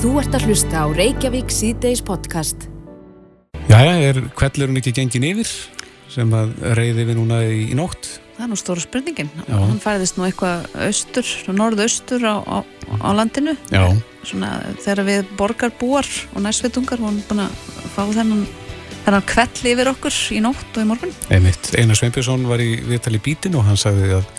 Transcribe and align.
Þú 0.00 0.14
ert 0.16 0.32
að 0.32 0.46
hlusta 0.48 0.80
á 0.80 0.86
Reykjavík 0.96 1.50
síðdeis 1.52 2.00
podcast. 2.00 2.62
Jæja, 3.68 3.90
er 4.00 4.20
kvellurinn 4.32 4.78
ekki 4.80 4.94
gengin 4.96 5.26
yfir 5.28 5.50
sem 6.08 6.30
að 6.32 6.54
reyði 6.78 7.04
við 7.10 7.18
núna 7.18 7.42
í, 7.44 7.66
í 7.68 7.76
nótt? 7.76 8.08
Það 8.38 8.46
er 8.46 8.48
nú 8.48 8.56
stóra 8.56 8.80
spurningin. 8.80 9.28
Já. 9.44 9.58
Hann 9.58 9.82
færiðist 9.82 10.16
nú 10.16 10.24
eitthvað 10.24 10.64
austur, 10.86 11.34
norðaustur 11.52 12.24
á, 12.24 12.40
á, 12.40 12.58
á 12.96 13.08
landinu. 13.12 13.52
Já. 13.68 13.84
Svona 14.24 14.54
þegar 14.80 15.04
við 15.10 15.36
borgarbúar 15.36 16.08
og 16.32 16.46
næsveitungar 16.48 17.04
vorum 17.04 17.20
búin 17.28 17.44
að 17.44 17.60
fá 17.92 18.00
þennan, 18.08 18.42
þennan 19.04 19.28
kvell 19.34 19.70
yfir 19.74 19.92
okkur 19.92 20.18
í 20.32 20.40
nótt 20.48 20.80
og 20.80 20.80
í 20.80 20.88
morgun. 20.94 21.14
Einmitt, 21.28 21.74
Einar 21.76 22.00
Sveinbjörnsson 22.00 22.48
var 22.48 22.64
í 22.64 22.70
viðtali 22.88 23.20
bítin 23.20 23.60
og 23.60 23.68
hann 23.68 23.76
sagði 23.84 24.16
að, 24.16 24.32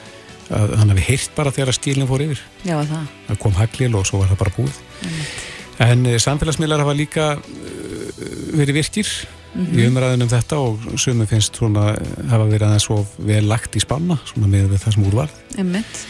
að 0.57 0.75
hann 0.82 0.98
hafi 0.98 1.07
heyrt 1.12 1.38
bara 1.38 1.54
þegar 1.54 1.75
að 1.75 1.80
stílinn 1.84 2.09
fór 2.09 2.25
yfir. 2.25 2.43
Já, 2.66 2.80
það. 2.82 3.16
Það 3.30 3.41
kom 3.46 3.57
haglil 3.62 3.93
og 4.02 4.09
svo 4.09 4.25
var 4.25 4.34
það 4.34 4.41
bara 4.41 4.57
búið. 4.57 4.84
En 5.82 6.08
uh, 6.08 6.18
samfélagsmiðlar 6.21 6.84
hafa 6.84 6.98
líka 6.98 7.28
uh, 7.38 8.02
verið 8.58 8.82
virkir 8.82 9.14
í 9.52 9.84
umræðin 9.84 10.24
um 10.24 10.32
þetta 10.32 10.60
og 10.64 10.86
sumum 11.02 11.28
finnst 11.28 11.57
svona 11.60 11.90
eh, 11.98 12.12
hafa 12.32 12.46
verið 12.48 12.70
aðeins 12.70 12.86
svo 12.88 13.02
vel 13.28 13.44
lagt 13.50 13.76
í 13.76 13.82
spanna, 13.84 14.16
svona 14.30 14.48
með 14.52 14.78
það 14.78 14.96
sem 14.96 15.07
úr 15.10 15.18
var. 15.18 15.34
Einmitt. 15.60 16.06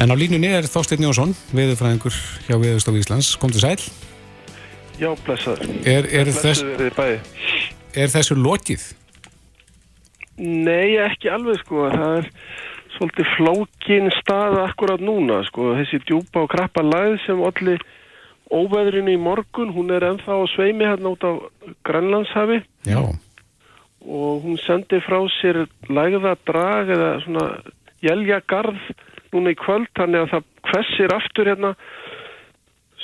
En 0.00 0.08
á 0.08 0.16
línunni 0.16 0.48
er 0.48 0.64
Þorsteinn 0.64 1.04
Jónsson, 1.04 1.34
veðurfræðingur 1.52 2.16
hjá 2.46 2.56
Veðurstofu 2.56 3.02
Íslands. 3.02 3.34
Kom 3.36 3.52
til 3.52 3.60
sæl. 3.60 3.76
Já, 4.96 5.10
blessaður. 5.26 5.68
Er, 5.84 6.08
er, 6.08 6.32
þess, 6.32 6.62
Blessuð 6.62 6.74
verið 6.78 6.96
bæði. 6.96 7.18
er 8.00 8.12
þessu 8.12 8.36
lokið? 8.40 8.86
Nei, 10.40 10.96
ekki 11.04 11.28
alveg 11.32 11.60
sko. 11.60 11.88
Það 11.92 12.18
er 12.22 12.30
svolítið 12.96 13.32
flókin 13.36 14.12
staða 14.22 14.64
akkurat 14.70 15.04
núna 15.04 15.42
sko. 15.48 15.74
Þessi 15.76 16.00
djúpa 16.06 16.46
og 16.46 16.52
krappa 16.54 16.84
læð 16.86 17.18
sem 17.26 17.44
allir 17.44 17.84
óveðrinu 18.52 19.14
í 19.14 19.20
morgun, 19.20 19.72
hún 19.72 19.90
er 19.94 20.04
ennþá 20.10 20.36
á 20.38 20.44
sveimi 20.52 20.84
hérna 20.84 21.14
út 21.14 21.24
á 21.24 21.32
Grænlandshafi 21.88 22.60
Já. 22.86 23.00
og 24.04 24.42
hún 24.44 24.58
sendi 24.60 25.00
frá 25.00 25.20
sér 25.40 25.64
lægða 25.88 26.36
drag 26.46 26.90
eða 26.92 27.10
svona 27.24 27.46
jæljagarð 28.02 28.80
núna 29.32 29.54
í 29.54 29.58
kvöld 29.58 29.88
þannig 29.96 30.26
að 30.26 30.32
það 30.34 30.48
hvessir 30.70 31.14
aftur 31.16 31.48
hérna 31.52 31.74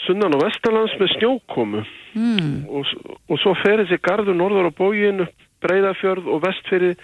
sunnan 0.07 0.35
og 0.37 0.45
vestarlands 0.47 0.99
með 1.01 1.17
snjókomu 1.17 1.87
Mm. 2.19 2.65
og, 2.73 2.87
og 3.29 3.37
svo 3.39 3.53
fer 3.61 3.83
þessi 3.83 3.99
garður 4.03 4.35
norður 4.35 4.71
á 4.73 4.79
bógin 4.79 5.27
breyðafjörð 5.62 6.31
og 6.33 6.41
vestfyrir 6.43 6.95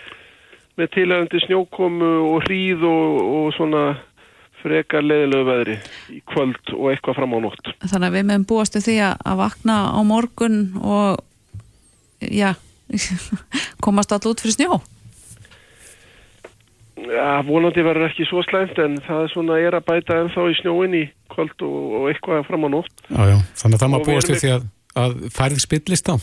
með 0.80 0.88
tilhægandi 0.96 1.40
snjókomu 1.44 2.08
og 2.32 2.46
hríð 2.46 2.82
og, 2.88 3.18
og 3.36 3.52
svona 3.54 3.82
frekar 4.64 5.04
leiðilegu 5.04 5.46
veðri 5.48 5.76
í 6.14 6.22
kvöld 6.32 6.72
og 6.76 6.88
eitthvað 6.92 7.20
fram 7.20 7.36
á 7.36 7.38
nótt. 7.44 7.70
Þannig 7.84 8.08
að 8.08 8.16
við 8.16 8.26
meðum 8.30 8.48
búast 8.48 8.78
við 8.78 8.88
því 8.88 8.96
að, 9.10 9.36
vakna 9.42 9.78
á 9.92 10.00
morgun 10.08 10.58
og, 10.80 11.22
já, 12.24 12.50
komast 13.84 14.14
all 14.16 14.24
út 14.30 14.44
fyrir 14.44 14.56
snjó. 14.56 14.80
Ja, 17.04 17.42
vonandi 17.44 17.82
verður 17.84 18.06
ekki 18.06 18.24
svo 18.28 18.40
slæmt 18.46 18.78
en 18.80 18.96
það 19.04 19.24
er 19.24 19.32
svona 19.32 19.58
er 19.60 19.74
að 19.76 19.86
bæta 19.88 20.20
ennþá 20.22 20.46
í 20.48 20.54
snjóin 20.60 20.94
í 20.96 21.02
kvöld 21.32 21.64
og, 21.66 21.98
og 21.98 22.08
eitthvað 22.12 22.46
fram 22.48 22.64
á 22.64 22.68
nótt. 22.70 22.94
Já, 23.10 23.22
já. 23.34 23.36
Þannig 23.60 23.76
að 23.76 23.82
það 23.82 23.92
má 23.92 23.98
Og 23.98 24.04
við 24.04 24.10
búast 24.12 24.30
erum 24.30 24.38
við 24.38 24.44
því 24.44 24.52
að, 24.54 24.66
að 25.02 25.16
færð 25.34 25.60
spillist 25.64 26.08
á. 26.08 26.16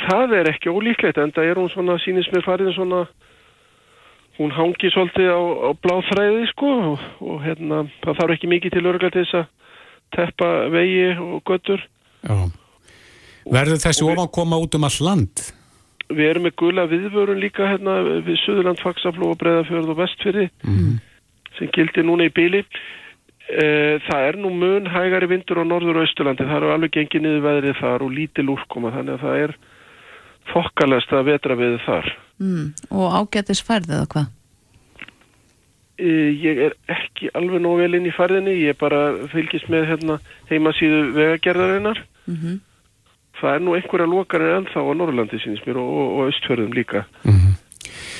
Það 0.00 0.34
er 0.40 0.50
ekki 0.50 0.72
ólíklegt 0.74 1.20
en 1.22 1.32
það 1.36 1.52
er 1.52 1.60
hún 1.62 1.70
svona, 1.70 1.96
sínist 2.02 2.34
mér 2.34 2.44
farin 2.44 2.74
svona, 2.74 3.04
hún 4.40 4.52
hangi 4.56 4.88
svolítið 4.94 5.28
á, 5.28 5.40
á 5.68 5.70
bláþræði 5.84 6.48
sko 6.54 6.70
og, 6.94 7.06
og 7.20 7.40
hérna, 7.44 7.84
það 8.00 8.20
þarf 8.22 8.36
ekki 8.36 8.52
mikið 8.54 8.76
til 8.76 8.86
örgla 8.88 9.10
til 9.12 9.24
þess 9.26 9.40
að 9.42 9.48
teppa 10.16 10.50
vegi 10.72 11.08
og 11.20 11.42
göttur. 11.46 11.82
Já. 12.24 12.36
Verður 13.50 13.82
þessi 13.82 14.06
ofan 14.06 14.30
koma 14.32 14.60
út 14.60 14.76
um 14.76 14.86
all 14.88 15.00
land? 15.04 15.44
Við 16.10 16.26
erum 16.26 16.46
með 16.48 16.56
gula 16.58 16.86
viðvörun 16.90 17.40
líka 17.40 17.68
hérna 17.70 18.00
við 18.26 18.40
Suðurland, 18.42 18.80
Faxafló 18.82 19.30
og 19.34 19.38
Breiðafjörð 19.40 19.92
og 19.92 20.00
Vestfyrði 20.00 20.48
sem 21.58 21.70
gildir 21.74 22.06
núna 22.06 22.26
í 22.26 22.32
bíli. 22.34 22.64
Það 23.50 24.24
er 24.26 24.38
nú 24.38 24.50
mun 24.54 24.88
hægari 24.90 25.28
vindur 25.30 25.62
á 25.62 25.64
norður 25.66 26.00
og 26.00 26.06
austurlandi. 26.06 26.46
Það 26.46 26.56
eru 26.56 26.72
alveg 26.74 26.96
gengið 26.96 27.24
niður 27.24 27.46
veðrið 27.46 27.78
þar 27.80 28.04
og 28.06 28.12
lítil 28.16 28.46
úrkoma 28.50 28.92
þannig 28.94 29.16
að 29.16 29.24
það 29.26 29.44
er 29.44 29.54
þokkalast 30.50 31.12
að 31.12 31.26
vetra 31.30 31.56
við 31.60 31.78
þar. 31.86 32.12
Mm. 32.40 32.70
Og 32.90 33.16
ágætis 33.20 33.60
færð 33.64 33.92
eða 33.98 34.08
hvað? 34.14 34.30
Eh, 36.00 36.30
Ég 36.40 36.64
er 36.66 36.74
ekki 36.88 37.28
alveg 37.36 37.60
nóg 37.60 37.82
vel 37.82 37.94
inn 37.98 38.08
í 38.08 38.16
færðinni, 38.16 38.56
ég 38.64 38.80
bara 38.80 39.28
fylgist 39.32 39.68
með 39.68 39.86
hérna, 39.92 40.18
heimasíðu 40.48 41.12
vegagerðarinnar. 41.18 42.04
Mm 42.26 42.60
Það 43.40 43.56
er 43.56 43.62
nú 43.64 43.72
einhverja 43.76 44.04
lokanir 44.04 44.54
ennþá 44.58 44.82
á 44.84 44.92
Norrlandi 44.92 45.38
sínist 45.40 45.64
mér 45.64 45.80
og, 45.80 45.88
og, 45.88 46.08
og 46.12 46.28
austfjörðum 46.28 46.74
líka. 46.76 47.06
Mhm. 47.24 47.54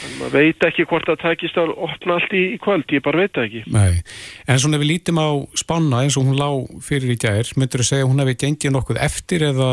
En 0.00 0.14
maður 0.16 0.32
veit 0.38 0.64
ekki 0.64 0.86
hvort 0.88 1.04
það 1.10 1.18
takist 1.20 1.58
að 1.60 1.74
opna 1.76 2.16
allt 2.16 2.32
í, 2.32 2.40
í 2.54 2.58
kvöld, 2.62 2.88
ég 2.88 3.02
bara 3.04 3.20
veit 3.20 3.36
ekki. 3.42 3.60
Nei. 3.68 4.00
En 4.48 4.60
svona 4.60 4.78
ef 4.78 4.84
við 4.84 4.90
lítum 4.94 5.20
á 5.20 5.28
spána 5.60 6.00
eins 6.00 6.16
og 6.16 6.24
hún 6.24 6.40
lá 6.40 6.48
fyrir 6.80 7.12
í 7.12 7.18
gær, 7.20 7.52
myndur 7.60 7.84
þú 7.84 7.88
segja 7.90 8.06
að 8.06 8.12
hún 8.14 8.24
hefði 8.24 8.36
gengið 8.40 8.74
nokkuð 8.76 9.02
eftir 9.04 9.44
eða, 9.50 9.68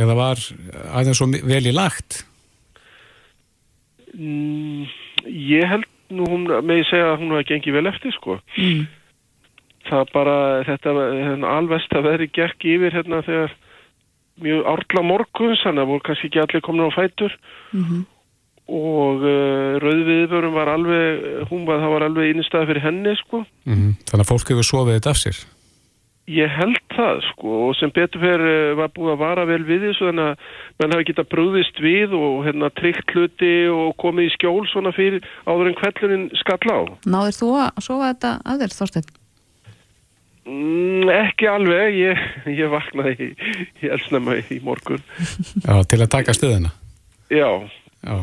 eða 0.00 0.16
var 0.18 0.44
aðeins 0.92 1.20
svo 1.20 1.28
vel 1.32 1.64
í 1.66 1.74
lagt? 1.74 2.22
Mm, 4.14 4.86
ég 5.26 5.66
held 5.70 5.90
nú 6.14 6.28
hún 6.30 6.46
með 6.46 6.82
ég 6.82 6.88
segja 6.90 7.12
að 7.12 7.20
hún 7.22 7.34
hafi 7.34 7.48
gengið 7.52 7.78
vel 7.78 7.90
eftir 7.90 8.14
sko. 8.14 8.38
Mm. 8.58 8.86
Það 9.84 10.10
bara, 10.14 10.38
þetta 10.64 10.94
hérna, 10.96 11.52
alvest 11.58 11.92
að 11.92 12.06
veðri 12.08 12.30
gekk 12.32 12.66
yfir 12.72 12.94
hérna 12.94 13.20
þegar 13.26 13.54
mjög 14.42 14.66
árla 14.66 15.04
morgun, 15.04 15.54
þannig 15.60 15.84
að 15.84 15.90
voru 15.92 16.04
kannski 16.06 16.30
ekki 16.30 16.42
allir 16.42 16.64
komin 16.64 16.90
á 16.90 16.96
fætur 16.96 17.38
Mm 17.74 18.04
og 18.64 19.20
uh, 19.20 19.76
rauðviðbörum 19.82 20.54
var 20.56 20.70
alveg, 20.72 21.24
hún 21.50 21.66
var, 21.68 21.82
það 21.82 21.90
var 21.92 22.04
alveg 22.06 22.30
innistæði 22.32 22.70
fyrir 22.70 22.86
henni 22.86 23.12
sko. 23.20 23.42
Mm 23.68 23.90
Þannig 24.08 24.24
að 24.24 24.30
fólk 24.30 24.52
hefur 24.54 24.68
sofið 24.68 24.96
þetta 24.96 25.12
af 25.12 25.20
sér. 25.20 25.40
Ég 26.30 26.48
held 26.48 26.78
það 26.94 27.18
sko 27.26 27.56
og 27.66 27.74
sem 27.76 27.90
betur 27.92 28.22
fyrir 28.22 28.44
uh, 28.72 28.76
var 28.78 28.92
búið 28.96 29.10
að 29.12 29.20
vara 29.20 29.42
vel 29.48 29.60
við 29.68 29.90
þessu 29.90 30.06
þannig 30.08 30.30
að 30.30 30.46
menn 30.80 30.94
hafi 30.96 31.06
getað 31.10 31.28
brúðist 31.34 31.82
við 31.84 32.14
og 32.16 32.38
hérna 32.46 32.70
tryggt 32.78 33.12
hluti 33.12 33.52
og 33.68 33.90
komið 34.00 34.30
í 34.30 34.32
skjól 34.32 34.62
svona 34.70 34.94
fyrir 34.96 35.26
áður 35.44 35.68
en 35.68 35.76
kvellurinn 35.82 36.24
skall 36.40 36.72
á. 36.72 36.80
Náður 37.04 37.38
þú 37.42 37.50
að 37.60 37.84
sofa 37.84 38.08
þetta 38.14 38.32
að 38.40 38.64
þér, 38.64 38.76
Þorsteinn? 38.78 39.12
Mm, 40.44 41.12
ekki 41.12 41.48
alveg, 41.48 41.94
ég, 41.96 42.24
ég 42.52 42.72
vaknaði 42.72 43.14
í, 43.28 43.30
í 43.84 43.92
elsnæma 43.92 44.40
í 44.52 44.60
morgun. 44.64 45.04
Já, 45.64 45.76
til 45.88 46.00
að 46.00 46.10
taka 46.16 46.36
stöðuna. 46.36 46.72
Já, 47.32 47.48
Já. 48.04 48.16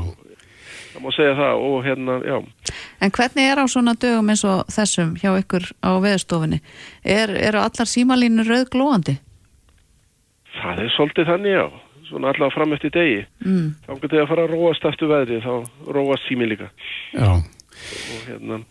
Það 0.93 1.03
má 1.03 1.09
segja 1.15 1.35
það 1.39 1.65
og 1.67 1.77
hérna, 1.85 2.17
já. 2.27 2.37
En 3.01 3.13
hvernig 3.17 3.51
er 3.51 3.61
á 3.61 3.65
svona 3.71 3.93
dögum 3.99 4.31
eins 4.33 4.43
og 4.47 4.65
þessum 4.71 5.13
hjá 5.21 5.31
ykkur 5.39 5.69
á 5.81 5.91
veðurstofunni? 6.03 6.59
Er, 7.03 7.33
eru 7.49 7.61
allar 7.63 7.89
símalínur 7.89 8.49
rauðglóandi? 8.51 9.17
Það 10.59 10.83
er 10.83 10.91
svolítið 10.97 11.31
þannig, 11.31 11.55
já. 11.57 11.65
Svona 12.11 12.33
allavega 12.33 12.55
fram 12.57 12.75
eftir 12.75 12.91
degi. 12.91 13.23
Mm. 13.45 13.71
Þá 13.87 13.91
getur 13.95 14.13
þið 14.17 14.23
að 14.25 14.29
fara 14.33 14.45
að 14.45 14.53
róast 14.57 14.85
eftir 14.91 15.11
veðri, 15.13 15.39
þá 15.45 15.53
róast 15.95 16.27
sími 16.27 16.49
líka. 16.51 16.67
Já. 17.15 17.31
Og 17.39 18.27
hérna, 18.27 18.61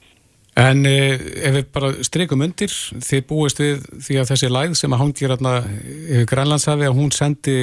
En 0.61 0.83
eh, 0.85 1.15
ef 1.47 1.55
við 1.55 1.69
bara 1.73 1.91
streikum 2.05 2.43
undir, 2.45 2.73
þið 3.01 3.21
búist 3.29 3.61
við 3.63 3.85
því 4.03 4.17
að 4.21 4.33
þessi 4.33 4.49
læð 4.51 4.73
sem 4.81 4.93
að 4.97 5.03
hangir 5.05 5.33
hérna 5.33 5.53
yfir 5.63 6.27
Grænlandshafi 6.33 6.89
að 6.89 6.97
hún 6.99 7.13
sendi 7.15 7.55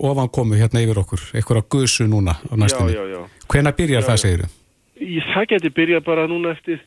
ofankomu 0.00 0.56
hérna 0.58 0.82
yfir 0.82 1.02
okkur, 1.02 1.26
eitthvað 1.36 1.60
á 1.60 1.64
gusu 1.76 2.06
núna 2.08 2.34
á 2.40 2.50
já, 2.50 2.56
næstunni. 2.56 2.96
já, 2.96 3.04
já. 3.04 3.20
Hvenær 3.50 3.76
byrjar 3.78 4.06
það, 4.06 4.22
segir 4.22 4.42
þú? 4.44 4.48
Í, 5.00 5.18
það 5.32 5.50
geti 5.54 5.74
byrjað 5.74 6.06
bara 6.06 6.26
núna 6.30 6.54
eftir 6.54 6.80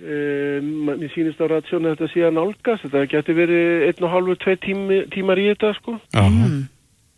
um, 0.00 0.68
mér 0.88 1.12
sýnist 1.14 1.40
á 1.42 1.46
ratsjónu 1.52 1.94
þetta 1.94 2.10
sé 2.12 2.26
að 2.26 2.36
nálgast 2.38 2.86
þetta 2.86 3.04
geti 3.12 3.36
verið 3.36 3.86
einn 3.88 4.06
og 4.08 4.12
hálfur, 4.14 4.40
tvei 4.42 4.58
tími, 4.64 5.00
tímar 5.14 5.40
í 5.42 5.48
þetta 5.52 5.74
sko. 5.78 5.98
Mm. 6.16 6.60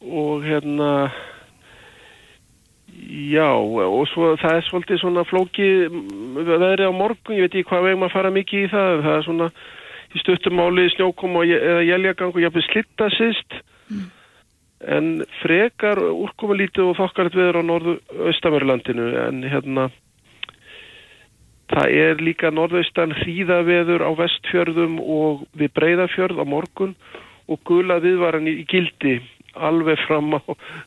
og 0.00 0.46
hérna 0.46 0.90
já 3.10 3.48
og 3.56 4.06
svo 4.10 4.34
það 4.40 4.56
er 4.56 4.68
svolítið 4.68 5.02
svona 5.02 5.26
flóki 5.28 5.68
veðri 6.36 6.88
á 6.88 6.92
morgun, 6.92 7.36
ég 7.36 7.46
veit 7.46 7.54
ekki 7.54 7.68
hvað 7.70 7.86
vegum 7.88 8.08
að 8.08 8.16
fara 8.16 8.32
mikið 8.34 8.66
í 8.66 8.70
það, 8.72 9.02
það 9.06 9.16
er 9.16 9.28
svona 9.28 9.50
í 10.10 10.22
stuttumáli 10.24 10.88
snjókom 10.96 11.36
og, 11.38 11.52
eða 11.56 11.84
jæljagang 11.86 12.34
og 12.34 12.42
jafnveg 12.42 12.66
slitta 12.66 13.10
sýst 13.16 13.60
en 14.88 15.24
frekar 15.40 16.00
úrkomulítið 16.00 16.92
og 16.92 16.96
þokkarið 17.00 17.40
veður 17.40 17.60
á 17.60 17.62
norðu 17.68 17.96
austamerlandinu 18.30 19.08
en 19.26 19.42
hérna 19.44 19.90
það 21.70 21.96
er 22.04 22.22
líka 22.24 22.50
norðaustan 22.50 23.14
hríðaveður 23.20 24.06
á 24.06 24.10
vestfjörðum 24.18 24.98
og 25.00 25.44
við 25.52 25.74
breyðafjörð 25.76 26.40
á 26.42 26.44
morgun 26.48 26.96
og 27.50 27.60
gula 27.66 28.00
viðvaran 28.02 28.48
í, 28.48 28.62
gildi 28.70 29.20
alveg 29.54 30.00
fram 30.06 30.34
á 30.38 30.42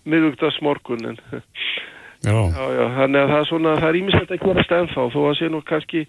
miðugdagsmorgun 0.10 1.14
en 1.14 1.20
Já. 2.24 2.32
Já, 2.56 2.64
já, 2.72 2.84
þannig 2.96 3.20
að 3.20 3.32
það 3.34 3.42
er 3.42 3.48
svona, 3.50 3.72
það 3.82 3.90
er 3.90 3.98
ímislegt 4.00 4.30
að 4.32 4.44
gerast 4.46 4.70
ennþá, 4.72 5.08
þó 5.12 5.18
að 5.28 5.34
sé 5.36 5.48
nú 5.52 5.60
kannski 5.68 6.04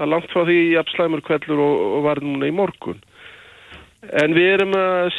er 0.00 0.08
langt 0.08 0.30
frá 0.32 0.46
því 0.48 0.56
jafn 0.72 0.94
slæmur 0.94 1.22
kvellur 1.26 1.60
og, 1.60 1.82
og 1.98 2.06
var 2.06 2.20
núna 2.24 2.48
í 2.48 2.54
morgun. 2.56 3.02
En 3.98 4.34
við 4.36 4.52
erum 4.54 4.74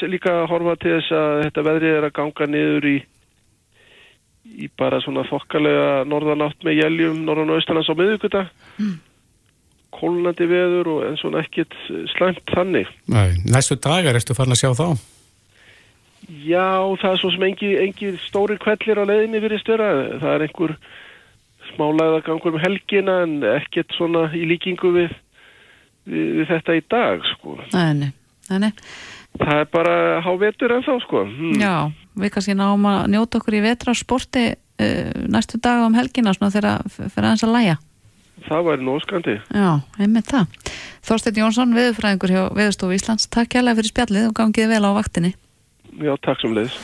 líka 0.08 0.34
að 0.42 0.50
horfa 0.54 0.76
til 0.80 0.96
þess 0.96 1.16
að 1.20 1.42
þetta 1.44 1.66
veðrið 1.68 1.98
er 1.98 2.08
að 2.08 2.16
ganga 2.16 2.48
niður 2.48 2.88
í, 2.88 2.96
í 4.64 4.70
bara 4.80 5.02
svona 5.04 5.26
þokkalega 5.28 6.06
norðanátt 6.08 6.64
með 6.64 6.80
jæljum 6.80 7.22
norðan 7.28 7.52
og 7.54 7.60
austalands 7.60 7.92
á 7.92 8.00
miðugudag. 8.00 8.52
Kólnandi 10.00 10.48
veður 10.48 10.92
og 10.94 11.06
en 11.10 11.20
svona 11.20 11.44
ekkit 11.44 11.76
slæmt 12.14 12.46
þannig. 12.56 12.88
Nei, 13.12 13.36
næstu 13.52 13.76
dagar 13.84 14.16
ertu 14.16 14.38
farin 14.38 14.56
að 14.56 14.62
sjá 14.64 14.72
þá? 14.80 14.88
Já, 16.30 16.86
það 17.02 17.12
er 17.12 17.20
svo 17.20 17.32
sem 17.34 17.46
engi, 17.48 17.70
engi 17.82 18.14
stóri 18.22 18.56
kvellir 18.62 19.02
á 19.02 19.10
leiðinni 19.10 19.42
virðist 19.44 19.70
vera. 19.72 19.90
Það 20.22 20.34
er 20.36 20.46
einhver 20.46 20.76
smálaða 21.72 22.22
gangur 22.28 22.56
um 22.56 22.62
helgina 22.62 23.24
en 23.26 23.40
ekkert 23.56 23.96
svona 23.98 24.28
í 24.38 24.46
líkingu 24.50 24.92
við, 24.96 25.16
við, 26.06 26.28
við 26.40 26.52
þetta 26.52 26.78
í 26.78 26.84
dag, 26.92 27.26
sko. 27.34 27.58
Nei, 27.74 27.92
nei, 27.98 28.12
nei, 28.52 28.60
nei. 28.68 28.72
Það 29.40 29.62
er 29.64 29.68
bara 29.72 29.98
hávetur 30.26 30.74
en 30.76 30.86
þá, 30.86 30.94
sko. 31.06 31.26
Hmm. 31.28 31.60
Já, 31.62 31.76
við 32.20 32.34
kannski 32.36 32.58
náum 32.58 32.88
að 32.90 33.04
njóta 33.14 33.40
okkur 33.40 33.60
í 33.60 33.64
vetrarsporti 33.68 34.46
uh, 34.56 35.28
næstu 35.30 35.62
dag 35.62 35.86
um 35.86 35.98
helgina 35.98 36.34
svona 36.36 36.54
þegar 36.56 36.90
fyrir 36.98 37.30
aðeins 37.30 37.46
að 37.46 37.56
læja. 37.56 37.78
Það 38.48 38.66
væri 38.70 38.86
nóskandi. 38.88 39.36
Já, 39.52 39.72
einmitt 40.00 40.30
það. 40.32 40.72
Þorsteinn 41.10 41.42
Jónsson, 41.42 41.76
viðurfræðingur 41.76 42.34
hjá 42.34 42.42
Veðurstofu 42.56 42.96
Íslands, 42.96 43.28
takk 43.32 43.52
kærlega 43.56 43.82
fyrir 43.82 43.94
spjallið 43.94 44.30
og 44.30 44.38
gangið 44.40 44.72
vel 44.72 44.86
á 44.88 44.92
vaktinni. 44.96 45.34
Já, 46.00 46.14
takk 46.24 46.40
sem 46.44 46.56
leiðis. 46.56 46.80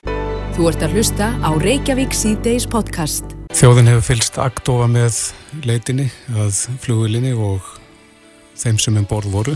Þú 0.55 0.69
ert 0.71 0.83
að 0.85 0.93
hlusta 0.95 1.31
á 1.43 1.49
Reykjavík 1.59 2.15
C-Days 2.15 2.67
podcast. 2.71 3.35
Þjóðin 3.55 3.91
hefur 3.91 4.05
fylst 4.09 4.39
aktofa 4.39 4.87
með 4.91 5.17
leitinni 5.67 6.09
að 6.31 6.61
flugulinni 6.83 7.33
og 7.35 7.74
þeim 8.59 8.79
sem 8.81 8.97
um 8.99 9.07
borð 9.09 9.31
voru 9.33 9.55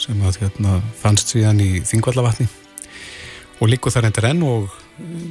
sem 0.00 0.22
að 0.22 0.40
hérna, 0.44 0.80
fannst 1.00 1.32
síðan 1.32 1.60
í 1.64 1.70
Þingvallavatni 1.86 2.48
og 3.60 3.70
líku 3.72 3.92
þar 3.92 4.10
endur 4.10 4.28
enn 4.28 4.42
og 4.44 4.74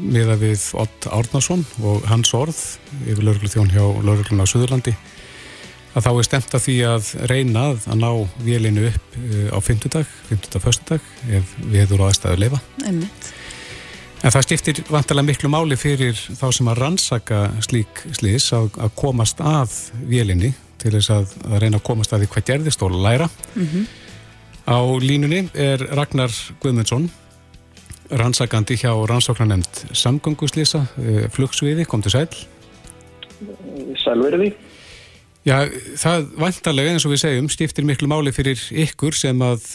miða 0.02 0.38
við 0.42 0.62
Ott 0.82 1.08
Árnason 1.14 1.66
og 1.86 2.06
hans 2.10 2.34
orð 2.38 2.58
yfir 3.06 3.24
lauruglu 3.24 3.52
þjón 3.52 3.74
hjá 3.74 3.84
laurugluna 3.84 4.46
á 4.46 4.50
Suðurlandi 4.50 4.96
að 5.96 6.04
þá 6.04 6.12
er 6.12 6.28
stemt 6.28 6.58
að 6.58 6.66
því 6.66 6.76
að 6.90 7.10
reyna 7.32 7.66
að 7.72 7.98
ná 8.02 8.10
vélinu 8.44 8.90
upp 8.90 9.18
eh, 9.22 9.48
á 9.48 9.58
fymtudag, 9.64 10.10
fymtudag, 10.28 10.64
föstudag 10.64 11.10
ef 11.32 11.56
við 11.62 11.86
hefur 11.86 12.04
á 12.04 12.08
aðstæðu 12.10 12.42
leifa. 12.44 12.60
Einmitt. 12.84 13.30
En 14.26 14.34
það 14.34 14.46
skiptir 14.48 14.82
vantarlega 14.90 15.30
miklu 15.30 15.52
máli 15.54 15.78
fyrir 15.80 16.18
þá 16.18 16.48
sem 16.58 16.70
að 16.72 16.80
rannsaka 16.82 17.42
slík 17.64 18.04
slís 18.18 18.50
að, 18.58 18.72
að 18.82 18.96
komast 18.98 19.42
að 19.44 19.76
vélinni 20.10 20.52
til 20.82 20.94
þess 20.96 21.12
að, 21.14 21.36
að 21.50 21.62
reyna 21.64 21.80
að 21.80 21.86
komast 21.88 22.14
að 22.14 22.24
því 22.24 22.32
hvað 22.34 22.48
gerðist 22.50 22.86
og 22.86 22.98
læra. 23.06 23.30
Á 24.66 24.80
línunni 25.02 25.46
er 25.54 25.84
Ragnar 25.94 26.34
Guðmundsson, 26.64 27.10
rannsakandi 28.10 28.78
hjá 28.82 28.92
rannsóknarnemnd 29.10 29.82
samgönguslýsa, 29.94 30.86
flugsviði, 31.34 31.86
kom 31.90 32.02
til 32.06 32.16
sæl. 32.16 32.30
Sælverði. 34.02 34.54
Já, 35.46 35.60
það 36.02 36.30
vantarlega 36.42 36.96
eins 36.96 37.06
og 37.06 37.14
við 37.14 37.22
segjum 37.22 37.50
skiptir 37.54 37.86
miklu 37.86 38.10
máli 38.10 38.34
fyrir 38.34 38.58
ykkur 38.86 39.14
sem 39.14 39.42
að 39.46 39.68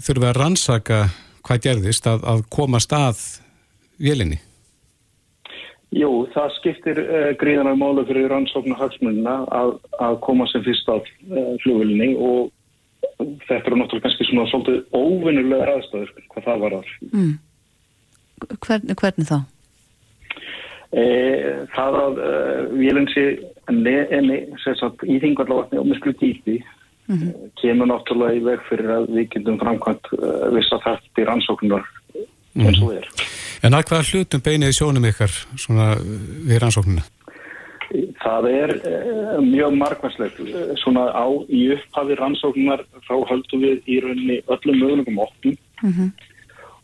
þurfa 0.00 0.30
að 0.30 0.38
rannsaka 0.38 1.00
hvað 1.44 1.64
gerðist 1.66 2.08
að, 2.08 2.24
að 2.24 2.44
komast 2.52 2.94
að 2.96 3.20
vélinni. 4.00 4.40
Jú, 5.96 6.10
það 6.34 6.54
skiptir 6.58 7.00
uh, 7.00 7.32
gríðanar 7.40 7.78
málu 7.80 8.04
fyrir 8.08 8.28
rannsóknu 8.28 8.76
hagsmunina 8.76 9.40
að, 9.56 9.76
að 10.04 10.18
koma 10.26 10.44
sem 10.52 10.64
fyrst 10.66 10.88
af 10.92 11.06
uh, 11.30 11.54
flugvölinni 11.64 12.10
og 12.16 12.50
þetta 13.48 13.70
eru 13.70 13.78
náttúrulega 13.80 14.04
kannski 14.04 14.26
svona 14.28 14.48
svolítið 14.50 14.82
óvinnulega 14.92 15.76
aðstæður 15.78 16.10
hvað 16.34 16.48
það 16.48 16.64
var 16.64 16.76
að. 16.78 16.90
Mm. 17.12 17.32
Hvernig, 18.66 18.98
hvernig 19.00 19.30
þá? 19.30 19.38
E, 20.88 21.04
það 21.74 21.96
að 22.02 22.20
uh, 22.24 22.60
vélinn 22.78 23.08
sé 23.12 23.24
enni, 23.68 23.96
enni 24.18 24.38
sagt, 24.64 25.02
í 25.04 25.18
þingvallavatni 25.24 25.80
og 25.80 25.88
miklu 25.88 26.14
dýpi 26.20 26.60
Mhm. 27.08 27.32
kemur 27.56 27.88
náttúrulega 27.88 28.36
í 28.36 28.40
veg 28.44 28.64
fyrir 28.68 28.90
að 28.92 29.06
við 29.16 29.28
getum 29.32 29.56
framkvæmt 29.62 30.10
uh, 30.18 30.48
vissa 30.52 30.76
þætti 30.84 31.24
rannsóknunar 31.24 31.86
eins 32.60 32.82
og 32.84 32.98
er. 32.98 33.06
En 33.66 33.74
að 33.74 33.88
hvaða 33.90 34.06
hlutum 34.12 34.42
beiniði 34.44 34.76
sjónum 34.76 35.06
ykkar 35.08 35.32
svona 35.58 35.92
við 35.98 36.60
rannsóknuna? 36.62 37.04
Það 38.20 38.46
er 38.52 38.72
uh, 38.76 39.38
mjög 39.42 39.76
margvæslegt. 39.80 40.40
Uh, 40.44 40.72
svona 40.82 41.08
á 41.10 41.26
í 41.48 41.64
upphafi 41.74 42.18
rannsóknar 42.20 42.84
þá 43.08 43.14
höldum 43.30 43.62
við 43.64 43.88
í 43.88 44.00
rauninni 44.04 44.40
öllum 44.46 44.82
möguleikum 44.82 45.22
opnum 45.24 45.56
Mhm. 45.78 46.08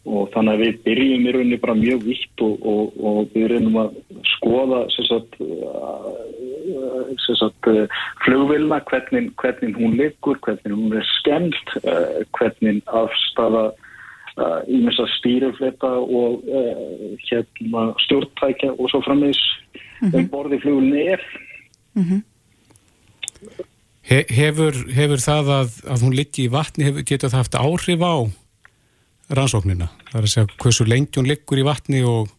og 0.06 0.28
þannig 0.30 0.52
að 0.54 0.60
við 0.62 0.74
byrjum 0.84 1.24
í 1.26 1.32
rauninni 1.34 1.56
bara 1.58 1.74
mjög 1.74 2.02
vitt 2.06 2.42
og, 2.46 2.66
og, 2.72 2.92
og 3.02 3.30
við 3.34 3.48
reynum 3.50 3.78
að 3.80 3.96
skoða 4.36 4.80
sem 4.94 5.08
sagt, 5.08 5.38
uh, 5.42 7.08
sem 7.26 7.38
sagt 7.40 7.70
flugvilna, 8.24 8.78
hvernig, 8.90 9.32
hvernig 9.40 9.74
hún 9.78 9.96
liggur, 9.98 10.38
hvernig 10.46 10.76
hún 10.76 10.94
er 11.00 11.08
skemmt, 11.18 11.74
uh, 11.82 12.22
hvernig 12.38 12.82
afstafa 12.86 13.72
ímessa 14.66 15.06
stýrifleta 15.18 15.90
og 16.02 16.42
uh, 16.42 17.14
hérna 17.28 17.86
stjórntækja 18.02 18.72
og 18.74 18.88
svo 18.90 19.02
frammeðis 19.06 19.42
um 20.10 20.28
borði 20.32 20.58
flugvilni 20.62 21.04
er. 21.14 21.26
He, 24.04 24.24
hefur, 24.28 24.76
hefur 24.92 25.22
það 25.22 25.52
að, 25.58 25.76
að 25.94 26.02
hún 26.04 26.16
liggi 26.18 26.48
í 26.48 26.52
vatni, 26.52 26.88
hefur, 26.88 27.06
getur 27.08 27.32
það 27.32 27.44
haft 27.44 27.60
áhrif 27.60 28.04
á 28.04 28.14
rannsóknina? 29.38 29.88
Það 30.10 30.18
er 30.18 30.26
að 30.26 30.32
segja 30.34 30.58
hversu 30.60 30.88
lengi 30.88 31.20
hún 31.20 31.30
liggur 31.30 31.62
í 31.62 31.64
vatni 31.64 32.02
og, 32.04 32.34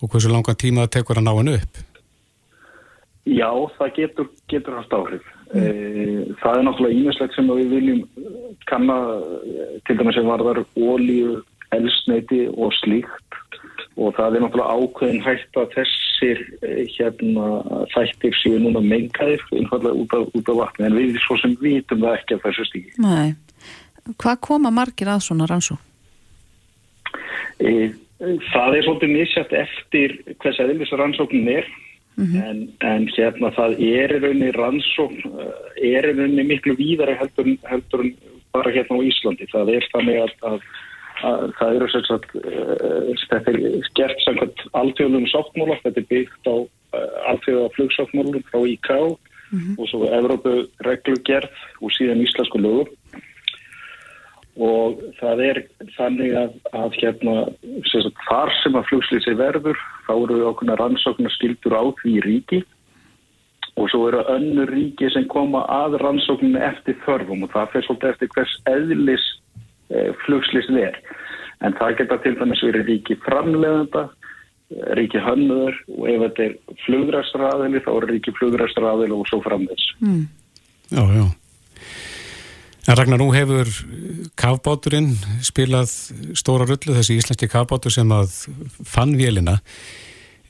og 0.00 0.12
hversu 0.12 0.32
langan 0.32 0.60
tíma 0.62 0.86
það 0.86 0.94
tekur 0.96 1.20
að 1.20 1.26
ná 1.26 1.34
hennu 1.34 1.58
upp? 1.58 1.82
Já, 3.26 3.50
það 3.76 3.92
getur, 3.98 4.30
getur 4.48 4.78
haft 4.78 4.94
áhrif. 4.94 5.32
Mm. 5.54 6.34
Það 6.40 6.58
er 6.58 6.64
náttúrulega 6.66 7.00
ímestlegt 7.00 7.36
sem 7.36 7.50
við 7.50 7.74
viljum 7.76 8.00
kanna 8.66 8.96
eh, 9.46 9.76
til 9.86 9.98
dæmis 9.98 10.18
sem 10.18 10.26
varðar 10.26 10.64
ólíu, 10.74 11.38
elsneiti 11.74 12.46
og 12.54 12.74
slíkt 12.80 13.36
og 13.96 14.12
það 14.16 14.36
er 14.36 14.44
náttúrulega 14.44 14.76
ákveðin 14.76 15.22
hægt 15.24 15.58
að 15.60 15.76
þessir 15.76 16.42
eh, 16.66 16.82
hérna, 16.96 17.46
þættir 17.94 18.36
séu 18.42 18.58
núna 18.60 18.82
mengaðir 18.84 19.44
einfallega 19.56 19.96
út 20.02 20.16
af, 20.18 20.26
út 20.36 20.50
af 20.52 20.60
vatni 20.60 20.88
en 20.88 20.98
við 20.98 21.20
svo 21.24 21.38
sem 21.40 21.56
vitum 21.62 22.04
það 22.04 22.18
ekki 22.18 22.36
af 22.36 22.44
þessu 22.48 22.66
stíki. 22.68 22.96
Nei. 23.02 23.36
Hvað 24.20 24.42
koma 24.44 24.70
margir 24.74 25.10
að 25.10 25.24
svona 25.26 25.48
rannsó? 25.50 25.78
E, 27.56 27.88
það 28.52 28.76
er 28.76 28.84
svolítið 28.84 29.14
misjætt 29.14 29.56
eftir 29.64 30.14
hvers 30.42 30.60
eðlis 30.62 30.92
rannsóknin 30.92 31.50
er 31.56 31.70
en, 32.16 32.62
en 32.80 33.06
hérna 33.12 33.50
það 33.52 33.76
er 33.84 34.14
í 34.16 34.20
rauninni 34.22 34.50
rannsókn 34.56 35.36
eh, 35.36 35.96
er 35.96 36.08
í 36.08 36.14
rauninni 36.16 36.46
miklu 36.48 36.76
víðari 36.78 37.16
heldur, 37.20 37.50
heldur 37.68 38.06
bara 38.56 38.72
hérna 38.72 38.96
á 38.96 39.06
Íslandi. 39.10 39.48
Það 39.52 39.72
er 39.74 39.88
þannig 39.92 40.20
að, 40.22 40.32
að, 40.48 40.66
að 41.28 41.44
það 41.58 41.76
eru 41.76 41.88
sem 41.92 42.06
sagt 42.08 42.36
uh, 42.40 43.12
þetta 43.28 43.52
er 43.52 43.60
gert 43.98 44.24
samkvæmt 44.24 44.64
alþjóðlum 44.80 45.28
sáttmála, 45.32 45.78
þetta 45.84 46.02
er 46.02 46.10
byggt 46.14 46.48
á 46.48 46.56
uh, 46.56 47.30
alþjóða 47.32 47.72
flugsáttmálum 47.76 48.46
frá 48.48 48.60
IK 48.64 48.92
og 49.78 49.86
svo 49.86 50.08
Evrópu 50.10 50.52
reglugerð 50.82 51.52
og 51.78 51.92
síðan 51.94 52.24
íslensku 52.24 52.58
lögum 52.58 52.88
og 54.56 55.02
það 55.18 55.42
er 55.44 55.60
þannig 55.96 56.32
að, 56.40 56.54
að 56.72 56.96
hérna, 57.02 57.34
sem 57.90 58.04
sagt, 58.06 58.22
þar 58.28 58.52
sem 58.62 58.78
að 58.78 58.88
flugslýsi 58.90 59.36
verður, 59.36 59.80
þá 60.06 60.12
eru 60.16 60.40
okkurna 60.48 60.78
rannsóknar 60.80 61.34
skildur 61.34 61.76
á 61.76 61.84
því 62.00 62.14
ríki 62.24 62.62
og 63.76 63.90
svo 63.92 64.06
eru 64.08 64.22
önnur 64.32 64.72
ríki 64.72 65.10
sem 65.12 65.26
koma 65.28 65.66
að 65.68 65.98
rannsókninu 66.00 66.62
eftir 66.64 66.96
þörfum 67.04 67.44
og 67.44 67.52
það 67.52 67.72
fyrir 67.74 67.88
svolítið 67.88 68.12
eftir 68.14 68.32
hvers 68.32 68.54
eðlis 68.72 69.26
e, 69.92 70.06
flugslýsið 70.24 70.80
er. 70.86 71.00
En 71.64 71.76
það 71.76 71.98
geta 72.00 72.20
til 72.24 72.36
dæmis 72.40 72.64
verið 72.64 72.88
ríki 72.88 73.16
framleiðanda, 73.24 74.06
eh, 74.72 74.88
ríki 74.96 75.20
hönnuður 75.24 75.76
og 75.92 76.08
ef 76.12 76.24
þetta 76.24 76.46
er 76.46 76.78
flugræstraðili 76.86 77.84
þá 77.84 77.90
eru 77.96 78.12
ríki 78.14 78.36
flugræstraðili 78.40 79.16
og 79.16 79.28
svo 79.28 79.42
framleiðs. 79.44 79.90
Já, 80.88 81.04
já. 81.12 81.26
En 82.86 82.94
Ragnar, 82.94 83.18
nú 83.18 83.32
hefur 83.34 83.66
kafbáturinn 84.38 85.08
spilað 85.42 85.90
stóra 86.38 86.68
rullu, 86.68 86.94
þessi 86.94 87.16
íslenski 87.18 87.48
kafbátur 87.50 87.90
sem 87.90 88.12
að 88.14 88.36
fann 88.86 89.16
vélina. 89.18 89.56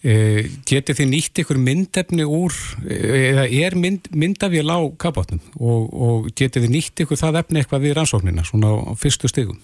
E, 0.05 0.45
getið 0.69 0.99
þið 0.99 1.09
nýtt 1.15 1.41
ykkur 1.41 1.57
myndefni 1.57 2.27
úr, 2.29 2.53
eða 2.93 3.47
er 3.49 3.79
mynd, 3.81 4.11
myndavél 4.13 4.69
á 4.69 4.85
kafbátnum 5.01 5.41
og, 5.57 5.89
og 5.89 6.29
getið 6.37 6.67
þið 6.67 6.75
nýtt 6.75 7.05
ykkur 7.07 7.23
það 7.23 7.41
efni 7.41 7.63
eitthvað 7.63 7.87
við 7.87 7.97
rannsóknina, 7.97 8.45
svona 8.45 8.75
á, 8.85 8.93
fyrstu 9.01 9.33
stigum? 9.33 9.57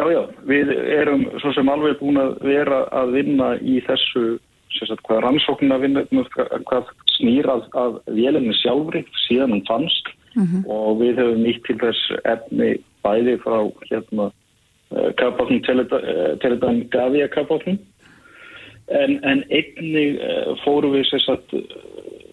Já, 0.00 0.08
já, 0.08 0.22
við 0.48 0.72
erum 0.96 1.28
svo 1.42 1.52
sem 1.52 1.68
alveg 1.68 2.00
búin 2.00 2.22
að 2.22 2.38
vera 2.48 2.86
að 2.88 3.18
vinna 3.18 3.50
í 3.60 3.82
þessu, 3.84 4.38
sagt, 4.80 5.04
hvað 5.04 5.26
rannsóknina 5.26 5.76
vinna, 5.84 6.08
hvað 6.08 6.88
snýr 7.18 7.52
að, 7.52 8.00
vélinni 8.16 8.56
sjálfri 8.62 9.04
síðan 9.26 9.58
hún 9.58 9.66
fannst 9.68 10.08
og 10.66 11.00
við 11.00 11.20
höfum 11.22 11.44
nýtt 11.44 11.62
til 11.66 11.78
þess 11.80 12.12
efni 12.24 12.74
bæði 13.06 13.38
frá 13.44 13.58
hérna 13.90 14.30
kapátnum 15.20 15.62
Teledan 16.42 16.88
Gavia 16.92 17.28
kapátnum 17.28 17.78
en, 18.88 19.18
en 19.24 19.44
einnig 19.52 20.16
uh, 20.16 20.54
fórum 20.64 20.94
við 20.96 21.10
sagt, 21.20 21.52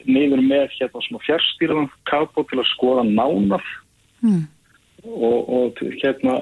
niður 0.07 0.43
með 0.43 0.69
hérna 0.77 1.01
svona 1.03 1.25
fjárstýraðan 1.25 1.89
kapát 2.07 2.47
til 2.47 2.61
að 2.61 2.71
skoða 2.75 3.03
nánar 3.07 3.65
Mm. 4.25 4.47
og, 5.05 5.49
og 5.53 5.81
hérna 6.01 6.39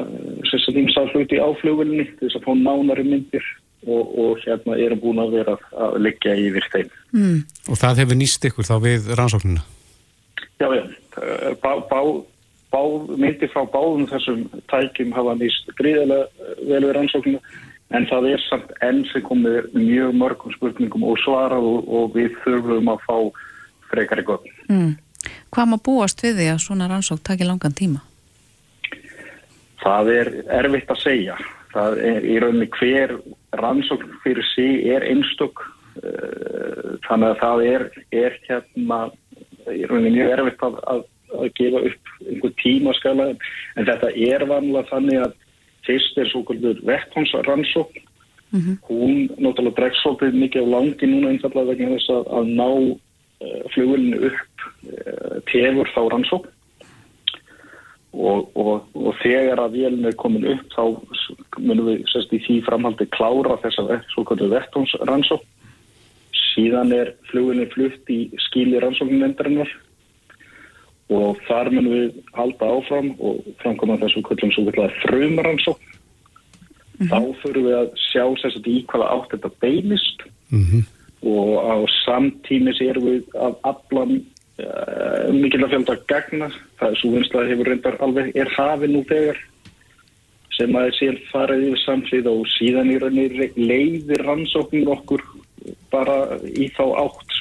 þess 0.48 0.70
að 0.70 0.80
ímsa 0.84 1.04
hluti 1.12 1.40
á 1.42 1.48
flugvelni 1.60 2.06
til 2.06 2.30
þess 2.30 2.40
að 2.40 2.46
fá 2.46 2.54
nánari 2.56 3.04
myndir 3.08 3.48
og, 3.84 4.14
og 4.24 4.44
hérna 4.46 4.78
erum 4.80 5.02
búin 5.02 5.20
að 5.20 5.34
vera 5.40 5.56
að 5.76 5.98
liggja 6.06 6.36
yfir 6.40 6.68
þeim. 6.72 6.94
Mm. 7.12 7.40
Og 7.68 7.80
það 7.82 8.04
hefur 8.04 8.20
nýst 8.22 8.48
ykkur 8.48 8.70
þá 8.70 8.76
við 8.86 9.10
rannsóknina? 9.20 9.66
Já, 10.64 10.70
já, 10.76 10.84
bá, 11.60 11.76
bá, 11.90 12.00
bá, 12.72 12.82
myndir 13.20 13.50
frá 13.52 13.66
báðum 13.68 14.06
þessum 14.08 14.46
tækjum 14.72 15.12
hafa 15.12 15.36
nýst 15.36 15.72
gríðilega 15.76 16.54
vel 16.70 16.86
við 16.86 16.94
rannsóknina 16.96 17.42
en 17.94 18.08
það 18.08 18.30
er 18.32 18.44
samt 18.46 18.72
enn 18.86 19.02
sem 19.12 19.26
komið 19.26 19.74
mjög 19.76 20.16
mörgum 20.22 20.56
spurningum 20.56 21.04
og 21.10 21.20
svarað 21.22 21.68
og, 21.68 21.90
og 21.92 22.16
við 22.16 22.32
þurfum 22.46 22.94
að 22.94 23.04
fá 23.04 23.18
frekar 23.92 24.24
í 24.24 24.26
gott. 24.30 24.48
Mm. 24.72 24.96
Hvað 25.54 25.70
maður 25.74 25.86
búast 25.90 26.24
við 26.24 26.40
því 26.40 26.48
að 26.54 26.64
svona 26.64 26.90
rannsók 26.90 27.22
takir 27.28 27.50
langan 27.50 27.76
tíma? 27.76 28.02
Það 29.84 30.14
er 30.16 30.34
erfitt 30.64 30.96
að 30.96 31.04
segja. 31.04 31.38
Það 31.74 32.00
er 32.08 32.26
í 32.30 32.40
rauninni 32.40 32.72
hver 32.80 33.18
rannsókn 33.60 34.16
fyrir 34.24 34.48
sig 34.54 34.88
er 34.96 35.04
einstök 35.12 35.68
þannig 37.04 37.28
að 37.28 37.40
það 37.42 37.66
er, 37.68 37.86
er 38.16 38.38
hérna 38.48 39.00
í 39.72 39.84
rauninni 39.90 40.16
mjög 40.18 40.34
erfitt 40.38 40.66
að, 40.68 40.80
að, 40.94 41.04
að 41.40 41.54
gefa 41.60 41.84
upp 41.90 42.14
einhver 42.28 42.56
tímaskala 42.64 43.30
en 43.34 43.88
þetta 43.90 44.12
er 44.32 44.48
vanlega 44.50 44.90
þannig 44.92 45.22
að 45.24 45.38
fyrst 45.84 46.18
er 46.18 46.32
svo 46.32 46.44
kvöldur 46.48 46.82
vetthánsrannsókn 46.88 48.10
Mm 48.54 48.60
-hmm. 48.60 48.78
hún 48.88 49.14
náttúrulega 49.42 49.76
dregst 49.76 50.02
svolítið 50.02 50.34
mikið 50.34 50.62
á 50.62 50.74
langi 50.76 51.06
núna 51.10 51.30
einfallega 51.30 51.70
vegna 51.70 51.96
þess 51.96 52.10
að, 52.10 52.24
að 52.38 52.46
ná 52.60 52.70
uh, 53.46 53.62
flugulinu 53.74 54.18
upp 54.30 54.54
uh, 54.94 55.38
tefur 55.50 55.88
þá 55.96 56.02
rannsókn. 56.12 56.50
Og, 58.14 58.40
og, 58.54 58.86
og 58.94 59.14
þegar 59.24 59.58
að 59.58 59.74
vélinu 59.78 60.08
er 60.08 60.22
komin 60.22 60.46
upp 60.54 60.66
þá 60.78 60.84
munum 61.58 61.86
við 61.90 62.06
sérst 62.14 62.34
í 62.38 62.40
því 62.46 62.60
framhaldi 62.68 63.06
klára 63.18 63.58
þess 63.64 63.82
að 63.82 64.06
svo 64.14 64.22
kvöldur 64.24 64.54
vetthánsrannsókn 64.54 65.50
síðan 66.54 66.94
er 66.94 67.14
flugulinu 67.32 67.70
flutt 67.74 68.10
í 68.10 68.30
skíli 68.48 68.80
rannsóknunendarinnar 68.80 69.70
og 71.14 71.42
þar 71.48 71.70
munum 71.74 71.94
við 71.94 72.22
halda 72.34 72.70
áfram 72.78 73.12
og 73.20 73.44
framkoma 73.62 74.00
þessu 74.02 74.24
kvöldum 74.26 74.54
svo 74.54 74.64
kvöldur 74.70 74.96
frumrannsókn 75.04 75.92
Mhm. 77.04 77.10
þá 77.10 77.20
þurfum 77.42 77.66
við 77.66 77.76
að 77.78 77.88
sjá 77.98 78.24
þess 78.38 78.58
að 78.60 78.68
í 78.70 78.76
hvaða 78.86 79.12
átt 79.16 79.32
þetta 79.34 79.52
beinist 79.64 80.20
Mm 80.54 80.64
-hmm. 80.70 80.84
og 81.26 81.52
á 81.66 81.76
samtímis 82.06 82.82
erum 82.82 83.06
við 83.10 83.24
að 83.34 83.56
afla 83.64 84.04
uh, 84.06 85.34
mikilvæg 85.34 85.72
fjölda 85.72 85.96
gagna 86.08 86.50
það 86.78 86.92
er 86.92 86.98
svo 87.00 87.10
vinslaði 87.16 87.50
hefur 87.50 87.70
reyndar 87.72 87.98
alveg 88.00 88.36
er 88.36 88.50
hafið 88.54 88.92
nú 88.94 89.02
þegar 89.10 89.38
sem 90.54 90.76
að 90.76 90.92
sér 91.00 91.18
farið 91.32 91.64
yfir 91.68 91.82
samsvið 91.86 92.28
og 92.30 92.46
síðan 92.54 92.92
í 92.94 93.00
rauninni 93.02 93.50
leiðir 93.58 94.22
rannsóknir 94.28 94.88
okkur 94.88 95.22
bara 95.94 96.18
í 96.50 96.70
þá 96.76 96.84
átt 97.06 97.40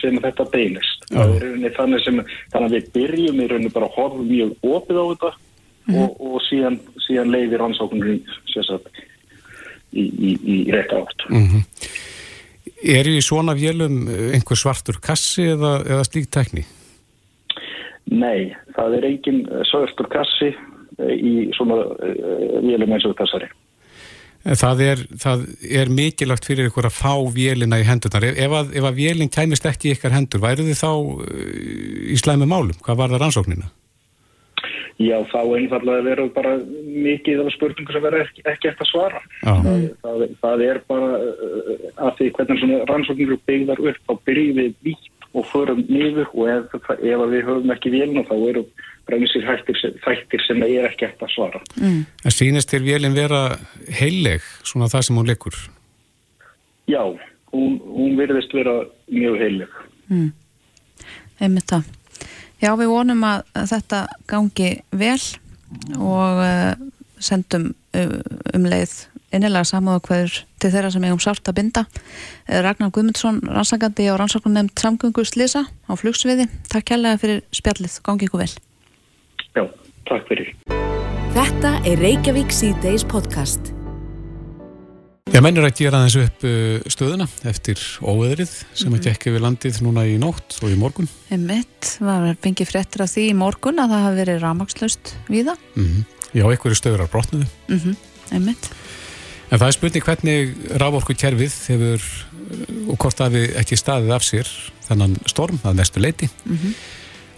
sem 0.00 0.18
þetta 0.20 0.46
beinist 0.52 1.08
þannig 1.14 2.04
sem 2.04 2.20
þannig 2.52 2.66
að 2.66 2.76
við 2.76 2.92
byrjum 2.96 3.40
í 3.40 3.48
rauninni 3.50 3.72
bara 3.74 3.88
að 3.90 3.98
horfa 3.98 4.28
mjög 4.28 4.54
opið 4.62 5.00
á 5.00 5.04
þetta 5.12 5.32
og, 5.94 6.14
og 6.20 6.38
síðan, 6.48 6.78
síðan 7.06 7.32
leiðir 7.34 7.60
rannsóknir 7.60 8.20
sagt, 8.54 9.02
í, 9.92 10.04
í, 10.04 10.32
í 10.40 10.58
rétt 10.74 10.94
átt 10.96 11.28
Mm 11.30 11.48
-hmm. 11.48 11.62
Er 12.84 13.08
í 13.08 13.20
svona 13.24 13.54
vélum 13.56 14.08
einhver 14.08 14.58
svartur 14.60 14.98
kassi 15.00 15.46
eða, 15.54 15.78
eða 15.88 16.04
slík 16.04 16.28
tekni? 16.28 16.64
Nei, 18.12 18.52
það 18.76 18.96
er 18.98 19.06
engin 19.08 19.40
svartur 19.70 20.08
kassi 20.12 20.50
í 21.00 21.48
svona 21.56 21.80
uh, 21.80 22.58
vélum 22.60 22.92
eins 22.92 23.06
og 23.08 23.16
þessari. 23.16 23.48
Það 24.44 24.80
er, 24.84 25.02
það 25.16 25.44
er 25.80 25.90
mikilvægt 25.92 26.44
fyrir 26.44 26.66
ykkur 26.68 26.90
að 26.90 26.98
fá 26.98 27.14
vélina 27.32 27.78
í 27.80 27.86
hendurnar. 27.88 28.26
Ef, 28.28 28.40
ef, 28.44 28.56
að, 28.58 28.74
ef 28.76 28.88
að 28.90 28.98
vélinn 28.98 29.32
kæmist 29.32 29.64
ekki 29.70 29.88
í 29.88 29.94
ykkar 29.96 30.12
hendur, 30.12 30.42
væru 30.44 30.66
þið 30.66 30.82
þá 30.82 30.90
í 32.12 32.18
slæmi 32.20 32.48
málum? 32.50 32.76
Hvað 32.84 33.00
var 33.00 33.14
það 33.14 33.24
rannsóknina? 33.24 33.70
Já, 35.00 35.16
þá 35.26 35.40
einfallega 35.56 36.04
verður 36.06 36.28
bara 36.36 36.52
mikið 36.60 37.40
af 37.42 37.48
spurningu 37.56 37.96
sem 37.96 38.04
verður 38.04 38.26
ekki, 38.28 38.44
ekki 38.46 38.70
eftir 38.70 38.86
að 38.86 38.90
svara. 38.92 39.22
Það, 39.40 39.88
það, 40.04 40.26
það 40.44 40.62
er 40.68 40.80
bara 40.92 41.08
uh, 41.18 41.88
að 42.06 42.12
því 42.20 42.28
hvernig 42.36 42.84
rannsóknir 42.92 43.34
byggðar 43.48 43.82
upp, 43.82 43.98
þá 44.04 44.14
byrjum 44.28 44.60
við 44.60 44.94
og 45.34 45.46
förum 45.50 45.82
niður 45.88 46.28
og 46.30 46.50
ef, 46.52 46.76
ef 46.94 47.24
við 47.32 47.48
höfum 47.48 47.72
ekki 47.74 47.90
vélina 47.90 48.22
þá 48.28 48.34
eru 48.36 48.62
bremsir 49.08 49.44
hættir, 49.46 49.78
þættir 50.04 50.44
sem 50.46 50.62
er 50.64 50.88
ekki 50.88 51.08
eftir 51.08 51.28
að 51.28 51.34
svara. 51.34 51.62
Mm. 51.76 52.00
En 52.24 52.34
sínist 52.34 52.72
þér 52.72 52.86
vélinn 52.88 53.16
vera 53.16 53.42
heileg, 54.00 54.44
svona 54.64 54.90
það 54.92 55.06
sem 55.08 55.20
hún 55.20 55.28
leikur? 55.28 55.58
Já, 56.90 57.02
hún, 57.52 57.78
hún 57.84 58.16
verðist 58.20 58.54
vera 58.56 58.80
mjög 59.12 59.38
heileg. 59.42 59.78
Mm. 60.08 60.32
Einmitt 61.40 61.70
það. 61.70 61.88
Já, 62.62 62.70
við 62.80 62.92
vonum 62.92 63.24
að, 63.28 63.48
þetta 63.74 64.04
gangi 64.30 64.70
vel 64.94 65.18
og 65.98 66.44
uh, 66.44 66.72
sendum 67.20 67.72
uh, 67.96 68.20
um 68.54 68.68
leið 68.70 68.94
innilega 69.34 69.66
samúða 69.66 70.02
hverjur 70.06 70.36
til 70.62 70.70
þeirra 70.72 70.92
sem 70.94 71.04
eigum 71.06 71.22
sárt 71.22 71.48
að 71.50 71.58
binda. 71.58 71.82
Ragnar 72.46 72.92
Guðmundsson, 72.94 73.40
rannsakandi 73.50 74.06
á 74.06 74.14
rannsakun 74.20 74.54
nefnd 74.56 74.78
samgöngu 74.80 75.24
Slisa 75.26 75.64
á 75.66 75.92
flugsviði. 75.98 76.46
Takk 76.70 76.92
kærlega 76.92 77.20
fyrir 77.20 77.42
spjallið. 77.54 77.98
Gangi 78.06 78.28
ykkur 78.28 78.44
vel. 78.44 78.52
Já, 79.54 79.62
takk 80.08 80.26
fyrir. 80.26 80.48
Þetta 81.34 81.70
er 81.86 82.00
Reykjavík 82.02 82.50
C-Days 82.50 83.04
podcast. 83.06 83.70
Já, 85.30 85.38
mennur 85.42 85.66
að 85.66 85.76
gera 85.78 86.00
þessu 86.02 86.24
upp 86.26 86.42
stöðuna 86.90 87.26
eftir 87.46 87.78
óveðrið 88.02 88.50
sem 88.50 88.90
mm 88.90 88.96
-hmm. 88.98 89.10
ekki 89.12 89.34
við 89.34 89.44
landið 89.44 89.78
núna 89.86 90.04
í 90.10 90.16
nótt 90.18 90.58
og 90.62 90.70
í 90.70 90.78
morgun. 90.78 91.08
Emitt, 91.30 91.98
var 92.00 92.34
fengið 92.42 92.70
fréttir 92.70 93.02
af 93.06 93.10
því 93.14 93.28
í 93.30 93.38
morgun 93.38 93.78
að 93.78 93.94
það 93.94 94.04
hafi 94.06 94.20
verið 94.22 94.42
ramagslust 94.42 95.14
við 95.28 95.46
það. 95.50 95.58
Mm 95.74 95.86
-hmm. 95.86 96.04
Já, 96.34 96.44
einhverju 96.50 96.74
stöður 96.74 97.06
á 97.06 97.12
brotnuðu. 97.14 97.46
Mm 97.68 97.78
-hmm. 97.78 97.96
Emitt. 98.30 98.70
En 99.50 99.58
það 99.58 99.66
er 99.66 99.72
spurning 99.72 100.04
hvernig 100.04 100.54
rávorku 100.82 101.14
kerfið 101.14 101.54
hefur 101.68 102.02
og 102.88 102.98
hvort 102.98 103.18
hefur 103.18 103.58
ekki 103.60 103.76
staðið 103.76 104.14
af 104.14 104.22
sér 104.22 104.46
þannan 104.88 105.16
storm 105.26 105.58
að 105.62 105.74
mestu 105.74 106.00
leiti. 106.00 106.28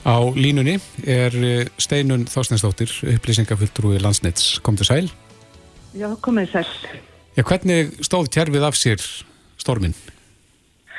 Á 0.06 0.22
línunni 0.38 0.76
er 1.02 1.34
Steinun 1.82 2.28
Þásnæsdóttir, 2.30 2.92
upplýsingafulltrúi 3.10 3.98
landsnits. 3.98 4.60
Kom 4.62 4.76
til 4.78 4.86
sæl? 4.86 5.08
Já, 5.98 6.12
komið 6.22 6.52
sæl. 6.52 6.68
Já, 7.34 7.42
hvernig 7.42 7.90
stóð 8.06 8.30
kerfið 8.30 8.66
af 8.68 8.78
sér 8.78 9.02
stormin? 9.58 9.96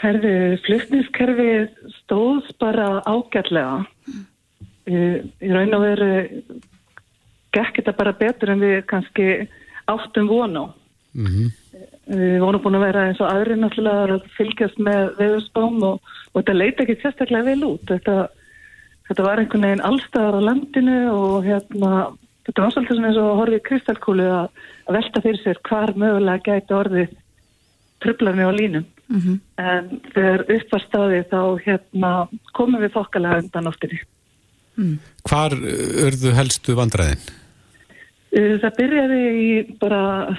Herðu, 0.02 0.58
flutniskerfið 0.66 1.70
stóð 2.02 2.52
bara 2.60 3.00
ágætlega. 3.08 3.86
Í 4.92 5.54
raun 5.56 5.78
og 5.78 5.86
veru 5.86 6.12
gekk 7.56 7.80
þetta 7.80 7.96
bara 7.96 8.16
betur 8.20 8.52
en 8.54 8.62
við 8.62 8.82
kannski 8.92 9.48
áttum 9.88 10.28
vonu. 10.28 10.68
Mm 11.16 11.26
-hmm. 11.26 11.52
Við 12.08 12.40
vorum 12.44 12.62
búin 12.62 12.76
að 12.76 12.86
vera 12.92 13.08
eins 13.08 13.22
og 13.24 13.32
aðri 13.32 13.56
náttúrulega 13.56 14.20
að 14.20 14.28
fylgjast 14.38 14.78
með 14.80 15.16
veðurspám 15.18 15.84
og, 15.84 16.02
og 16.34 16.42
þetta 16.42 16.54
leiti 16.54 16.84
ekki 16.84 17.02
sérstaklega 17.02 17.44
vel 17.44 17.64
út. 17.64 17.88
Þetta, 17.88 18.28
þetta 19.08 19.26
var 19.26 19.42
einhvern 19.42 19.68
veginn 19.68 19.86
allstæðar 19.90 20.40
á 20.40 20.48
landinu 20.50 20.98
og 21.14 21.48
hérna, 21.48 21.94
þetta 22.48 22.66
var 22.66 22.76
svolítið 22.76 23.08
eins 23.08 23.22
og 23.22 23.40
horfið 23.42 23.64
kristalkúlu 23.70 24.28
að, 24.28 24.52
að 24.88 25.00
velta 25.00 25.24
fyrir 25.26 25.42
sér 25.44 25.64
hvar 25.70 25.94
mögulega 25.96 26.44
gæti 26.52 26.78
orðið 26.78 27.16
tröflarni 28.04 28.46
á 28.46 28.52
línum. 28.52 28.86
Mm 29.08 29.20
-hmm. 29.22 29.40
En 29.58 30.02
þegar 30.14 30.46
upp 30.56 30.72
var 30.72 30.84
staðið 30.84 31.26
þá 31.32 31.42
hérna, 31.66 32.12
komum 32.54 32.82
við 32.82 32.94
þokkalega 32.94 33.42
undan 33.44 33.68
oftinni. 33.68 34.00
Mm. 34.78 35.00
Hvar 35.24 35.52
örðu 36.06 36.34
helstu 36.38 36.76
vandræðin? 36.76 37.24
Það 38.32 38.78
byrjaði 38.78 39.22
í 39.42 39.78
bara, 39.80 40.36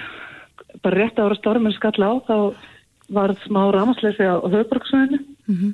bara 0.82 0.98
rétt 0.98 1.18
ára 1.18 1.34
stormur 1.34 1.72
skall 1.72 1.96
á 2.04 2.12
þá 2.28 2.54
var 3.08 3.32
smá 3.46 3.62
rámasleysi 3.72 4.22
á 4.28 4.36
höfuborgsvæðinu 4.44 5.18
mm 5.48 5.54
-hmm. 5.56 5.72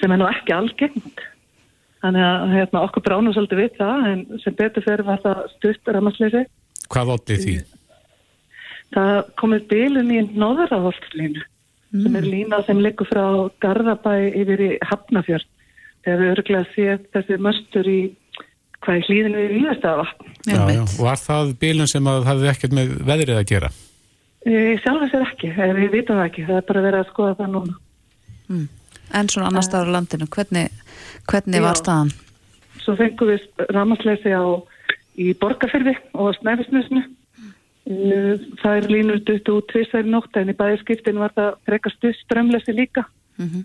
sem 0.00 0.12
er 0.12 0.18
nú 0.18 0.26
ekki 0.26 0.52
algengt. 0.52 1.20
Þannig 1.98 2.24
að 2.24 2.54
hérna, 2.54 2.84
okkur 2.86 3.04
bránum 3.08 3.34
svolítið 3.34 3.60
við 3.64 3.76
það 3.80 4.06
en 4.12 4.24
sem 4.44 4.56
betur 4.58 4.84
fyrir 4.86 5.04
var 5.08 5.20
það 5.24 5.42
stutt 5.56 5.92
rámasleysi. 5.94 6.44
Hvað 6.92 7.12
óttið 7.16 7.44
því? 7.44 7.54
Það 8.94 9.16
komið 9.42 9.64
bílun 9.72 10.12
í 10.14 10.20
Nóðaraholtslínu 10.38 11.42
mm. 11.42 12.04
sem 12.04 12.20
er 12.20 12.28
lína 12.28 12.62
sem 12.68 12.80
liggur 12.84 13.08
frá 13.10 13.24
Garðabæ 13.64 14.14
yfir 14.30 14.64
í 14.64 14.70
Hafnafjörn 14.86 15.48
hefur 16.06 16.32
örgulega 16.36 16.70
séð 16.76 17.04
þessi 17.16 17.38
möstur 17.42 17.90
í 17.90 17.98
hvað 18.84 19.00
í 19.00 19.04
hlýðinu 19.08 19.42
við 19.42 19.54
Víðastafa. 19.56 20.06
Já, 20.46 20.60
já, 20.70 20.82
var 21.02 21.20
það 21.20 21.52
bílun 21.60 21.90
sem 21.90 22.08
að 22.08 22.26
hafði 22.30 22.50
ekkert 22.52 22.76
með 22.78 22.96
veðrið 23.10 23.40
að 23.40 23.48
gera? 23.50 23.70
Sjálf 24.46 25.02
þess 25.02 25.16
er 25.18 25.24
ekki, 25.26 25.50
við 25.58 25.88
vitum 25.92 26.20
það 26.20 26.28
ekki, 26.28 26.44
það 26.46 26.60
er 26.60 26.66
bara 26.68 26.84
verið 26.86 27.02
að 27.02 27.10
skoða 27.10 27.38
það 27.40 27.50
núna. 27.56 27.78
Mm. 28.48 28.68
En 29.14 29.28
svona 29.32 29.48
annar 29.48 29.64
staður 29.64 29.92
á 29.92 29.96
landinu, 29.96 30.26
hvernig, 30.28 30.72
hvernig 31.30 31.62
var 31.64 31.78
staðan? 31.80 32.10
Svo 32.82 32.96
fengum 32.98 33.30
við 33.32 33.46
ramasleysi 33.74 34.34
á 34.34 34.44
í 35.18 35.32
Borgafyrði 35.40 35.94
og 36.14 36.36
Snæfisnusnu. 36.38 37.04
Það 38.60 38.74
er 38.74 38.88
línur 38.92 39.20
dutt 39.24 39.48
út 39.48 39.68
tvísæri 39.72 40.10
nótt 40.12 40.36
en 40.36 40.52
í 40.52 40.56
bæðiskiptin 40.56 41.20
var 41.20 41.32
það 41.36 41.56
frekar 41.68 41.94
stuð 41.96 42.16
strömleysi 42.20 42.74
líka. 42.76 43.04
Mm 43.38 43.48
-hmm. 43.48 43.64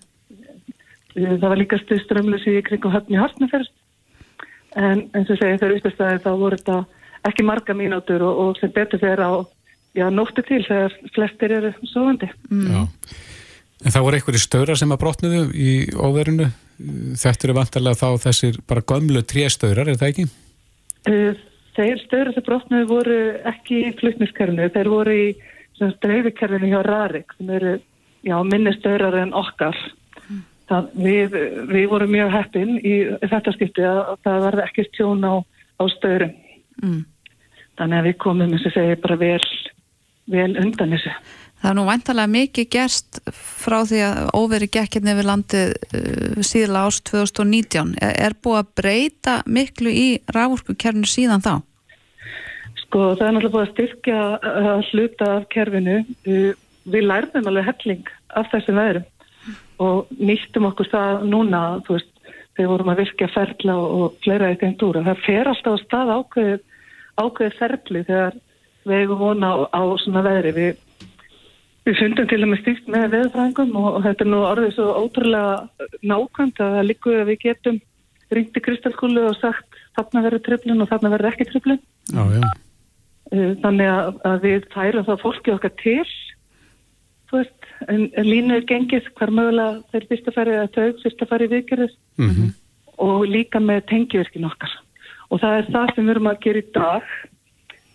Það 1.14 1.50
var 1.50 1.60
líka 1.60 1.80
stuð 1.82 2.04
strömleysi 2.06 2.58
í 2.58 2.64
kringum 2.64 2.94
höfni 2.96 3.20
hartnaferð. 3.20 3.68
En 4.76 5.10
eins 5.14 5.30
og 5.30 5.38
segja 5.38 5.58
þegar 5.58 5.76
uppestæði 5.78 6.24
þá 6.24 6.32
voru 6.40 6.58
þetta 6.58 6.86
ekki 7.28 7.44
marga 7.44 7.74
mínútur 7.74 8.22
og, 8.22 8.40
og 8.44 8.58
sem 8.58 8.72
betur 8.72 9.00
þegar 9.00 9.22
á 9.22 9.32
já, 9.94 10.10
nóttu 10.10 10.42
til 10.42 10.64
þegar 10.66 10.96
flestir 11.14 11.52
eru 11.52 11.74
sovandi. 11.84 12.30
Mm. 12.50 12.72
Já. 12.74 12.88
En 13.84 13.92
það 13.92 14.06
voru 14.06 14.20
einhverju 14.20 14.42
störa 14.42 14.76
sem 14.80 14.92
að 14.96 15.02
brotnuðu 15.02 15.42
í 15.54 15.72
óverinu. 16.00 16.50
Þetta 17.20 17.48
eru 17.48 17.56
vantarlega 17.58 18.00
þá 18.00 18.24
þessir 18.28 18.60
bara 18.68 18.86
gömlu 18.90 19.24
tréstaurar, 19.28 19.90
er 19.92 20.00
það 20.00 20.14
ekki? 20.14 20.28
Þeir 21.74 22.04
störa 22.06 22.34
sem 22.34 22.46
brotnuðu 22.46 22.88
voru 22.90 23.18
ekki 23.50 23.82
í 23.90 23.92
flutniskerfinu. 24.00 24.70
Þeir 24.74 24.92
voru 24.94 25.18
í 25.18 25.26
dreifikerfinu 26.04 26.70
hjá 26.72 26.80
Rarik 26.86 27.36
sem 27.38 27.52
eru 27.52 27.76
já, 28.24 28.38
minni 28.48 28.74
staurar 28.78 29.18
en 29.20 29.36
okkar. 29.36 29.78
Það, 30.70 30.90
við, 30.96 31.34
við 31.74 31.88
vorum 31.92 32.14
mjög 32.14 32.30
heppin 32.32 32.78
í 32.80 32.94
þetta 33.20 33.52
skipti 33.58 33.84
að 33.84 34.14
það 34.24 34.46
verði 34.46 34.64
ekki 34.64 34.86
stjón 34.88 35.26
á, 35.28 35.34
á 35.44 35.84
staurum. 35.98 36.32
Mm. 36.80 37.02
Þannig 37.82 38.00
að 38.00 38.08
við 38.08 38.16
komum, 38.24 38.54
eins 38.54 38.68
og 38.70 38.76
segi, 38.76 38.96
bara 39.04 39.18
vel, 39.20 39.42
vel 40.32 40.52
undan 40.62 40.96
þessu. 40.96 41.14
Það 41.64 41.70
er 41.70 41.76
nú 41.78 41.84
vantarlega 41.88 42.28
mikið 42.28 42.66
gerst 42.76 43.20
frá 43.32 43.78
því 43.88 44.00
að 44.04 44.18
óveri 44.36 44.68
gekkirni 44.68 45.14
við 45.16 45.28
landið 45.30 45.70
uh, 45.72 46.42
síðla 46.44 46.82
árs 46.90 46.98
2019. 47.08 47.94
Er, 48.04 48.36
búið 48.36 48.60
að 48.60 48.74
breyta 48.82 49.36
miklu 49.48 49.94
í 49.96 50.08
rávorkukerfinu 50.36 51.08
síðan 51.08 51.46
þá? 51.46 51.54
Sko 52.82 53.14
það 53.16 53.24
er 53.30 53.34
náttúrulega 53.38 53.54
búið 53.56 53.64
að 53.64 53.72
styrkja 53.72 54.20
að 54.52 54.84
hluta 54.90 55.32
af 55.38 55.48
kerfinu. 55.56 55.98
Við 56.28 57.08
lærðum 57.08 57.48
alveg 57.54 57.70
helling 57.72 58.14
af 58.36 58.52
þessum 58.52 58.84
veðrum 58.84 59.10
og 59.84 60.12
nýttum 60.20 60.68
okkur 60.68 60.92
það 60.92 61.24
núna, 61.32 61.62
veist, 61.88 62.12
þegar 62.58 62.72
vorum 62.74 62.92
að 62.92 63.06
virka 63.06 63.30
ferla 63.32 63.80
og 63.80 64.18
fleira 64.24 64.52
eitthvað 64.52 64.76
í 64.76 64.80
dúra. 64.84 65.08
Það 65.08 65.28
fer 65.30 65.50
alltaf 65.54 65.80
á 65.80 65.84
stað 65.88 66.12
ákveðið, 66.18 66.64
ákveðið 67.24 67.62
ferli 67.62 68.04
þegar 68.10 68.42
við 68.84 69.06
hefum 69.06 69.24
vona 69.24 69.54
á, 69.56 69.58
á 69.72 69.82
svona 70.04 70.26
veðri. 70.28 70.54
Við 70.60 70.82
Við 71.84 71.98
fundum 72.00 72.28
til 72.32 72.44
og 72.46 72.52
með 72.52 72.62
stíkt 72.62 72.86
með 72.92 73.10
veðfræðingum 73.12 73.74
og, 73.76 73.88
og 73.98 74.04
þetta 74.06 74.24
er 74.24 74.30
nú 74.32 74.44
orðið 74.48 74.76
svo 74.78 74.86
ótrúlega 75.04 75.88
nákvæmt 76.08 76.62
að 76.64 76.76
það 76.78 76.86
líkuð 76.90 77.18
að 77.20 77.32
við 77.32 77.40
getum 77.42 77.80
ringt 78.34 78.60
í 78.60 78.64
kristalkúlu 78.64 79.26
og 79.30 79.36
sagt 79.40 79.82
þarna 79.98 80.24
verður 80.28 80.44
tröflun 80.46 80.84
og 80.84 80.92
þarna 80.92 81.12
verður 81.14 81.32
ekki 81.34 81.50
tröflun. 81.50 81.82
Já, 82.14 82.24
já. 82.38 82.46
Þannig 83.64 83.90
að, 83.90 84.22
að 84.30 84.48
við 84.48 84.70
færum 84.74 85.08
það 85.10 85.22
fólki 85.24 85.54
okkar 85.54 85.74
til, 85.82 86.06
þú 87.30 87.40
veist, 87.40 87.68
en, 87.90 88.08
en 88.14 88.30
línu 88.30 88.58
er 88.58 88.66
gengið 88.70 89.12
hver 89.18 89.34
mögulega 89.34 89.82
þeir 89.92 90.08
fyrst 90.12 90.30
að 90.30 90.38
færi 90.38 90.56
að 90.60 90.72
þau 90.78 91.04
fyrst 91.04 91.26
að 91.26 91.32
færi 91.34 91.50
viðgerðis 91.52 91.96
mm 92.22 92.30
-hmm. 92.30 92.56
og 93.08 93.28
líka 93.28 93.60
með 93.60 93.86
tengjöverkin 93.92 94.48
okkar. 94.48 94.80
Og 95.32 95.42
það 95.42 95.58
er 95.58 95.70
það 95.76 95.94
sem 95.96 96.06
við 96.06 96.16
erum 96.16 96.32
að 96.32 96.42
gera 96.46 96.64
í 96.64 96.72
dag. 96.80 97.14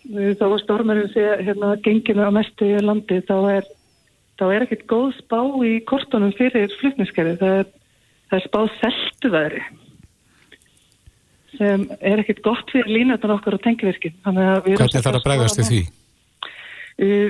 Þá 0.09 0.45
var 0.51 0.61
stormurinn 0.63 1.11
sé 1.13 1.25
hérna 1.45 1.75
genginu 1.85 2.25
á 2.25 2.31
mestu 2.33 2.65
í 2.65 2.81
landi, 2.81 3.21
þá 3.29 3.37
er 3.57 3.65
þá 4.39 4.45
er 4.47 4.65
ekkert 4.65 4.87
góð 4.89 5.11
spá 5.19 5.39
í 5.67 5.75
kortunum 5.89 6.33
fyrir 6.37 6.71
flutniskerfi. 6.79 7.37
Það 7.41 7.59
er, 7.59 7.69
það 8.31 8.39
er 8.39 8.47
spáð 8.47 8.73
seltuværi 8.79 9.63
sem 11.59 11.87
er 11.99 12.21
ekkert 12.21 12.43
gott 12.45 12.69
fyrir 12.71 12.91
línutan 12.93 13.33
okkar 13.33 13.57
á 13.57 13.65
tengverkin. 13.65 14.15
Hvernig 14.23 14.93
þarf 14.93 15.17
að 15.17 15.25
bregðast 15.25 15.59
við 15.59 15.71
því? 15.71 15.79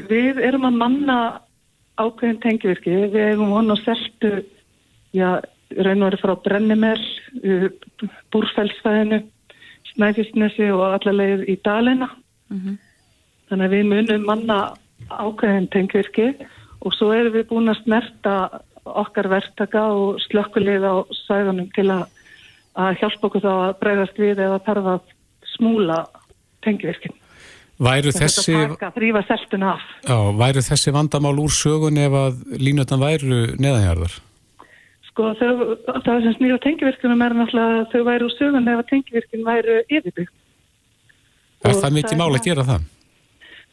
Við 0.09 0.41
erum 0.45 0.67
að 0.69 0.77
manna 0.81 1.17
ákveðin 1.99 2.41
tengverki. 2.43 2.93
Við 3.13 3.17
erum 3.23 3.53
von 3.55 3.73
að 3.73 3.83
seltu, 3.87 4.33
já, 5.15 5.39
raun 5.77 6.03
og 6.03 6.09
verið 6.09 6.23
frá 6.23 6.35
Brennimell, 6.45 7.07
Búrfellsfæðinu, 8.33 9.23
Snæfisnesi 9.93 10.69
og 10.75 10.85
allarleið 10.99 11.47
í 11.49 11.57
Dalina. 11.65 12.11
Mm 12.49 12.61
-hmm. 12.61 12.77
Þannig 13.49 13.65
að 13.65 13.75
við 13.75 13.85
munum 13.93 14.25
manna 14.25 14.59
ákveðin 15.09 15.69
tengverki 15.73 16.33
og 16.79 16.95
svo 16.95 17.11
erum 17.15 17.35
við 17.35 17.47
búin 17.51 17.71
að 17.71 17.81
smerta 17.83 18.35
okkar 18.85 19.29
verktaka 19.31 19.85
og 19.93 20.19
slökkulið 20.27 20.85
á 20.87 20.95
sæðunum 21.25 21.69
til 21.75 21.89
að, 21.93 22.05
að 22.79 23.01
hjálpa 23.01 23.27
okkur 23.27 23.43
þá 23.43 23.51
að 23.53 23.73
bregðast 23.81 24.21
við 24.21 24.43
eða 24.45 24.61
þarf 24.65 24.91
að 24.93 25.11
smúla 25.55 25.99
tengvirkinn. 26.65 27.15
Væru 27.79 28.11
þessi, 28.11 28.57
já, 28.59 30.17
væru 30.35 30.63
þessi 30.65 30.91
vandamál 30.91 31.37
úr 31.39 31.53
sögun 31.55 31.99
ef 32.01 32.17
að 32.25 32.41
línutan 32.59 32.99
væru 32.99 33.37
neðanjarðar? 33.55 34.17
Sko 35.07 35.31
þau, 35.39 35.53
það 35.87 36.25
sem 36.25 36.35
snýra 36.35 36.59
tengvirkunum 36.65 37.23
er 37.23 37.37
náttúrulega 37.39 37.87
þau 37.93 38.03
væru 38.09 38.27
úr 38.27 38.35
sögun 38.35 38.67
ef 38.67 38.81
að 38.81 38.89
tengvirkun 38.91 39.47
væru 39.47 39.79
yfirbygg. 39.87 40.35
Er 41.63 41.79
það 41.79 41.95
mikið 42.01 42.19
mál 42.19 42.31
að 42.33 42.45
gera 42.49 42.67
það? 42.67 42.85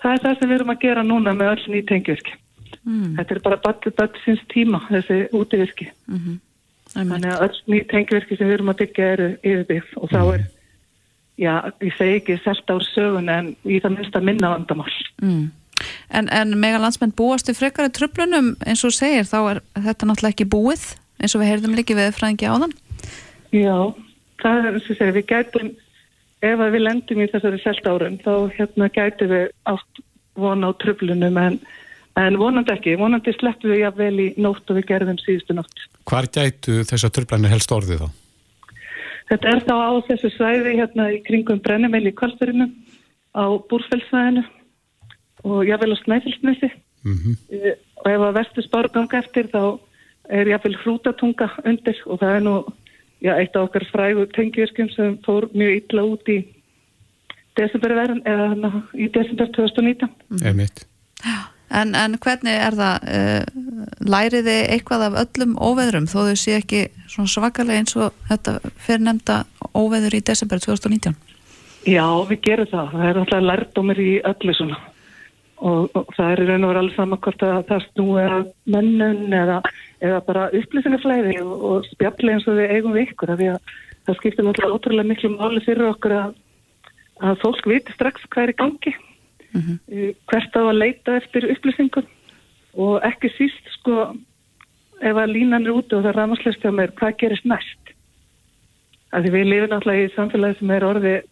Það 0.03 0.13
er 0.13 0.23
það 0.23 0.39
sem 0.39 0.51
við 0.51 0.57
erum 0.61 0.73
að 0.75 0.83
gera 0.87 1.07
núna 1.07 1.35
með 1.35 1.53
öll 1.57 1.67
nýjum 1.73 1.91
tengvirkun. 1.91 2.41
Mm. 2.85 3.15
Þetta 3.19 3.35
er 3.35 3.43
bara 3.45 3.61
ballu 3.65 3.93
tíma, 4.53 4.83
þessi 4.91 5.21
útivirki. 5.33 5.91
Mm 6.07 6.19
-hmm. 6.19 6.43
Þannig 6.97 7.33
að 7.33 7.45
öll 7.47 7.57
nýtt 7.73 7.89
tengvirki 7.91 8.37
sem 8.37 8.49
við 8.49 8.55
erum 8.55 8.73
að 8.73 8.81
byggja 8.83 9.07
eru 9.13 9.29
yfirbygg 9.43 9.97
og 9.97 10.11
þá 10.11 10.21
er, 10.23 10.41
mm. 10.41 10.51
já, 11.45 11.55
ég 11.83 11.97
segi 11.99 12.19
ekki 12.21 12.39
selt 12.45 12.71
ár 12.71 12.85
sögun 12.87 13.29
en 13.29 13.57
í 13.65 13.81
það 13.83 13.97
minnst 13.97 14.17
að 14.17 14.29
minna 14.29 14.53
vandamál. 14.55 14.93
Mm. 15.23 15.51
En, 16.09 16.29
en 16.33 16.55
megalandsmenn 16.57 17.13
búast 17.17 17.51
í 17.51 17.57
frekari 17.57 17.93
tröflunum 17.93 18.55
eins 18.65 18.85
og 18.87 18.95
segir, 18.97 19.27
þá 19.29 19.39
er 19.51 19.63
þetta 19.75 20.09
náttúrulega 20.09 20.35
ekki 20.35 20.49
búið 20.55 20.87
eins 21.21 21.35
og 21.35 21.43
við 21.43 21.51
heyrðum 21.51 21.77
líki 21.77 21.97
við 21.99 22.15
fræðingi 22.17 22.49
á 22.49 22.55
þann? 22.63 22.77
Já, 23.53 23.77
það 24.43 24.61
er 24.63 24.71
eins 24.71 24.89
og 24.89 24.99
segir, 25.01 25.17
við 25.17 25.29
gætum, 25.33 25.73
ef 26.47 26.63
við 26.63 26.83
lendum 26.87 27.23
í 27.23 27.31
þessari 27.33 27.61
selt 27.63 27.89
árum, 27.91 28.19
þá 28.25 28.33
hérna 28.57 28.89
gætum 28.95 29.33
við 29.35 29.49
átt 29.73 30.03
vona 30.37 30.71
á 30.71 30.79
tröflunum 30.81 31.41
en 31.41 31.59
En 32.17 32.39
vonandi 32.41 32.73
ekki, 32.73 32.95
vonandi 32.97 33.33
sleppum 33.37 33.75
við 33.75 33.83
jáfnvel 33.83 34.21
í 34.23 34.27
nótt 34.41 34.71
og 34.73 34.79
við 34.79 34.87
gerðum 34.89 35.19
síðustu 35.21 35.57
nótt. 35.57 35.83
Hvar 36.09 36.29
gætu 36.33 36.79
þessar 36.89 37.13
turblanir 37.13 37.53
helst 37.53 37.75
orðið 37.77 38.07
þá? 38.07 38.09
Þetta 39.27 39.51
er 39.53 39.65
þá 39.67 39.75
á 39.77 39.93
þessu 40.07 40.31
svæði 40.33 40.77
hérna 40.79 41.09
í 41.13 41.19
kringum 41.27 41.61
Brennimeil 41.61 42.07
í 42.09 42.15
Kvalsverðinu, 42.17 42.71
á 43.37 43.45
Búrfellsvæðinu 43.69 44.45
og 45.45 45.67
jáfnvel 45.69 45.93
á 45.93 46.03
Snæfellsnesi. 46.05 46.71
Mm 47.05 47.19
-hmm. 47.19 47.37
Og 48.05 48.11
ef 48.11 48.21
að 48.29 48.37
vestu 48.39 48.63
spárganga 48.65 49.19
eftir 49.19 49.51
þá 49.53 49.79
er 50.31 50.49
jáfnvel 50.49 50.77
hrútatunga 50.83 51.51
undir 51.65 51.99
og 52.07 52.21
það 52.21 52.37
er 52.37 52.43
nú 52.43 52.55
já, 53.21 53.33
eitt 53.37 53.57
af 53.57 53.69
okkar 53.69 53.85
frægu 53.93 54.27
tengvirkjum 54.33 54.89
sem 54.89 55.19
fór 55.27 55.51
mjög 55.53 55.73
illa 55.83 56.03
út 56.03 56.29
í 56.29 56.39
desemberverðin 57.57 58.23
eða 58.25 58.83
í 58.95 59.09
desember 59.13 59.47
2019. 59.53 60.09
Eða 60.41 60.55
mitt. 60.55 60.87
Já. 61.25 61.56
En, 61.67 61.95
en 61.99 62.15
hvernig 62.23 62.55
er 62.55 62.77
það, 62.79 63.07
uh, 63.11 63.87
læriði 64.07 64.57
eitthvað 64.71 65.07
af 65.09 65.21
öllum 65.25 65.57
óveðrum 65.59 66.07
þó 66.07 66.19
þau 66.29 66.37
sé 66.39 66.59
ekki 66.61 66.83
svakalega 67.11 67.81
eins 67.81 67.97
og 67.99 68.15
þetta 68.29 68.59
fyrir 68.79 69.03
nefnda 69.09 69.41
óveður 69.75 70.15
í 70.19 70.23
desember 70.23 70.63
2019? 70.63 71.17
Já, 71.87 72.07
við 72.27 72.39
gerum 72.43 72.71
það. 72.71 72.93
Það 72.93 73.09
er 73.09 73.19
alltaf 73.23 73.43
lærdómir 73.47 74.03
í 74.03 74.13
öllu 74.27 74.55
svona 74.59 74.79
og, 75.57 75.91
og 75.97 76.09
það 76.17 76.33
er 76.33 76.43
raun 76.51 76.67
og 76.67 76.73
verið 76.73 76.83
alls 76.83 76.97
saman 76.99 77.23
hvort 77.25 77.45
að 77.47 77.59
það 77.71 77.85
snúi 77.87 78.25
að 78.25 78.49
mennun 78.75 79.37
eða, 79.37 79.59
eða 80.05 80.23
bara 80.27 80.49
upplýsingaflæði 80.61 81.37
og, 81.43 81.55
og 81.71 81.91
spjalli 81.93 82.35
eins 82.35 82.49
og 82.51 82.59
við 82.61 82.75
eigum 82.77 82.97
við 82.97 83.07
ykkur 83.09 83.35
að 83.35 83.45
það 84.07 84.19
skiptir 84.21 84.47
náttúrulega 84.47 84.79
ótrúlega 84.79 85.11
miklu 85.11 85.33
máli 85.35 85.63
fyrir 85.65 85.89
okkur 85.91 86.17
að, 86.17 86.35
að 87.25 87.41
fólk 87.45 87.71
viti 87.71 87.97
strax 87.97 88.27
hvað 88.29 88.45
er 88.45 88.55
í 88.55 88.59
gangi 88.61 88.95
mm 89.57 89.63
-hmm. 89.65 90.15
hvert 90.31 90.57
á 90.57 90.63
að 90.63 90.79
leita 90.83 91.17
eftir 91.17 91.51
upplýsingum 91.53 92.07
og 92.77 93.05
ekki 93.05 93.33
síst 93.37 93.73
sko 93.79 94.15
ef 95.01 95.17
að 95.17 95.33
línan 95.33 95.67
er 95.67 95.77
úti 95.77 95.97
og 95.97 96.03
það 96.05 96.11
er 96.13 96.19
rámasleist 96.21 96.63
hjá 96.65 96.73
mér, 96.73 96.93
hvað 96.97 97.19
gerist 97.21 97.45
næst? 97.45 97.83
Því 99.17 99.31
við 99.33 99.45
lifum 99.49 99.71
náttúrulega 99.71 100.07
í 100.07 100.15
samfélagi 100.15 100.59
sem 100.59 100.71
er 100.71 100.85
orðið 100.85 101.23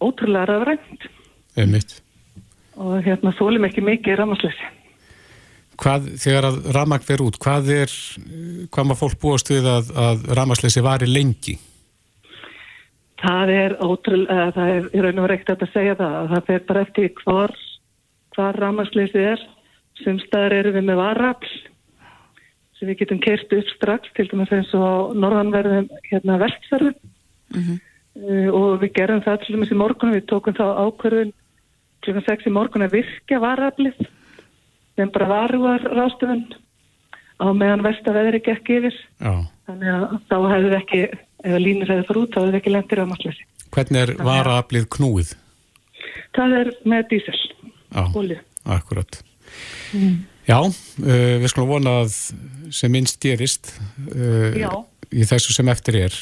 ótrúlega 0.00 0.46
rafrænt 0.46 1.02
og 2.76 3.02
hérna 3.04 3.32
þólum 3.38 3.66
ekki 3.66 3.82
mikið 3.82 4.16
rámasleisi 4.16 4.68
hvað, 5.80 6.10
þegar 6.20 6.48
að 6.50 6.60
ramag 6.76 7.04
verður 7.06 7.30
út, 7.30 7.40
hvað 7.42 7.72
er, 7.74 7.96
hvað 8.72 8.88
maður 8.88 9.00
fólk 9.00 9.20
búast 9.22 9.50
við 9.52 9.68
að, 9.70 9.90
að 9.96 10.24
ramagsleysi 10.38 10.84
vari 10.84 11.08
lengi? 11.10 11.56
Það 13.20 13.50
er 13.52 13.74
ótrúlega, 13.84 14.52
það 14.56 14.70
er 14.74 14.86
í 14.96 15.02
raun 15.04 15.20
og 15.20 15.26
reykt 15.28 15.50
að 15.52 15.66
segja 15.74 15.96
það, 15.98 16.20
það 16.30 16.46
fer 16.46 16.62
bara 16.68 16.84
eftir 16.86 17.10
hvar, 17.20 17.52
hvar 18.36 18.60
ramagsleysið 18.62 19.26
er, 19.34 19.42
sem 20.00 20.20
staðar 20.22 20.56
eru 20.60 20.72
við 20.76 20.86
með 20.88 21.02
varafl, 21.02 21.50
sem 22.78 22.88
við 22.88 23.02
getum 23.02 23.20
kert 23.20 23.52
upp 23.52 23.74
strax, 23.74 24.14
til 24.16 24.28
dæmis 24.30 24.54
eins 24.56 24.72
og 24.76 25.12
norðanverðum 25.20 25.90
hérna 26.08 26.38
vestferðum 26.40 26.96
mm 26.96 27.60
-hmm. 27.60 27.82
uh, 28.24 28.48
og 28.56 28.80
við 28.80 28.94
gerum 28.96 29.20
það 29.26 29.44
til 29.44 29.54
dæmis 29.56 29.74
í 29.74 29.80
morgunum, 29.82 30.16
við 30.16 30.26
tókum 30.32 30.56
þá 30.56 30.66
ákverðun 30.86 31.34
kl. 32.00 32.16
6 32.24 32.48
í 32.48 32.54
morgun 32.56 32.86
að 32.86 32.96
virka 33.00 33.40
varaflið 33.42 34.00
sem 34.96 35.10
bara 35.12 35.28
varuvar 35.28 35.80
rástöfun 35.80 36.44
á 37.40 37.46
meðan 37.52 37.84
vestaveðri 37.84 38.40
gekk 38.44 38.70
yfir 38.76 38.96
Já. 39.20 39.32
þannig 39.66 39.90
að 39.92 40.16
þá 40.28 40.36
hefðu 40.52 40.76
ekki 40.78 41.02
ef 41.44 41.60
línur 41.60 41.90
hefðu 41.90 42.08
farið 42.08 42.22
út, 42.24 42.34
þá 42.34 42.40
hefðu 42.42 42.60
ekki 42.60 42.74
lendir 42.74 43.02
á 43.02 43.06
matlösi. 43.10 43.46
Hvernig 43.70 44.02
er 44.02 44.14
varaflið 44.26 44.88
knúið? 44.96 45.34
Það 46.36 46.56
er 46.60 46.72
með 46.88 47.06
dísel 47.10 47.38
Já, 47.90 48.04
akkurat 48.70 49.22
mm. 49.94 50.18
Já, 50.46 50.58
uh, 50.58 51.36
við 51.42 51.48
skulum 51.52 51.70
vona 51.70 52.00
að 52.04 52.14
sem 52.74 52.92
minnst 52.92 53.20
gerist 53.22 53.72
uh, 54.14 54.54
í 55.10 55.26
þessu 55.26 55.54
sem 55.54 55.70
eftir 55.70 55.98
er 56.06 56.20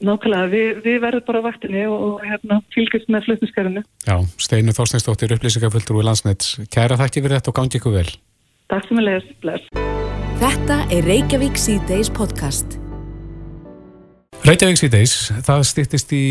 Nákvæmlega, 0.00 0.48
við, 0.48 0.68
við 0.80 0.94
verðum 1.02 1.26
bara 1.26 1.42
vaktinni 1.44 1.82
og, 1.84 2.04
og 2.06 2.22
hérna, 2.24 2.56
fylgjast 2.72 3.10
með 3.12 3.26
flutniskerfinu. 3.26 3.82
Já, 4.06 4.14
Steinu 4.40 4.72
Þorsteinsdóttir, 4.72 5.36
upplýsingaföldur 5.36 6.00
úr 6.00 6.08
landsnett. 6.08 6.46
Kæra 6.72 6.96
þakki 6.96 7.20
fyrir 7.20 7.36
þetta 7.36 7.52
og 7.52 7.60
gangi 7.60 7.76
ykkur 7.82 7.98
vel. 7.98 8.08
Takk 8.72 8.88
sem 8.88 9.02
að 9.02 9.10
leiðast, 9.10 9.34
bless. 9.44 9.72
Þetta 10.40 10.84
er 10.88 11.10
Reykjavík 11.12 11.60
C-Days 11.60 12.08
podcast. 12.16 12.80
Reykjavík 14.40 14.78
C-Days, 14.80 15.14
það 15.44 15.62
stýttist 15.68 16.12
í 16.16 16.22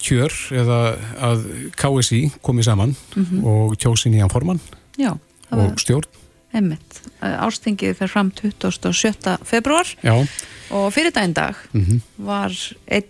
kjör 0.00 0.32
eða 0.62 0.78
að 1.20 1.42
KSI 1.76 2.20
komið 2.40 2.70
saman 2.70 2.94
mm 2.94 3.26
-hmm. 3.26 3.42
og 3.44 3.74
kjósin 3.76 4.16
í 4.16 4.22
hann 4.22 4.32
formann 4.32 4.60
Já, 4.96 5.12
og 5.52 5.76
stjórn. 5.80 6.08
Emmitt, 6.56 7.02
ástingið 7.20 7.98
fer 7.98 8.08
fram 8.08 8.32
27. 8.32 9.36
februar 9.44 9.86
Já. 10.02 10.26
og 10.70 10.92
fyrir 10.92 11.12
daginn 11.12 11.32
dag 11.36 11.54
mm 11.72 11.84
-hmm. 11.84 12.00
var 12.16 12.50
ein, 12.88 13.04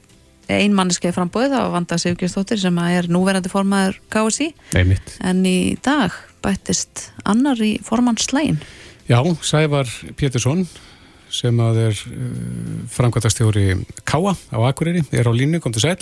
ein 0.49 0.75
manneskeið 0.75 1.15
frambóðið 1.15 1.55
á 1.55 1.71
Vanda 1.71 1.99
Sigurgjörnstóttir 1.99 2.59
sem 2.59 2.79
er 2.79 3.09
núverandi 3.09 3.49
formaður 3.49 4.01
KSI 4.11 4.55
Emmitt. 4.75 5.17
en 5.21 5.47
í 5.47 5.79
dag 5.83 6.11
bættist 6.43 7.13
annar 7.25 7.57
í 7.57 7.79
formannslægin 7.83 8.59
Já, 9.09 9.23
Sævar 9.43 9.87
Pétursson 10.17 10.67
sem 11.35 11.63
að 11.63 11.83
er 11.87 12.03
uh, 12.11 12.81
framkvæmtastjóri 12.95 13.67
Káa 14.09 14.35
á 14.35 14.59
Akureyri 14.69 15.05
er 15.15 15.31
á 15.31 15.33
línu, 15.33 15.63
kom 15.63 15.75
til 15.75 15.85
sæl. 15.85 15.99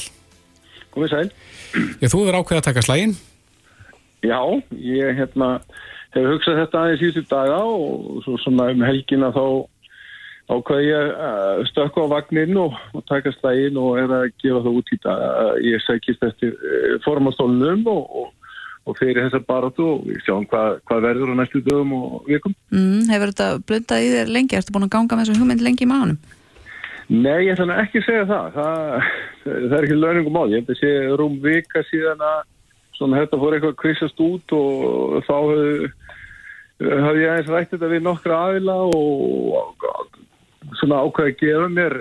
Komið 0.95 1.15
sæl. 1.15 1.33
Já, 2.01 2.09
þú 2.09 2.25
hefur 2.25 2.39
ákveð 2.41 2.61
að 2.61 2.69
taka 2.71 2.85
slægin 2.85 3.17
Já, 4.25 4.41
ég 4.73 5.19
hérna 5.19 5.59
hefur 6.15 6.33
hugsað 6.35 6.63
þetta 6.63 6.81
aðeins 6.83 7.03
í 7.03 7.11
þessu 7.11 7.29
daga 7.31 7.59
og 7.69 8.23
svo 8.25 8.39
svona 8.43 8.71
um 8.73 8.87
helgina 8.87 9.29
þá 9.35 9.45
ákvaði 10.49 10.89
ég 10.89 11.11
að 11.29 11.63
stökka 11.69 12.07
á 12.09 12.13
vagnin 12.15 12.57
og, 12.59 12.79
og 12.97 13.05
taka 13.07 13.33
slægin 13.37 13.79
og 13.79 14.01
er 14.01 14.15
að 14.17 14.31
gefa 14.41 14.65
það 14.65 14.79
út 14.81 14.93
í 14.95 14.99
dag. 15.05 15.25
Ég 15.69 15.85
segist 15.85 16.25
eftir 16.25 16.55
eh, 16.57 16.97
formastólunum 17.05 17.85
og, 17.93 18.09
og, 18.23 18.33
og 18.89 18.97
fyrir 18.99 19.27
þessar 19.27 19.45
baratu 19.49 19.87
og 19.93 20.07
við 20.09 20.23
sjáum 20.25 20.47
hvað, 20.49 20.81
hvað 20.89 21.05
verður 21.05 21.33
á 21.33 21.39
næstu 21.39 21.63
dögum 21.67 21.95
og 21.99 22.29
vikum. 22.29 22.57
Mm, 22.73 23.07
hefur 23.13 23.33
þetta 23.33 23.49
blundað 23.69 24.05
í 24.05 24.11
þér 24.15 24.35
lengi? 24.37 24.59
Erstu 24.59 24.75
búin 24.75 24.89
að 24.89 24.95
ganga 24.97 25.19
með 25.19 25.29
þessu 25.29 25.43
hugmynd 25.43 25.65
lengi 25.67 25.85
í 25.85 25.91
mánum? 25.91 26.19
Nei, 27.09 27.47
ég 27.47 27.55
ætla 27.55 27.81
ekki 27.83 28.03
að 28.03 28.07
segja 28.09 28.25
það. 28.29 28.49
Það, 28.57 29.13
það 29.45 29.77
er 29.79 29.87
ekki 29.87 29.99
launingum 29.99 30.41
á. 30.41 30.43
Ég 30.49 30.61
held 30.61 30.73
að 30.75 30.81
sé 30.81 30.93
rúm 31.21 31.39
vika 31.45 31.85
síðan 31.89 32.25
að 32.25 32.41
svona 32.99 33.23
þetta 33.23 33.41
fór 33.41 33.57
eitthvað 33.57 33.79
kvissast 33.83 34.21
út 34.25 34.57
og 34.57 35.23
þá 35.29 35.37
hafði 36.79 37.23
ég 37.23 37.31
aðeins 37.33 37.53
rætt 37.53 37.73
þetta 37.75 37.93
við 37.93 38.05
nokkra 38.05 38.41
aðila 38.49 38.77
og 38.89 39.79
svona 40.79 41.01
ákvæði 41.07 41.33
að 41.33 41.41
gefa 41.43 41.71
mér 41.73 41.97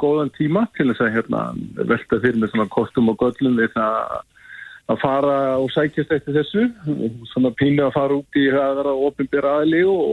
góðan 0.00 0.32
tíma 0.36 0.64
til 0.76 0.88
þess 0.90 1.04
að 1.04 1.12
hérna, 1.16 1.42
velta 1.76 2.20
fyrir 2.22 2.40
mig 2.40 2.52
svona 2.52 2.68
kostum 2.72 3.10
og 3.12 3.20
göllum 3.20 3.58
við 3.60 3.72
það 3.76 4.16
að 4.86 5.00
fara 5.02 5.36
og 5.58 5.70
sækjast 5.74 6.12
eftir 6.14 6.36
þessu 6.36 6.66
svona 7.32 7.50
pínu 7.58 7.86
að 7.86 7.94
fara 7.96 8.18
út 8.20 8.38
í 8.38 8.46
að 8.50 8.76
vera 8.80 8.92
ofinbér 9.08 9.48
aðli 9.50 9.82
og, 9.90 10.04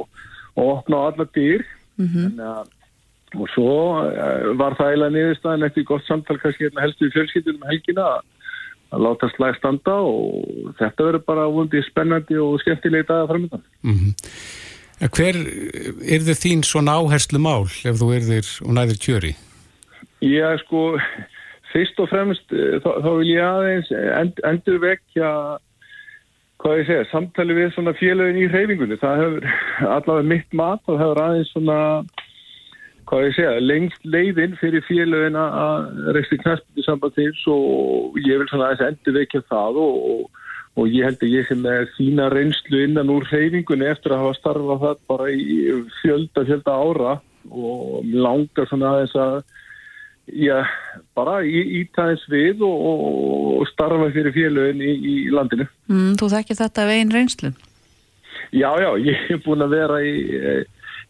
og, 0.00 0.24
og 0.56 0.72
opna 0.78 1.02
á 1.02 1.06
alla 1.10 1.26
dýr 1.36 1.62
mm 1.96 2.06
-hmm. 2.06 2.40
að, 2.42 2.66
og 3.36 3.48
svo 3.54 3.74
eh, 4.02 4.56
var 4.58 4.74
það 4.74 4.90
eiginlega 4.90 5.14
niðurstaðin 5.16 5.66
eftir 5.66 5.84
gott 5.84 6.06
samtal 6.06 6.38
kannski 6.38 6.66
hérna 6.66 6.82
helstu 6.86 7.06
í 7.06 7.14
fjölskyldunum 7.14 7.68
helgina 7.70 8.08
að 8.16 8.24
að 8.94 9.02
láta 9.02 9.30
slæg 9.34 9.58
standa 9.58 9.96
og 10.06 10.74
þetta 10.78 11.08
verður 11.08 11.24
bara 11.26 11.48
vundi 11.52 11.82
spennandi 11.86 12.38
og 12.38 12.60
skemmtileg 12.62 13.06
dagar 13.08 13.30
framöndan. 13.32 13.62
Mm 13.82 13.94
-hmm. 13.94 14.12
Hver 15.16 15.36
er 16.14 16.20
þið 16.26 16.38
þín 16.44 16.62
svona 16.64 16.96
áherslu 16.96 17.38
mál 17.38 17.66
ef 17.84 17.98
þú 18.00 18.06
erðir 18.16 18.46
og 18.64 18.72
næðir 18.72 18.98
kjöri? 19.04 19.32
Já, 20.20 20.56
sko, 20.64 20.98
fyrst 21.76 22.02
og 22.02 22.10
fremst 22.12 22.56
eh, 22.56 22.80
þá, 22.80 22.90
þá 23.04 23.10
vil 23.20 23.30
ég 23.30 23.44
aðeins 23.44 23.92
end, 23.92 24.44
endur 24.48 24.82
vekja 24.82 25.30
hvað 26.62 26.78
ég 26.80 26.86
segja, 26.88 27.08
samtali 27.10 27.56
við 27.56 27.74
svona 27.74 27.92
félagin 27.98 28.40
í 28.40 28.46
hreyfingunni. 28.48 28.96
Það 29.00 29.18
hefur 29.22 29.48
allavega 29.96 30.30
mitt 30.30 30.56
mat 30.56 30.88
og 30.88 31.02
hefur 31.02 31.20
aðeins 31.20 31.52
svona 31.52 31.80
hvað 33.06 33.28
ég 33.28 33.36
segja, 33.36 33.58
lengst 33.62 34.08
leiðin 34.08 34.56
fyrir 34.58 34.82
félagin 34.88 35.36
að 35.38 36.08
reysli 36.16 36.40
knæspiti 36.42 36.86
sambandins 36.86 37.44
og 37.50 38.16
ég 38.24 38.40
vil 38.40 38.48
svona 38.50 38.72
aðeins 38.72 38.88
endur 38.88 39.18
veikja 39.20 39.44
það 39.46 39.78
og, 39.84 40.40
og, 40.74 40.88
ég 40.90 41.06
held 41.06 41.22
að 41.22 41.36
ég 41.36 41.46
sem 41.50 41.68
er 41.70 41.86
þína 41.98 42.30
reynslu 42.32 42.82
innan 42.88 43.12
úr 43.14 43.28
hreyfingunni 43.30 43.92
eftir 43.92 44.16
að 44.16 44.24
hafa 44.24 44.40
starfað 44.40 44.82
það 44.86 45.04
bara 45.12 45.28
í 45.30 45.60
fjölda, 46.00 46.46
fjölda 46.48 46.80
ára 46.82 47.14
og 47.46 48.10
langar 48.10 48.66
svona 48.66 48.96
aðeins 48.96 49.14
að 49.22 49.38
já, 50.26 50.62
bara 51.16 51.40
ítæðins 51.44 52.24
við 52.32 52.64
og, 52.66 52.86
og 53.60 53.66
starfa 53.72 54.10
fyrir 54.14 54.34
félagin 54.34 54.82
í, 54.82 54.94
í 54.96 55.16
landinu. 55.34 55.68
Mm, 55.90 56.14
þú 56.20 56.30
þekkir 56.34 56.60
þetta 56.62 56.86
af 56.86 56.94
einn 56.94 57.12
reynslu? 57.14 57.52
Já, 58.54 58.70
já, 58.82 58.90
ég 59.10 59.28
hef 59.30 59.44
búin 59.46 59.66
að 59.66 59.78
vera 59.78 60.00
í 60.04 60.16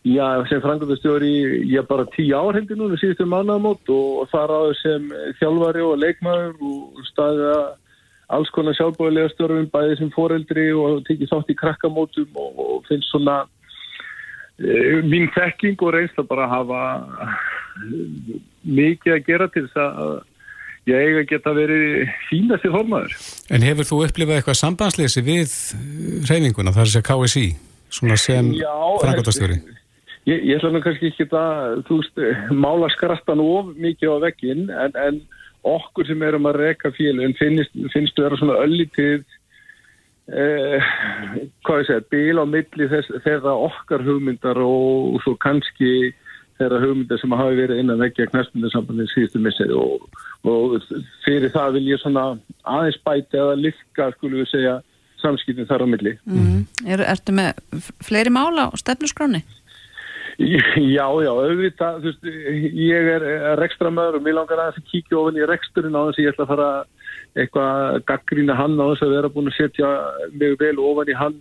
Já, 0.06 0.44
sem 0.46 0.60
frangöndastjóri 0.62 1.32
ég 1.66 1.80
er 1.80 1.86
bara 1.88 2.04
tíu 2.14 2.36
ár 2.38 2.54
hindi 2.54 2.76
núna 2.78 2.94
síðustu 3.00 3.24
mannamót 3.26 3.88
og 3.90 4.28
þar 4.30 4.52
áður 4.54 4.76
sem 4.78 5.08
þjálfari 5.40 5.82
og 5.82 5.98
leikmaður 5.98 6.60
og 6.62 7.00
staðið 7.08 7.48
að 7.56 7.64
alls 8.36 8.52
konar 8.54 8.76
sjálfbóðilega 8.78 9.32
stjórnum 9.32 9.66
bæðið 9.72 9.98
sem 9.98 10.12
foreldri 10.14 10.68
og 10.78 11.02
tekið 11.08 11.32
þátt 11.32 11.50
í 11.50 11.58
krakkamótum 11.58 12.38
og, 12.38 12.62
og 12.62 12.86
finnst 12.86 13.10
svona 13.10 13.36
e, 14.62 15.02
mín 15.06 15.26
þekking 15.34 15.82
og 15.82 15.94
reynsla 15.96 16.26
bara 16.30 16.46
að 16.46 16.54
hafa 16.54 16.80
mikið 18.66 19.14
að 19.16 19.28
gera 19.28 19.48
til 19.52 19.66
þess 19.66 19.82
að 19.82 20.16
ég 20.86 21.02
eiga 21.02 21.24
geta 21.26 21.54
verið 21.56 22.10
fínast 22.28 22.66
í 22.66 22.72
formaður. 22.72 23.16
En 23.50 23.64
hefur 23.66 23.88
þú 23.88 24.02
upplifað 24.06 24.40
eitthvað 24.40 24.60
sambandsleysi 24.60 25.24
við 25.26 25.54
reyfinguna, 26.28 26.74
þar 26.76 26.92
sé 26.92 27.02
KSI, 27.06 27.46
svona 27.90 28.18
sem 28.20 28.52
frangöndastjóri? 29.02 29.58
Ég, 30.26 30.42
ég 30.42 30.58
ætla 30.58 30.72
nú 30.74 30.82
kannski 30.82 31.12
ekki 31.12 31.28
að, 31.38 31.82
þú 31.86 32.00
veist, 32.00 32.22
mála 32.54 32.90
skrattan 32.94 33.42
of 33.42 33.72
mikið 33.78 34.14
á 34.14 34.16
vekkin 34.26 34.70
en, 34.74 34.96
en 34.98 35.20
okkur 35.66 36.06
sem 36.08 36.22
erum 36.26 36.46
að 36.50 36.60
reka 36.62 36.92
félun 36.94 37.34
finnst, 37.38 37.74
finnst 37.94 38.18
vera 38.18 38.38
svona 38.38 38.58
öllitið, 38.64 39.22
eh, 40.30 40.90
hvað 41.66 41.82
ég 41.82 41.88
segja, 41.90 42.06
bíl 42.14 42.42
á 42.42 42.44
milli 42.46 42.88
þess, 42.90 43.14
þeirra 43.26 43.54
okkar 43.68 44.06
hugmyndar 44.06 44.58
og, 44.62 45.14
og 45.14 45.22
svo 45.26 45.34
kannski 45.42 46.12
þeirra 46.60 46.80
hugmyndar 46.82 47.20
sem 47.20 47.36
hafi 47.36 47.58
verið 47.60 47.82
innan 47.82 48.02
vekkja 48.02 48.28
knæstundarsambandin 48.32 49.10
síðustu 49.12 49.42
missið 49.44 49.74
og, 49.76 50.06
og 50.48 50.76
fyrir 51.24 51.52
það 51.54 51.78
vil 51.78 51.84
ég 51.92 52.02
svona 52.02 52.26
aðeins 52.64 53.00
bæti 53.06 53.40
eða 53.40 53.58
lykka, 53.60 54.10
skulum 54.16 54.40
við 54.42 54.50
segja, 54.52 54.78
samskipin 55.22 55.68
þar 55.68 55.84
á 55.84 55.86
milli. 55.92 56.16
Mm. 56.28 56.64
Er, 56.86 57.04
ertu 57.12 57.36
með 57.36 57.60
fleiri 58.04 58.32
mála 58.32 58.68
á 58.68 58.74
stefnusgráni? 58.80 59.44
Já, 60.36 61.06
já, 61.24 61.30
auðvitað, 61.32 62.02
veist, 62.04 62.26
ég 62.76 63.06
er 63.14 63.24
rekstramöður 63.56 64.18
og 64.18 64.24
mér 64.26 64.36
langar 64.36 64.60
að 64.60 64.74
það 64.76 64.90
kíkja 64.90 65.20
ofin 65.22 65.38
í 65.40 65.46
reksturinn 65.48 65.96
á 65.96 66.04
þess 66.08 66.18
að 66.18 66.24
ég 66.26 66.34
ætla 66.34 66.44
að 66.44 66.50
fara 66.50 66.70
eitthvað 67.36 68.02
gaggrína 68.08 68.56
hann 68.56 68.76
á 68.76 68.84
þess 68.90 69.06
að 69.06 69.14
vera 69.16 69.30
búin 69.32 69.48
að 69.48 69.56
setja 69.56 69.92
mjög 70.36 70.58
vel 70.60 70.74
ofan 70.84 71.12
í 71.12 71.16
hann. 71.16 71.38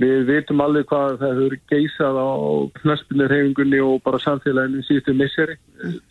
Við 0.00 0.22
veitum 0.30 0.62
alveg 0.64 0.86
hvað 0.88 1.18
það 1.20 1.34
hefur 1.36 1.56
geysað 1.68 2.16
á 2.16 2.30
knastbyrnirhefingunni 2.78 3.80
og 3.84 3.98
bara 4.06 4.22
samfélaginu 4.22 4.84
síðustu 4.86 5.16
misseri. 5.16 5.58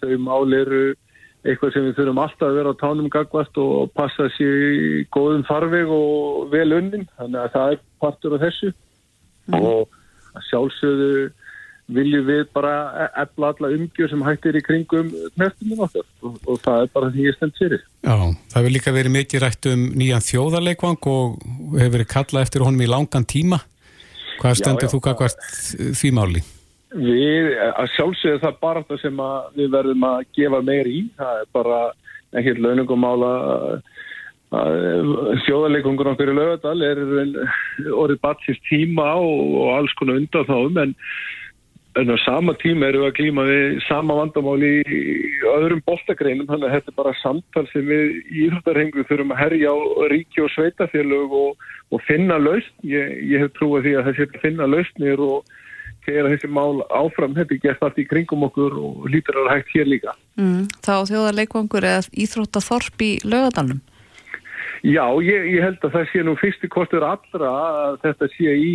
Þau 0.02 0.12
máli 0.22 0.60
eru 0.62 0.84
eitthvað 1.42 1.74
sem 1.74 1.88
við 1.88 1.96
þurfum 1.98 2.22
alltaf 2.22 2.46
að 2.46 2.60
vera 2.60 2.74
á 2.78 2.82
tánum 2.82 3.10
gagvast 3.10 3.58
og 3.58 3.90
passa 3.98 4.28
sér 4.36 4.60
í 4.70 5.02
góðum 5.10 5.48
farveg 5.48 5.90
og 5.90 6.52
vel 6.54 6.70
unnin, 6.78 7.08
þannig 7.18 7.42
að 7.42 7.54
það 7.56 7.74
er 7.74 7.84
partur 8.04 8.38
af 8.38 8.46
þessu. 8.46 8.74
og 9.52 9.90
að 10.38 10.44
sjálfsögðu 10.48 11.32
viljum 11.92 12.28
við 12.28 12.44
bara 12.56 12.74
efla 13.20 13.50
alla 13.52 13.72
umgjör 13.76 14.12
sem 14.12 14.22
hættir 14.24 14.56
í 14.56 14.62
kringum 14.64 15.10
knöftumum 15.36 15.82
okkar 15.88 16.06
og, 16.24 16.38
og 16.48 16.62
það 16.64 16.86
er 16.86 16.94
bara 16.94 17.10
því 17.12 17.26
ég 17.28 17.36
stend 17.36 17.58
fyrir. 17.60 17.84
Já, 18.06 18.16
það 18.54 18.60
hefur 18.60 18.76
líka 18.78 18.96
verið 18.96 19.16
mikið 19.18 19.44
rætt 19.44 19.70
um 19.74 19.84
nýjan 20.00 20.26
þjóðarleikvang 20.28 21.10
og 21.12 21.36
hefur 21.76 21.96
verið 21.98 22.10
kallað 22.14 22.48
eftir 22.48 22.66
honum 22.68 22.86
í 22.86 22.90
langan 22.92 23.28
tíma. 23.28 23.60
Hvað 24.42 24.58
stendur 24.58 24.92
þú 24.92 25.00
kakvart 25.06 25.48
því 26.00 26.12
máli? 26.18 26.44
Við, 26.92 27.54
að 27.72 27.92
sjálfsögðu 27.96 28.42
það 28.44 28.56
bara 28.66 28.84
það 28.90 29.04
sem 29.06 29.20
við 29.56 29.74
verðum 29.76 30.08
að 30.10 30.24
gefa 30.36 30.62
meir 30.68 30.90
í. 30.92 31.02
Það 31.20 31.44
er 31.44 31.52
bara 31.56 31.82
ekkert 32.42 32.64
launungumála 32.64 33.34
þjóðarleikungur 35.46 36.10
okkur 36.12 36.32
í 36.34 36.36
lögadal 36.36 36.82
er 36.84 37.00
orðið 37.96 38.18
batsist 38.24 38.64
tíma 38.68 39.14
og, 39.16 39.54
og 39.62 39.70
alls 39.78 39.94
konar 40.00 40.20
undan 40.20 40.50
þáum 40.50 40.82
en 40.82 40.92
En 42.00 42.08
á 42.08 42.16
sama 42.24 42.54
tíma 42.56 42.88
eru 42.88 43.02
við 43.02 43.10
að 43.10 43.16
klíma 43.18 43.44
við 43.44 43.80
sama 43.84 44.16
vandamáli 44.16 44.70
í 44.80 45.00
öðrum 45.52 45.82
boltagreinum, 45.84 46.48
þannig 46.48 46.70
að 46.70 46.76
þetta 46.78 46.92
er 46.92 46.98
bara 47.02 47.18
samtal 47.20 47.64
sem 47.74 47.84
við 47.90 48.14
í 48.32 48.46
Íþróttarhengu 48.46 49.04
þurfum 49.10 49.34
að 49.36 49.42
herja 49.42 49.74
á 49.76 49.78
ríki 50.14 50.46
og 50.46 50.54
sveitafélög 50.54 51.36
og, 51.36 51.66
og 51.92 52.06
finna 52.08 52.40
lausn. 52.40 52.72
Ég, 52.88 53.18
ég 53.34 53.44
hef 53.44 53.52
trúið 53.60 53.90
því 53.90 53.98
að 54.00 54.08
þessi 54.08 54.44
finna 54.46 54.70
lausnir 54.72 55.26
og 55.26 55.52
þegar 56.06 56.32
þessi 56.32 56.50
mál 56.56 56.80
áfram 56.96 57.36
þetta 57.36 57.58
er 57.58 57.64
gert 57.66 57.84
allt 57.86 58.00
í 58.00 58.08
kringum 58.08 58.48
okkur 58.48 58.78
og 58.80 59.08
lítur 59.12 59.44
að 59.44 59.52
hægt 59.58 59.76
hér 59.76 59.92
líka. 59.92 60.16
Mm, 60.40 60.70
þá 60.80 60.94
þjóðarleikvangur 61.12 61.92
eða 61.92 62.08
Íþróttarþorp 62.24 63.04
í 63.04 63.12
lögadalum? 63.28 63.84
Já, 64.82 65.06
ég, 65.22 65.44
ég 65.54 65.62
held 65.62 65.84
að 65.86 65.94
það 65.94 66.08
sé 66.10 66.22
nú 66.26 66.34
fyrsti 66.42 66.68
kostur 66.74 67.04
allra 67.06 67.50
að 67.54 67.98
þetta 68.02 68.30
sé 68.34 68.54
í 68.58 68.72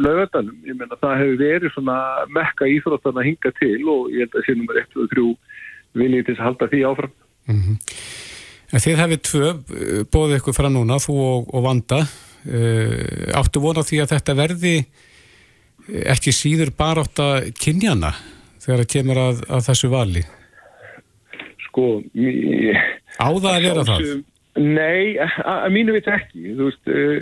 lögadalum. 0.00 0.56
Ég 0.64 0.78
menna 0.78 0.96
það 1.02 1.18
hefur 1.20 1.40
verið 1.42 1.74
svona 1.74 1.96
mekka 2.32 2.68
íþróttan 2.70 3.20
að 3.20 3.28
hinga 3.28 3.52
til 3.58 3.80
og 3.92 4.08
ég 4.14 4.24
held 4.24 4.38
að 4.40 4.46
sé 4.46 4.56
nummer 4.56 4.80
1 4.80 4.96
og 4.96 5.10
3 5.12 5.26
viljið 6.00 6.26
til 6.30 6.36
að 6.38 6.42
halda 6.46 6.70
því 6.72 6.80
áfram. 6.88 7.12
Mm 7.50 7.60
-hmm. 7.60 7.76
Þið 8.70 9.00
hefði 9.02 9.18
tvö 9.26 9.46
eh, 9.50 10.02
bóðið 10.08 10.36
ykkur 10.38 10.56
frá 10.56 10.68
núna, 10.70 10.96
þú 11.02 11.14
og, 11.28 11.54
og 11.54 11.64
Vanda. 11.66 12.02
Uh, 12.40 13.36
áttu 13.36 13.60
vona 13.60 13.82
því 13.84 13.98
að 14.00 14.12
þetta 14.14 14.34
verði 14.34 14.76
eh, 14.80 16.04
ekki 16.08 16.32
síður 16.32 16.72
að 16.72 17.52
kynjana 17.52 18.14
þegar 18.64 18.80
það 18.80 18.92
kemur 18.94 19.18
að, 19.20 19.42
að 19.44 19.66
þessu 19.68 19.90
vali? 19.92 20.22
Sko, 21.66 22.00
ég... 22.16 22.80
Á 23.20 23.28
það 23.28 23.52
að 23.52 23.66
vera 23.66 23.84
það? 23.84 24.24
Nei, 24.58 25.14
að 25.20 25.68
mínu 25.74 25.94
veit 25.94 26.08
ekki. 26.10 26.54
Þú 26.58 26.68
veist, 26.68 26.90
uh, 26.90 27.20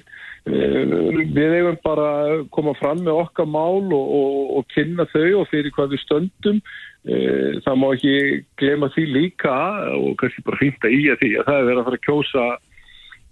við 0.48 1.56
eigum 1.58 1.80
bara 1.84 2.06
að 2.24 2.44
koma 2.54 2.72
fram 2.78 3.02
með 3.04 3.20
okkar 3.24 3.48
mál 3.50 3.84
og, 3.84 4.14
og, 4.20 4.38
og 4.58 4.70
kynna 4.72 5.04
þau 5.12 5.42
og 5.42 5.50
fyrir 5.50 5.74
hvað 5.76 5.92
við 5.94 6.04
stöndum. 6.06 6.62
Uh, 7.08 7.58
það 7.66 7.82
má 7.82 7.88
ekki 7.90 8.14
glema 8.60 8.88
því 8.94 9.04
líka 9.12 9.58
og 9.98 10.16
kannski 10.20 10.46
bara 10.46 10.62
fýnda 10.62 10.92
í 10.92 11.02
að 11.12 11.20
því 11.22 11.34
að 11.36 11.50
það 11.50 11.60
er 11.60 11.68
verið 11.68 11.82
að 11.82 11.90
fara 11.90 12.00
að 12.00 12.06
kjósa 12.08 12.46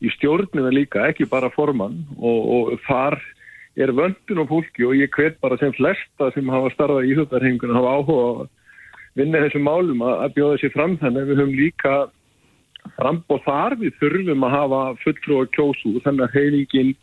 í 0.04 0.12
stjórnina 0.12 0.74
líka, 0.74 1.06
ekki 1.08 1.28
bara 1.30 1.52
formann 1.54 2.02
og, 2.20 2.40
og 2.56 2.84
þar 2.84 3.16
er 3.76 3.92
vöndun 3.96 4.40
á 4.40 4.44
fólki 4.48 4.84
og 4.88 4.96
ég 4.96 5.12
hvet 5.12 5.40
bara 5.40 5.58
sem 5.60 5.72
flesta 5.76 6.30
sem 6.34 6.48
hafa 6.52 6.72
starfað 6.72 7.08
í 7.08 7.16
þjóttarhengun 7.16 7.74
hafa 7.76 7.96
áhuga 7.96 8.28
að 8.28 8.46
vinna 9.16 9.42
þessum 9.44 9.64
málum 9.64 10.04
að 10.04 10.34
bjóða 10.36 10.60
sér 10.60 10.72
fram 10.76 10.96
þannig 11.00 11.22
að 11.22 11.30
við 11.30 11.40
höfum 11.40 11.58
líka 11.60 11.94
frambóð 12.96 13.42
þar 13.46 13.76
við 13.80 13.98
þurfum 14.00 14.46
að 14.46 14.56
hafa 14.56 14.80
fulltrúa 15.02 15.50
kjósu 15.56 15.96
þannig 16.04 16.26
að 16.26 16.36
heilingin 16.38 16.94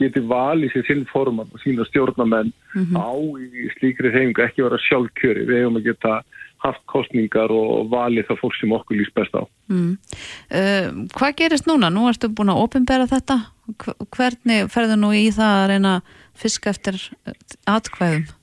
geti 0.00 0.22
valið 0.24 0.72
sér 0.72 0.86
sinn 0.88 1.02
forman 1.10 1.50
og 1.52 1.60
sína 1.62 1.84
stjórnamenn 1.88 2.52
mm 2.74 2.84
-hmm. 2.84 2.96
á 2.96 3.12
í 3.40 3.68
slíkri 3.76 4.12
reyningu 4.12 4.42
ekki 4.42 4.64
vera 4.64 4.78
sjálfkjöri, 4.88 5.46
við 5.46 5.60
hefum 5.60 5.80
að 5.80 5.88
geta 5.90 6.22
haft 6.62 6.82
kostningar 6.86 7.50
og 7.50 7.90
valið 7.90 8.28
það 8.28 8.40
fólk 8.40 8.56
sem 8.56 8.72
okkur 8.72 8.96
lýst 8.96 9.14
best 9.14 9.34
á 9.34 9.42
mm. 9.68 9.96
uh, 10.58 10.86
Hvað 11.16 11.36
gerist 11.36 11.66
núna? 11.66 11.90
Nú 11.90 12.06
ertu 12.08 12.30
búin 12.30 12.52
að 12.54 12.62
ofinbera 12.64 13.06
þetta 13.10 13.38
hvernig 14.16 14.70
ferðu 14.70 14.96
nú 14.96 15.10
í 15.12 15.26
það 15.30 15.52
að 15.58 15.68
reyna 15.72 15.94
fisk 16.34 16.66
eftir 16.66 16.96
atkvæðum? 17.66 18.24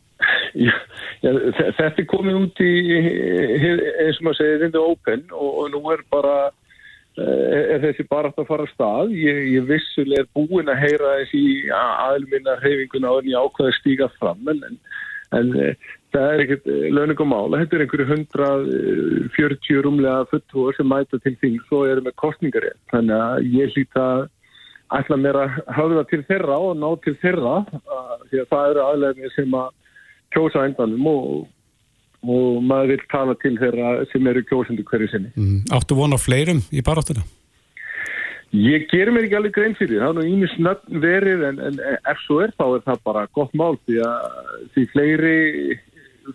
Já, 0.49 0.73
já, 1.21 1.29
þetta 1.77 2.01
er 2.01 2.05
komið 2.09 2.35
út 2.35 2.59
í 2.59 2.71
eins 2.97 4.17
og 4.17 4.23
maður 4.25 4.37
segir, 4.39 4.61
þetta 4.63 4.79
er 4.79 4.87
open 4.91 5.21
og, 5.29 5.51
og 5.61 5.67
nú 5.71 5.81
er 5.93 6.01
bara 6.09 6.49
Eh, 6.49 6.58
er 7.17 7.81
þessi 7.83 8.05
bara 8.09 8.31
að 8.31 8.47
fara 8.47 8.65
að 8.65 8.73
stað. 8.73 9.13
Ég, 9.17 9.39
ég 9.55 9.67
vissuleg 9.67 10.23
er 10.23 10.29
búin 10.35 10.71
að 10.71 10.81
heyra 10.85 11.15
þessi 11.21 11.43
aðlminna 11.75 12.57
hreyfinguna 12.61 13.13
og 13.13 13.23
en 13.23 13.31
ég 13.33 13.45
ákvaði 13.45 13.71
að 13.71 13.79
stíga 13.79 14.09
fram 14.17 14.51
en, 14.53 14.79
en, 15.35 15.53
eh, 15.59 15.89
það 16.13 16.33
er 16.33 16.43
ekkert 16.45 16.69
eh, 16.71 16.87
launingum 16.95 17.31
mála. 17.33 17.61
Þetta 17.63 17.77
er 17.77 17.85
einhverju 17.85 18.09
140 18.15 19.85
rúmlega 19.85 20.27
fulltúar 20.31 20.77
sem 20.77 20.89
mæta 20.89 21.21
til 21.23 21.35
þing 21.41 21.59
svo 21.67 21.85
erum 21.89 22.07
við 22.09 22.19
kostningarið. 22.23 22.77
Þannig 22.93 23.25
að 23.27 23.49
ég 23.57 23.75
hlýta 23.75 24.07
ætla 24.99 25.19
mér 25.21 25.37
að 25.37 25.59
hafa 25.67 25.99
það 25.99 26.07
til 26.09 26.23
þeirra 26.31 26.57
og 26.65 26.77
ná 26.79 26.89
til 27.03 27.15
þeirra 27.21 27.55
því 28.29 28.41
að 28.41 28.49
það 28.53 28.71
eru 28.71 28.85
aðlegni 28.85 29.31
sem 29.35 29.57
að 29.59 29.75
kjósa 30.33 30.65
endanum 30.65 31.09
og 31.09 31.27
og 32.23 32.63
maður 32.65 32.95
vil 32.95 33.03
tala 33.11 33.35
til 33.39 33.55
þeirra 33.59 33.91
sem 34.11 34.31
eru 34.31 34.43
kjósendu 34.47 34.85
hverju 34.87 35.11
sinni. 35.11 35.33
Mm. 35.39 35.59
Áttu 35.75 35.97
vona 35.97 36.19
fleirum 36.19 36.63
í 36.71 36.83
baráttuna? 36.85 37.23
Ég 38.49 38.87
ger 38.89 39.11
mér 39.13 39.27
ekki 39.27 39.37
alveg 39.37 39.53
grein 39.53 39.75
fyrir 39.77 40.01
það 40.01 40.09
er 40.09 40.15
nú 40.17 40.23
ímis 40.25 40.55
nöfn 40.57 41.03
verið 41.03 41.43
en, 41.51 41.59
en 41.67 41.75
ef 41.85 42.21
svo 42.23 42.39
er 42.41 42.53
þá 42.57 42.65
er 42.65 42.85
það 42.87 43.03
bara 43.05 43.27
gott 43.37 43.53
mál 43.53 43.77
því 43.85 43.99
að 44.01 44.39
því 44.73 44.85
fleiri 44.95 45.35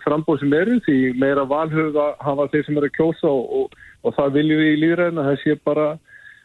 frambóð 0.04 0.44
sem 0.44 0.54
eru 0.54 0.78
því 0.86 0.98
meira 1.18 1.42
valhauða 1.50 2.06
hafa 2.22 2.46
þeir 2.52 2.66
sem 2.68 2.78
eru 2.78 2.90
að 2.90 2.96
kjósa 3.00 3.30
og, 3.30 3.44
og, 3.58 3.78
og 4.06 4.14
það 4.16 4.36
viljum 4.38 4.62
við 4.62 4.70
í 4.70 4.80
líðræðin 4.84 5.22
að 5.22 5.30
það 5.30 5.40
sé 5.42 5.56
bara 5.66 5.88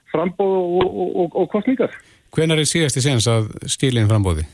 frambóð 0.09 0.55
og, 0.57 1.37
og 1.37 1.51
kostningar. 1.53 1.93
Hvenar 2.33 2.61
er 2.61 2.69
síðasti 2.69 3.05
séns 3.05 3.29
að 3.29 3.51
stílinn 3.69 4.09
frambóði? 4.09 4.49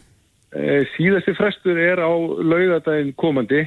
Eh, 0.55 0.85
síðasti 0.95 1.33
frestur 1.35 1.75
er 1.81 1.99
á 1.99 2.11
laugadaginn 2.15 3.11
komandi, 3.19 3.65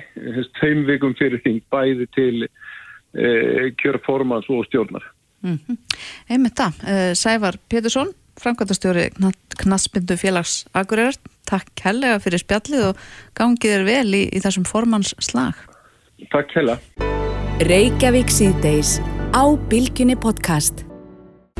tveim 0.56 0.86
vikum 0.88 1.12
fyrir 1.18 1.42
þing, 1.44 1.60
bæði 1.68 2.06
til 2.16 2.46
e, 2.48 3.68
kjörformans 3.76 4.48
og 4.48 4.64
stjórnar. 4.70 5.04
Mm 5.44 5.58
-hmm. 5.58 5.76
Einmitt 6.30 6.56
það, 6.56 6.80
eh, 6.88 7.12
Sævar 7.14 7.58
Pétursson, 7.68 8.08
framkvæmtastjóri 8.40 9.10
Knaspindu 9.58 10.16
félags 10.16 10.66
Akureyrar, 10.74 11.16
takk 11.46 11.68
helga 11.84 12.18
fyrir 12.18 12.38
spjallið 12.38 12.88
og 12.88 12.96
gangið 13.34 13.78
er 13.78 13.84
vel 13.84 14.14
í, 14.14 14.24
í 14.32 14.40
þessum 14.40 14.64
formans 14.64 15.14
slag. 15.18 15.54
Takk 16.30 16.52
helga. 16.54 16.78
Reykjavík 17.60 18.30
síðdeis 18.30 19.00
á 19.34 19.44
Bilginni 19.68 20.16
podcast. 20.16 20.87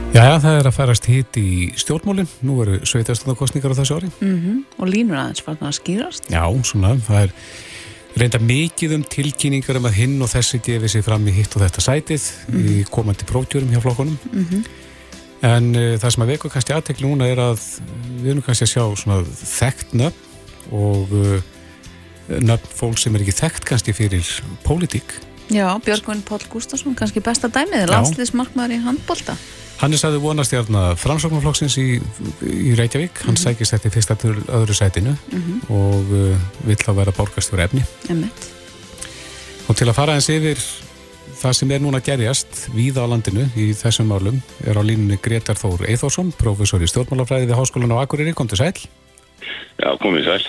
Já, 0.09 0.39
það 0.41 0.55
er 0.57 0.67
að 0.67 0.75
færast 0.75 1.07
hitt 1.07 1.37
í 1.37 1.49
stjórnmólinn, 1.79 2.29
nú 2.47 2.57
eru 2.65 2.79
sveitastundarkostningar 2.89 3.75
á 3.77 3.79
þessu 3.79 3.99
ári. 3.99 4.09
Mm 4.21 4.39
-hmm. 4.39 4.57
Og 4.81 4.89
línur 4.89 5.19
aðeins 5.21 5.45
var 5.47 5.57
það 5.61 5.69
að 5.69 5.79
skýrast? 5.79 6.31
Já, 6.31 6.45
svona, 6.65 6.97
það 6.97 7.23
er 7.23 7.31
reynda 8.17 8.39
mikið 8.39 8.95
um 8.97 9.05
tilkynningar 9.05 9.77
um 9.77 9.87
að 9.87 9.99
hinn 10.01 10.23
og 10.23 10.31
þessi 10.33 10.61
gefið 10.65 10.91
sér 10.91 11.05
fram 11.05 11.29
í 11.29 11.35
hitt 11.37 11.57
og 11.57 11.63
þetta 11.63 11.81
sætið 11.81 12.23
mm 12.49 12.55
-hmm. 12.55 12.71
í 12.71 12.85
komandi 12.91 13.25
prófjörum 13.25 13.71
hjá 13.71 13.81
flokkonum. 13.81 14.19
Mm 14.33 14.45
-hmm. 14.45 14.63
En 15.43 15.77
uh, 15.77 15.99
það 16.01 16.11
sem 16.11 16.23
að 16.23 16.31
veiku 16.33 16.49
kannski 16.49 16.73
aðtekli 16.73 17.07
núna 17.07 17.29
er 17.29 17.39
að 17.39 17.61
við 18.23 18.31
erum 18.31 18.43
kannski 18.43 18.65
að 18.65 18.75
sjá 18.75 18.85
svona 18.97 19.25
þekkt 19.59 19.95
nöfn 19.95 20.25
og 20.73 21.07
uh, 21.13 21.41
nöfn 22.29 22.75
fólk 22.75 22.99
sem 22.99 23.15
er 23.15 23.21
ekki 23.21 23.41
þekkt 23.45 23.65
kannski 23.65 23.93
fyrir 23.93 24.27
pólitík. 24.65 25.15
Já, 25.49 25.79
Björgvin 25.85 26.23
Pál 26.23 26.43
Gustafsson, 26.51 26.95
kannski 26.95 27.21
besta 27.21 27.49
dæmið, 27.49 27.87
landsliðsmarkmaður 27.89 28.75
í 28.77 28.83
handbólta. 28.85 29.37
Hannes 29.79 30.03
hafði 30.03 30.19
vonast 30.19 30.55
hérna 30.57 30.97
framsóknarflokksins 30.99 31.77
í, 31.79 31.87
í 32.43 32.75
Reykjavík, 32.79 33.23
hann 33.23 33.35
mm 33.35 33.37
-hmm. 33.37 33.43
sækist 33.45 33.77
þetta 33.77 33.89
í 33.89 33.95
fyrsta 33.95 34.17
til 34.19 34.35
öðru 34.35 34.75
sætinu 34.75 35.15
mm 35.15 35.43
-hmm. 35.43 35.71
og 35.71 36.11
uh, 36.11 36.37
vill 36.67 36.83
að 36.83 36.99
vera 36.99 37.15
borgastur 37.15 37.61
efni. 37.61 37.85
Emmett. 38.11 38.51
Og 39.69 39.77
til 39.77 39.89
að 39.89 39.95
fara 39.95 40.15
eins 40.15 40.29
yfir 40.29 40.59
það 41.39 41.53
sem 41.53 41.71
er 41.71 41.81
núna 41.81 42.01
gerjast 42.01 42.69
víða 42.75 43.07
á 43.07 43.11
landinu 43.11 43.47
í 43.57 43.71
þessum 43.77 44.09
málum 44.11 44.41
er 44.67 44.75
á 44.75 44.83
línunni 44.83 45.19
Gretar 45.23 45.57
Þór 45.57 45.87
Eithórsson, 45.87 46.33
professor 46.33 46.83
í 46.83 46.89
stjórnmálafræði 46.91 47.47
við 47.47 47.59
Háskólan 47.59 47.95
á 47.95 48.03
Akureyri, 48.03 48.35
kom 48.35 48.49
til 48.49 48.59
sæl. 48.59 48.75
Já, 49.79 49.91
komið 50.03 50.25
sæl. 50.25 50.47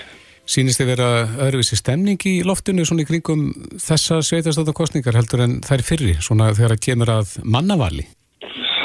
Sýnist 0.50 0.80
þið 0.80 0.86
vera 0.90 1.08
öðruvísi 1.38 1.76
stemning 1.78 2.18
í 2.26 2.42
loftinu 2.42 2.84
svona 2.84 3.04
í 3.04 3.06
kringum 3.06 3.52
þessa 3.78 4.18
sveitastáðarkostningar 4.26 5.14
heldur 5.14 5.44
en 5.44 5.60
þær 5.62 5.84
fyrri, 5.86 6.16
svona 6.18 6.50
þegar 6.50 6.74
það 6.74 6.86
kemur 6.88 7.12
að 7.20 7.36
mannavali? 7.44 8.08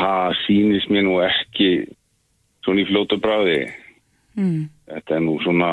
Það 0.06 0.40
sýnist 0.46 0.92
mér 0.94 1.08
nú 1.08 1.20
ekki 1.26 1.70
svona 2.66 2.84
í 2.84 2.88
fljóta 2.90 3.20
bráði 3.22 3.60
mm. 4.38 4.62
þetta 4.94 5.18
er 5.18 5.24
nú 5.26 5.38
svona 5.44 5.72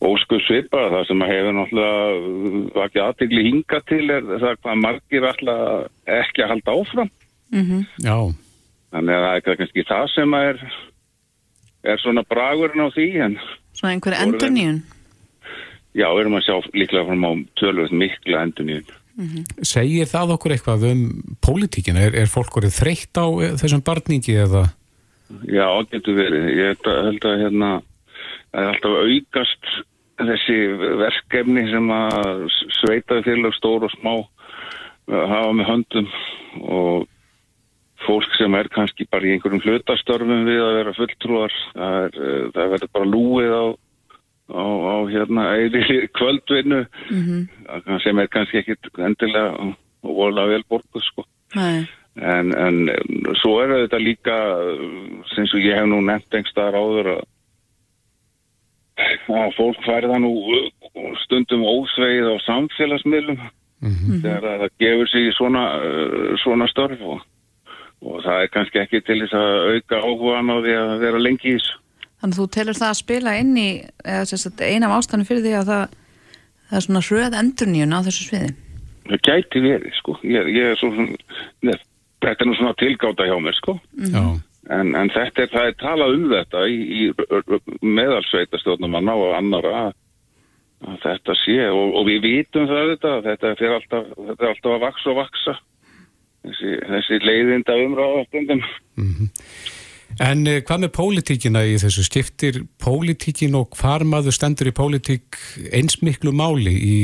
óskuð 0.00 0.44
svipa 0.46 0.84
það 0.94 1.08
sem 1.08 1.24
að 1.24 1.32
hefur 1.34 1.56
náttúrulega 1.58 2.84
ekki 2.86 3.02
aðtegli 3.04 3.46
hinga 3.48 3.82
til 3.90 4.04
er 4.08 4.30
það 4.30 4.60
hvað 4.62 4.84
margir 4.84 5.26
alltaf 5.30 6.14
ekki 6.20 6.44
að 6.44 6.54
halda 6.54 6.76
áfram 6.78 7.10
mm 7.52 7.64
-hmm. 7.64 7.82
Já 8.06 8.18
Þannig 8.90 9.14
að 9.14 9.24
það 9.24 9.36
er 9.36 9.58
kannski 9.58 9.82
það 9.86 10.06
sem 10.14 10.34
er 10.34 10.56
er 11.90 12.00
svona 12.02 12.22
bragurinn 12.28 12.86
á 12.86 12.88
því 12.90 13.08
en 13.24 13.36
Svona 13.72 13.94
einhver 13.94 14.16
endur 14.18 14.50
nýjun? 14.50 14.82
Já, 15.96 16.06
við 16.12 16.20
erum 16.20 16.38
að 16.38 16.46
sjá 16.46 16.56
líklega 16.74 17.06
fram 17.08 17.24
á 17.26 17.32
tölvöld 17.58 17.94
mikla 17.96 18.42
endur 18.46 18.66
nýjun. 18.66 18.90
Segir 19.66 20.08
það 20.08 20.34
okkur 20.36 20.54
eitthvað 20.56 20.88
um 20.90 21.04
pólitíkin? 21.44 21.98
Er, 22.00 22.16
er 22.16 22.30
fólk 22.30 22.56
orðið 22.60 22.78
þreytt 22.78 23.20
á 23.20 23.26
eh, 23.28 23.54
þessum 23.60 23.84
barningi 23.84 24.36
eða? 24.46 24.64
Já, 25.46 25.68
getur 25.92 26.16
verið. 26.18 26.48
Ég 26.56 26.72
held 26.72 26.90
að, 26.90 27.00
held 27.06 27.26
að 27.28 27.40
hérna, 27.44 27.70
það 28.50 28.60
er 28.64 28.70
alltaf 28.72 28.98
aukast 29.04 29.72
þessi 30.20 30.58
verkefni 31.00 31.64
sem 31.70 31.88
að 31.94 32.44
sveitaði 32.80 33.26
félag 33.28 33.56
stór 33.56 33.86
og 33.86 33.94
smá 33.94 34.12
uh, 34.18 35.24
hafa 35.30 35.52
með 35.56 35.70
höndum 35.70 36.10
og 36.66 37.06
fólk 38.04 38.34
sem 38.38 38.56
er 38.56 38.70
kannski 38.72 39.06
bara 39.12 39.28
í 39.28 39.34
einhverjum 39.34 39.62
hlutastörfum 39.64 40.46
við 40.48 40.62
að 40.64 40.76
vera 40.78 40.96
fulltrúar 40.96 41.56
það, 41.72 41.96
er, 42.02 42.18
uh, 42.20 42.44
það 42.56 42.74
verður 42.74 42.92
bara 42.98 43.10
lúið 43.14 43.54
á, 43.54 43.64
á, 44.50 44.66
á 44.66 44.96
hérna 45.10 45.46
eðri 45.56 46.08
kvöldvinnu 46.18 46.84
mm 47.10 47.22
-hmm. 47.22 48.02
sem 48.02 48.18
er 48.18 48.28
kannski 48.28 48.58
ekkit 48.58 48.90
endilega 48.98 49.54
og 50.02 50.14
volað 50.16 50.48
vel 50.48 50.64
borguð 50.68 51.02
sko 51.02 51.24
Nei. 51.54 51.86
en, 52.16 52.54
en 52.54 52.90
svo 53.42 53.60
er 53.62 53.86
þetta 53.86 53.98
líka 53.98 54.36
sem 55.34 55.46
svo 55.46 55.58
ég 55.58 55.76
hef 55.76 55.86
nú 55.86 56.00
nefnt 56.00 56.34
einhverstaðar 56.34 56.74
áður 56.74 57.06
að 57.16 57.22
að 59.30 59.54
fólk 59.56 59.80
færða 59.86 60.18
nú 60.18 60.32
stundum 61.24 61.64
ósveið 61.64 62.26
á 62.34 62.36
samfélagsmiðlum 62.44 63.40
þegar 64.22 64.42
það 64.44 64.72
gefur 64.82 65.08
sig 65.08 65.28
í 65.28 65.36
svona, 65.36 65.64
svona 66.42 66.66
störf 66.68 67.00
og, 67.00 67.22
og 68.04 68.22
það 68.24 68.42
er 68.42 68.50
kannski 68.52 68.82
ekki 68.82 69.00
til 69.06 69.20
þess 69.22 69.36
að 69.38 69.52
auka 69.74 70.02
áhugan 70.04 70.52
á 70.52 70.56
því 70.60 70.74
að 70.80 70.92
vera 71.04 71.22
lengi 71.22 71.54
í 71.54 71.56
þessu. 71.56 71.78
Þannig 72.20 72.36
að 72.36 72.40
þú 72.40 72.46
telur 72.54 72.76
það 72.76 72.90
að 72.90 72.98
spila 73.00 73.36
inn 73.40 73.54
í 73.56 73.68
eða 74.04 74.24
sem 74.28 74.40
sagt, 74.42 74.60
eina 74.60 74.90
af 74.90 74.96
ástæðanum 74.98 75.28
fyrir 75.28 75.46
því 75.46 75.54
að 75.56 75.70
það, 75.70 75.94
það 76.68 76.80
er 76.80 76.86
svona 76.86 77.04
hröð 77.06 77.38
endurnýjun 77.40 77.96
á 77.96 78.00
þessu 78.06 78.26
sviði. 78.26 78.50
Það 79.10 79.22
gæti 79.28 79.62
verið 79.64 79.96
sko. 79.96 80.16
Ég, 80.28 80.50
ég 80.54 80.68
er 80.70 80.78
svo, 80.80 80.90
nef, 81.66 81.86
þetta 82.20 82.44
er 82.44 82.50
nú 82.50 82.58
svona 82.58 82.76
tilgáta 82.82 83.28
hjá 83.30 83.34
mér 83.40 83.56
sko. 83.56 83.78
Já. 84.12 84.22
En, 84.70 84.92
en 84.94 85.08
þetta 85.10 85.46
er, 85.46 85.50
það 85.50 85.70
er 85.70 85.80
talað 85.80 86.14
um 86.18 86.28
þetta 86.30 86.66
í, 86.68 86.76
í 87.00 87.88
meðalsveitastjórnumanna 87.96 89.16
og 89.18 89.32
annara 89.38 89.72
að, 89.80 89.96
að 90.86 91.00
þetta 91.06 91.36
sé 91.40 91.58
og, 91.72 91.96
og 91.96 92.06
við 92.06 92.20
vitum 92.28 92.68
það 92.70 92.92
þetta, 92.92 93.16
þetta 93.26 93.56
er 93.56 93.74
alltaf, 93.78 94.12
þetta 94.28 94.44
er 94.44 94.52
alltaf 94.52 94.76
að 94.76 94.84
vaksa 94.84 95.10
og 95.10 95.18
vaksa 95.18 95.56
þessi, 96.44 96.76
þessi 96.92 97.20
leiðinda 97.24 97.76
umráðastundum. 97.86 98.62
En 100.18 100.46
eh, 100.48 100.62
hvað 100.66 100.84
með 100.84 100.92
pólitíkina 100.96 101.62
í 101.68 101.76
þessu? 101.80 102.04
Skiptir 102.06 102.62
pólitíkin 102.82 103.54
og 103.58 103.76
hvar 103.78 104.04
maður 104.04 104.34
stendur 104.36 104.70
í 104.70 104.74
pólitík 104.76 105.38
eins 105.72 106.00
miklu 106.02 106.32
máli 106.34 106.74
í 106.74 106.96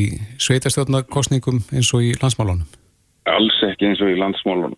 sveitastjórnarkostningum 0.43 1.63
eins 1.73 1.93
og 1.95 2.05
í 2.05 2.13
landsmálunum? 2.19 2.67
Alls 3.31 3.63
ekki 3.67 3.91
eins 3.91 4.03
og 4.03 4.13
í 4.13 4.19
landsmálunum. 4.21 4.77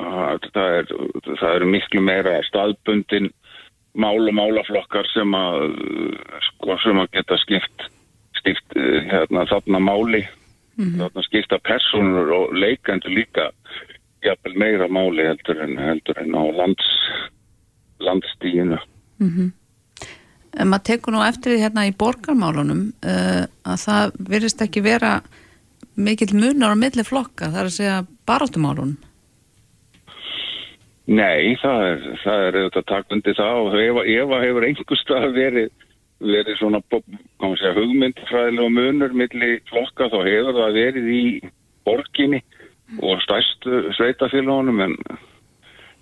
Að 0.00 0.50
Það 0.52 0.74
er, 0.78 0.92
það 1.38 1.54
er 1.54 1.64
miklu 1.68 2.00
meira 2.04 2.38
staðbundin 2.48 3.30
mál 3.94 4.20
og 4.28 4.34
málaflokkar 4.34 5.08
sem 5.12 5.34
að, 5.36 5.74
sko, 6.48 6.76
sem 6.80 7.00
að 7.00 7.10
geta 7.16 7.38
skipt, 7.42 7.88
skipt 8.40 8.76
eh, 8.78 9.02
hérna, 9.10 9.44
þarna 9.50 9.80
máli, 9.84 10.22
þarna 10.80 11.24
skipta 11.26 11.58
personur 11.68 12.32
og 12.32 12.54
leikendur 12.56 13.12
líka 13.12 13.50
jafnvel 14.24 14.56
meira 14.58 14.88
máli 14.88 15.26
heldur 15.26 15.60
en, 15.64 15.76
heldur 15.78 16.20
en 16.22 16.36
á 16.38 16.42
lands, 16.56 16.88
landstíinu. 18.06 18.80
En 20.52 20.68
maður 20.68 20.84
tekur 20.90 21.14
nú 21.14 21.22
eftir 21.24 21.54
því 21.54 21.62
hérna 21.62 21.86
í 21.88 21.94
borgarmálunum 21.96 22.82
uh, 23.06 23.44
að 23.64 23.78
það 23.86 24.18
virðist 24.28 24.64
ekki 24.64 24.82
vera 24.84 25.14
mikill 25.96 26.34
munar 26.36 26.74
á 26.74 26.76
milli 26.76 27.04
flokka, 27.04 27.50
það 27.52 27.60
er 27.62 27.70
að 27.70 27.76
segja 27.76 27.96
baráttumálunum. 28.28 28.98
Nei, 31.12 31.56
það 31.58 31.86
er, 31.88 32.04
það 32.22 32.44
er 32.46 32.58
auðvitað 32.60 32.84
takundi 32.86 33.34
það 33.34 33.56
og 33.62 33.74
ef 33.82 34.34
að 34.36 34.44
hefur 34.46 34.66
einhver 34.68 35.00
stað 35.00 35.32
verið, 35.34 35.72
verið 36.22 36.60
svona 36.60 36.80
segja, 36.92 37.72
hugmyndfræðilega 37.80 38.74
munur 38.76 39.16
milli 39.18 39.50
flokka 39.72 40.08
þá 40.12 40.18
hefur 40.28 40.60
það 40.60 40.78
verið 40.78 41.10
í 41.10 41.24
borginni 41.82 42.40
og 43.02 43.20
stærstu 43.24 43.82
sveitafélagunum 43.96 44.84
en, 44.86 44.96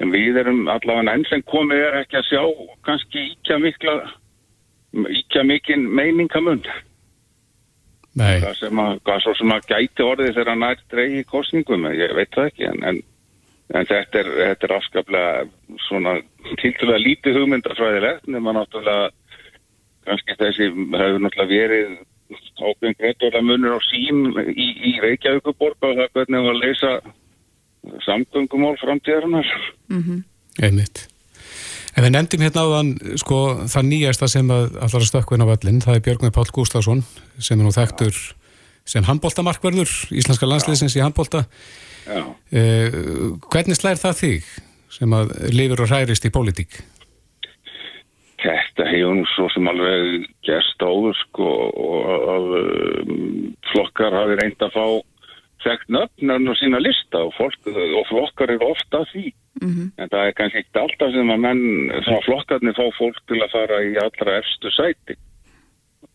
en 0.00 0.12
við 0.14 0.40
erum 0.42 0.62
allavega 0.72 1.16
enn 1.16 1.26
sem 1.28 1.42
komið 1.50 1.84
er 1.88 1.98
ekki 2.02 2.20
að 2.20 2.28
sjá 2.30 2.42
kannski 2.88 3.26
íkja 3.34 3.58
mikla 3.62 3.96
íkja 5.20 5.44
mikinn 5.46 5.86
meiningamund 5.94 6.66
Nei. 8.18 8.40
hvað 8.42 8.64
að, 8.66 8.96
hvað 9.06 9.22
svo 9.22 9.36
sem 9.38 9.52
að 9.54 9.68
gæti 9.70 10.02
orðið 10.02 10.32
þegar 10.34 10.48
hann 10.50 10.66
er 10.66 10.80
dreigi 10.90 11.26
kostningum, 11.30 11.86
ég 11.94 12.16
veit 12.16 12.32
það 12.34 12.48
ekki 12.50 12.66
en, 12.66 12.82
en 12.90 13.02
En 13.70 13.86
þetta 13.86 14.18
er, 14.18 14.28
þetta 14.34 14.66
er 14.66 14.72
afskaplega 14.74 15.76
svona 15.86 16.16
tildulega 16.58 17.02
lítið 17.04 17.36
hugmyndafræðilegt 17.38 18.26
nema 18.34 18.54
náttúrulega 18.56 19.10
kannski 20.08 20.36
þessi 20.40 20.70
hefur 20.72 21.20
náttúrulega 21.22 21.50
verið 21.52 21.92
ákveðin 22.60 22.98
greiðdóla 22.98 23.42
munur 23.46 23.78
á 23.78 23.80
sín 23.86 24.24
í, 24.50 24.66
í 24.90 24.92
Reykjavíkuborg 25.02 25.86
og 25.86 26.00
það 26.00 26.10
hvernig 26.16 26.46
var 26.46 26.56
að 26.56 26.62
leysa 26.64 26.92
samgöngumál 28.06 28.76
framtíðarinnar. 28.80 29.48
Einmitt. 30.60 31.06
En 31.96 32.04
við 32.06 32.12
nefndum 32.14 32.44
hérna 32.44 32.64
áðan 32.66 32.90
sko, 33.18 33.38
það 33.70 33.88
nýjasta 33.88 34.28
sem 34.30 34.50
að 34.54 34.76
allar 34.78 35.02
að 35.02 35.08
stökkvinn 35.08 35.42
á 35.42 35.50
völlin, 35.50 35.80
það 35.82 35.96
er 35.96 36.04
Björgvin 36.06 36.34
Pál 36.36 36.46
Gustafsson 36.54 37.02
sem 37.38 37.58
er 37.58 37.66
nú 37.66 37.72
þekktur 37.74 38.20
sem 38.88 39.06
handbóltamarkverður, 39.06 39.90
íslenska 40.14 40.48
landsliðsins 40.48 40.96
í 40.98 41.02
handbólta. 41.02 41.44
Já. 42.06 42.22
Eh, 42.54 42.94
hvernig 43.50 43.78
slær 43.78 44.00
það 44.00 44.22
þig 44.22 44.48
sem 44.90 45.12
að 45.14 45.34
lifir 45.54 45.82
og 45.84 45.92
hærist 45.92 46.26
í 46.26 46.32
pólitík? 46.34 46.80
Þetta 48.40 48.86
hefur 48.88 49.18
nú 49.18 49.26
svo 49.34 49.50
sem 49.52 49.68
alveg 49.68 50.24
gerst 50.46 50.80
áður 50.80 51.18
sko 51.26 51.48
og 51.68 52.10
að 52.34 52.46
um, 52.60 53.50
flokkar 53.72 54.16
hafi 54.16 54.38
reynd 54.40 54.64
að 54.64 54.76
fá 54.78 54.86
þekkt 55.64 55.92
nöfnarn 55.96 56.48
og 56.52 56.58
sína 56.60 56.80
lista 56.82 57.22
og, 57.26 57.32
fólk, 57.36 57.68
og 57.68 58.04
flokkar 58.08 58.54
eru 58.54 58.70
ofta 58.72 59.02
því. 59.12 59.26
En 60.00 60.08
það 60.08 60.26
er 60.26 60.36
kannski 60.38 60.62
ekkert 60.62 60.82
alltaf 60.84 61.14
sem 61.14 61.32
að 61.34 61.42
menn, 61.44 61.64
svona 62.06 62.24
flokkarnir 62.26 62.76
fá 62.78 62.84
fólk 62.98 63.18
til 63.28 63.40
að 63.44 63.52
fara 63.54 63.80
í 63.84 63.94
allra 64.00 64.36
efstu 64.40 64.72
sæti. 64.76 65.16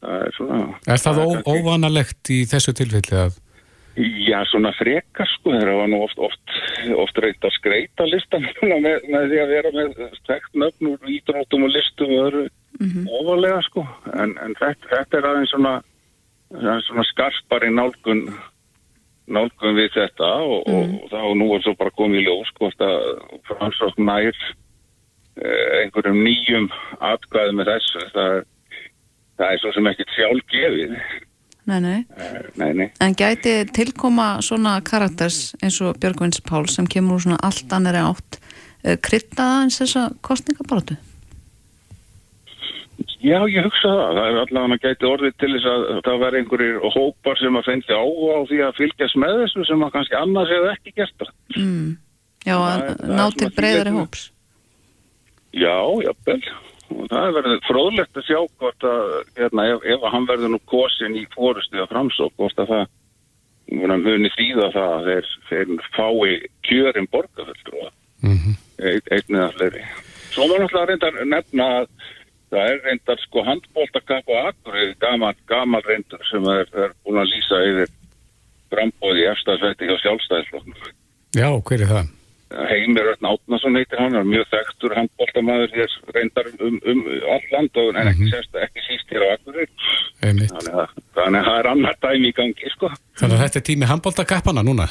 Það 0.01 0.21
er 0.27 0.37
svona... 0.37 0.61
Er 0.87 1.01
það 1.03 1.19
kannski- 1.23 1.55
óvanalegt 1.55 2.31
í 2.33 2.39
þessu 2.49 2.73
tilfelli 2.77 3.19
að 3.25 3.41
Já, 3.95 4.41
svona 4.51 4.73
frekar 4.75 5.29
sko, 5.37 5.53
þeir 5.55 5.69
hafa 5.71 5.85
nú 5.87 6.01
oft, 6.03 6.17
oft, 6.19 6.55
oft 6.99 7.19
reynt 7.23 7.45
að 7.47 7.53
skreita 7.55 8.03
listan 8.09 8.43
með, 8.83 9.05
með 9.07 9.29
því 9.31 9.37
að 9.39 9.53
vera 9.53 9.71
með 9.71 9.93
stekt 10.17 10.57
nöfn 10.59 10.89
úr 10.91 11.13
ídróttum 11.13 11.63
og 11.63 11.71
listum 11.71 12.11
og 12.11 12.25
öðru 12.25 12.41
ofalega 13.21 13.61
sko, 13.69 13.85
en, 14.19 14.33
en 14.43 14.57
þetta, 14.59 14.89
þetta 14.91 15.17
er 15.21 15.27
aðeins 15.29 15.53
svona, 15.55 15.71
svona 16.89 17.05
skarpari 17.07 17.69
nálgun, 17.71 18.25
nálgun 19.27 19.77
við 19.77 19.93
þetta 19.95 20.31
og, 20.45 20.67
og 20.69 21.07
þá 21.11 21.21
nú 21.37 21.51
er 21.55 21.63
svo 21.65 21.75
bara 21.79 21.93
komið 21.97 22.21
í 22.21 22.25
ljós 22.27 22.51
hvort 22.59 22.83
að 22.85 23.05
framsókn 23.49 24.05
nær 24.05 24.33
eh, 24.33 25.83
einhverjum 25.83 26.19
nýjum 26.25 26.67
atkvæði 27.13 27.55
með 27.57 27.71
þessu, 27.73 28.03
það 28.13 28.43
það 29.35 29.47
er 29.51 29.61
svo 29.61 29.71
sem 29.75 29.89
ekkert 29.91 30.13
sjálfgefið, 30.15 30.99
Nei, 31.65 31.79
nei. 31.81 32.05
Eh, 32.13 32.41
nei, 32.61 32.73
nei. 32.77 32.85
En 33.01 33.15
gæti 33.17 33.55
tilkoma 33.73 34.35
svona 34.45 34.75
karakters 34.85 35.55
eins 35.65 35.79
og 35.81 35.97
Björgvins 35.97 36.43
Pál 36.45 36.67
sem 36.69 36.85
kemur 36.85 37.17
úr 37.17 37.23
svona 37.25 37.39
allt 37.41 37.73
annari 37.73 38.03
átt 38.05 38.37
uh, 38.37 38.93
kryttaða 39.01 39.63
eins 39.63 39.79
þessa 39.81 40.03
kostningabaratu? 40.25 40.99
Já, 43.25 43.39
ég 43.49 43.65
hugsa 43.65 43.89
það. 43.89 44.17
Það 44.17 44.27
er 44.27 44.39
allavega 44.43 44.77
gæti 44.83 45.07
orðið 45.09 45.37
til 45.41 45.51
þess 45.55 45.67
að 45.71 45.85
það 46.05 46.19
verði 46.21 46.41
einhverjir 46.41 46.75
hópar 46.93 47.39
sem 47.39 47.57
að 47.57 47.67
fengi 47.69 47.95
áhuga 47.95 48.35
á 48.37 48.41
því 48.51 48.59
að 48.65 48.75
fylgjast 48.79 49.19
með 49.23 49.39
þessu 49.41 49.65
sem 49.65 49.85
að 49.85 49.93
kannski 49.95 50.17
annars 50.19 50.51
hefur 50.53 50.73
ekki 50.75 50.93
gert 50.99 51.15
það. 51.23 51.31
Mm. 51.55 51.87
Já, 52.45 52.55
að 52.59 52.83
ná 53.09 53.23
til 53.33 53.49
breyðari 53.57 53.95
hóps. 53.95 54.27
Já, 55.55 55.77
jafnvel. 56.05 56.37
Og 56.93 57.07
það 57.09 57.23
er 57.23 57.33
verið 57.39 57.63
fróðlegt 57.65 58.19
að 58.19 58.27
sjá 58.27 58.37
hvort 58.43 58.85
að, 58.85 59.15
hérna, 59.39 59.65
ef, 59.73 59.87
ef 59.95 60.03
að 60.05 60.13
hann 60.13 60.27
verður 60.29 60.51
nú 60.53 60.59
kosin 60.69 61.17
í 61.17 61.23
fórustu 61.33 61.81
að 61.81 61.89
framsók, 61.95 62.35
hvort 62.37 62.61
að 62.61 62.73
það 62.75 62.83
muni, 64.05 64.29
þýða 64.35 64.67
það 64.75 64.91
að 64.99 65.09
þeir, 65.09 65.31
þeir 65.49 65.71
fái 65.95 66.35
kjörin 66.67 67.09
borgarfulltrúa. 67.09 67.89
Mhm. 68.21 68.53
Ein, 68.85 69.01
einn 69.15 69.39
eða 69.39 69.49
fleiri. 69.55 69.81
Svo 70.35 70.45
maður 70.45 70.65
náttúrulega 70.65 70.91
reyndar 70.91 71.19
nefna 71.31 71.67
að 71.79 71.89
það 72.53 72.71
er 72.71 72.81
reyndar 72.85 73.21
sko 73.23 73.43
handbóltakapp 73.47 74.29
og 74.31 74.49
akkur 74.51 74.77
gamal, 75.01 75.33
gamal 75.49 75.81
reyndur 75.87 76.21
sem 76.29 76.45
er, 76.53 76.67
er 76.73 76.93
búin 77.05 77.21
að 77.23 77.31
lýsa 77.33 77.61
yfir 77.71 77.93
frambóði 78.73 79.23
í 79.25 79.31
efstafætti 79.31 79.89
hjá 79.89 79.97
sjálfstæðisflokknum. 80.03 80.93
Já, 81.35 81.49
hver 81.67 81.81
er 81.85 81.91
það? 81.91 82.13
Heimir 82.69 83.07
Örn 83.11 83.25
Átnason 83.27 83.75
heitir 83.75 83.99
hann, 83.99 84.15
er 84.15 84.27
mjög 84.27 84.45
þekktur 84.51 84.93
handbóltamæður 84.95 85.71
hér 85.75 85.95
reyndar 86.15 86.47
um, 86.61 86.77
um 86.87 87.01
all 87.33 87.47
land 87.51 87.79
og 87.81 87.89
en 87.97 88.11
ekki, 88.11 88.29
sérst, 88.31 88.53
ekki 88.61 88.83
síst 88.85 89.11
hér 89.11 89.25
á. 89.25 89.29
Einmitt. 90.23 90.53
Þannig 90.53 90.77
að, 90.77 90.93
það 91.17 91.57
er 91.57 91.69
annar 91.73 91.97
dæmi 92.05 92.29
í 92.29 92.35
gangi, 92.37 92.71
sko. 92.75 92.91
Þannig 93.19 93.35
að 93.39 93.43
þetta 93.47 93.59
er 93.61 93.65
tími 93.71 93.89
handbóltakappana 93.89 94.63
núna? 94.65 94.87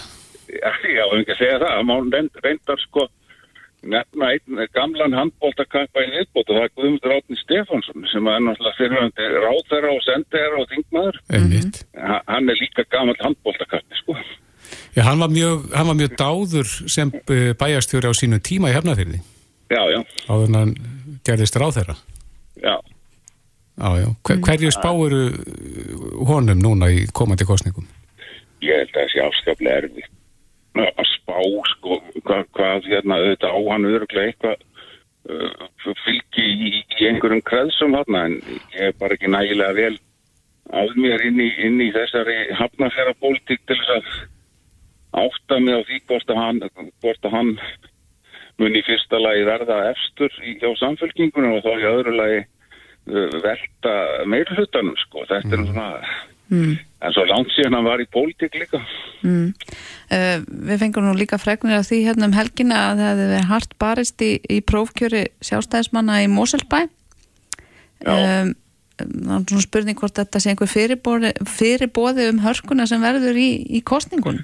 Já, 0.50 0.70
ég 0.90 1.00
á 1.00 1.06
ekki 1.14 1.34
að 1.36 1.40
segja 1.40 1.60
það. 1.62 1.78
Má 1.88 1.94
reynd- 2.02 2.42
reyndar, 2.44 2.82
sko, 2.84 3.06
nefna 3.90 4.30
einn 4.34 4.62
gamlan 4.74 5.12
handbóltakappa 5.18 6.02
í 6.04 6.10
viðbót 6.14 6.48
og 6.50 6.56
það 6.56 6.64
er 6.66 6.72
Guðmundur 6.78 7.14
Átni 7.16 7.36
Stefánsson 7.40 8.06
sem 8.12 8.26
er 8.32 8.40
náttúrulega 8.46 8.78
fyrirhandi 8.78 9.28
ráðherra 9.44 9.90
og 9.94 10.02
sendiherra 10.06 10.62
og 10.62 10.70
þingmaður. 10.72 11.20
Einmitt. 11.36 11.82
Ha- 11.98 12.22
Hann 12.28 12.48
er 12.50 12.58
líka 12.60 12.84
gammal 12.90 13.16
handbóltakappi, 13.20 14.00
sko. 14.02 14.16
Já, 14.96 15.02
hann 15.08 15.18
var 15.20 15.28
mjög, 15.34 15.68
hann 15.74 15.86
var 15.90 15.98
mjög 15.98 16.16
dáður 16.20 16.68
sem 16.88 17.10
eh, 17.28 17.52
bæjarstjóri 17.60 18.08
á 18.08 18.14
sínu 18.16 18.38
tíma 18.40 18.70
í 18.70 18.74
hefnafyrði 18.76 19.20
Já, 19.72 19.82
já, 19.90 20.00
áður 20.30 20.48
en 20.48 20.54
hann 20.60 20.74
gerðist 21.26 21.56
ráð 21.60 21.78
þeirra. 21.80 21.96
já. 22.62 22.74
Já, 23.74 23.88
já. 23.98 24.08
Hver, 24.22 24.38
hverju 24.46 24.70
spáuru 24.70 25.20
honum 26.28 26.60
núna 26.62 26.86
í 26.94 27.04
komandi 27.12 27.42
kostningum? 27.48 27.86
Ég 28.62 28.78
held 28.84 28.92
að 28.94 29.00
það 29.02 29.08
sé 29.12 29.22
afskaplega 29.24 29.80
erfitt 29.82 30.10
að 30.82 31.06
spá, 31.10 31.38
sko, 31.70 31.98
hvað, 32.24 32.46
hvað 32.56 32.88
hérna, 32.90 33.18
auðvitað 33.20 33.54
á 33.54 33.60
hann 33.70 33.88
öruglega 33.90 34.32
eitthvað 34.32 34.56
uh, 35.30 35.94
fylgi 36.04 36.44
í, 36.44 36.72
í 36.82 37.08
einhverjum 37.10 37.44
kreðsum 37.46 37.96
hann, 37.98 38.18
en 38.18 38.36
ég 38.74 38.90
er 38.90 38.98
bara 38.98 39.16
ekki 39.16 39.30
nægilega 39.30 39.78
vel 39.78 39.96
að 40.74 40.94
mér 40.98 41.24
inn 41.28 41.40
í, 41.44 41.50
inn 41.66 41.80
í 41.84 41.90
þessari 41.94 42.38
hafnafjara 42.58 43.14
pólitík 43.20 43.62
til 43.68 43.78
þess 43.80 43.96
að 43.98 45.24
átta 45.24 45.60
mig 45.62 45.78
á 45.78 45.86
því 45.86 46.00
hvort 46.08 46.32
að 46.32 46.40
hann, 46.40 46.62
hvort 47.04 47.28
að 47.28 47.36
hann 47.36 47.52
muni 48.58 48.82
fyrsta 48.86 49.20
lagi 49.20 49.46
verða 49.46 49.78
efstur 49.92 50.34
í, 50.42 50.56
hjá 50.62 50.70
samfélkingunum 50.80 51.58
og 51.58 51.66
þá 51.66 51.72
í 51.74 51.88
öðru 51.90 52.14
lagi 52.18 52.40
uh, 52.42 53.40
velta 53.44 53.94
meirhlutanum, 54.30 54.96
sko. 55.04 55.26
Þetta 55.30 55.58
er 55.58 55.66
svona, 55.68 55.88
Mm. 56.54 56.74
en 57.04 57.14
svo 57.14 57.24
langt 57.28 57.52
síðan 57.52 57.74
hann 57.78 57.86
var 57.88 58.00
í 58.00 58.08
pólitík 58.14 58.54
líka. 58.60 58.80
Mm. 59.24 59.52
Uh, 60.12 60.42
við 60.70 60.82
fengum 60.82 61.08
nú 61.08 61.14
líka 61.18 61.40
fregnir 61.40 61.80
af 61.80 61.88
því 61.88 62.02
hérna 62.06 62.28
um 62.30 62.36
helgina 62.36 62.82
að 62.90 63.00
það 63.00 63.08
hefði 63.10 63.30
verið 63.32 63.48
hart 63.52 63.78
barist 63.82 64.24
í, 64.24 64.32
í 64.48 64.60
prófkjöri 64.64 65.24
sjálfstæðismanna 65.44 66.20
í 66.24 66.28
Moselbæ 66.32 66.84
um, 68.04 68.52
það 68.98 69.32
er 69.38 69.46
svona 69.48 69.64
spurning 69.64 69.98
hvort 69.98 70.18
þetta 70.18 70.40
sé 70.40 70.52
einhver 70.52 70.70
fyrirbóði, 70.70 71.32
fyrirbóði 71.48 72.28
um 72.30 72.42
hörkuna 72.44 72.86
sem 72.90 73.02
verður 73.02 73.40
í, 73.40 73.48
í 73.74 73.82
kostningun 73.86 74.42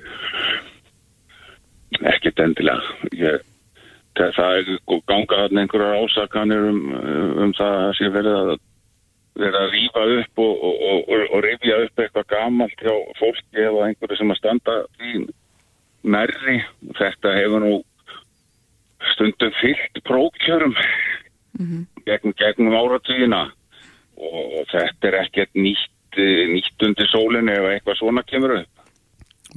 ekkert 2.01 2.41
endilega 2.43 3.11
ég, 3.19 3.45
það, 4.17 4.41
er 4.49 4.73
ganga 5.11 5.43
þarna 5.45 5.65
einhverjar 5.65 6.03
ásakanir 6.03 6.69
um, 6.71 6.83
um 7.45 7.55
það 7.59 7.79
að 7.85 7.95
sé 7.99 8.11
verið 8.15 8.39
að 8.41 8.53
verið 9.39 9.59
að 9.61 9.75
rýfa 9.75 10.07
upp 10.17 10.43
og, 10.43 10.65
og, 10.69 10.81
og, 10.89 10.99
og, 11.09 11.23
og 11.37 11.45
rifja 11.45 11.79
upp 11.85 12.03
eitthvað 12.03 12.27
gamalt 12.33 12.83
hjá 12.83 12.95
fólki 13.21 13.63
eða 13.63 13.87
einhverju 13.87 14.19
sem 14.19 14.35
að 14.35 14.41
standa 14.41 14.77
því 14.99 15.13
nærri 16.17 16.57
þetta 16.99 17.37
hefur 17.37 17.65
nú 17.65 17.73
stundum 19.15 19.55
fyllt 19.61 20.03
prókjörum 20.09 20.75
gegn, 22.07 22.35
gegnum 22.37 22.77
áratugina 22.77 23.47
og, 24.17 24.43
og 24.61 24.69
þetta 24.73 25.11
er 25.11 25.19
ekkert 25.23 25.57
nýtt 25.57 26.21
eh, 26.21 26.45
nýtt 26.51 26.87
undir 26.87 27.09
sólinni 27.13 27.57
ef 27.57 27.71
eitthvað 27.71 28.01
svona 28.01 28.27
kemur 28.27 28.59
upp 28.61 28.77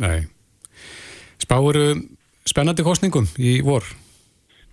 Nei. 0.01 0.23
Spáuru 1.37 1.91
spennandi 2.49 2.85
kostningum 2.85 3.27
í 3.37 3.59
vor? 3.65 3.85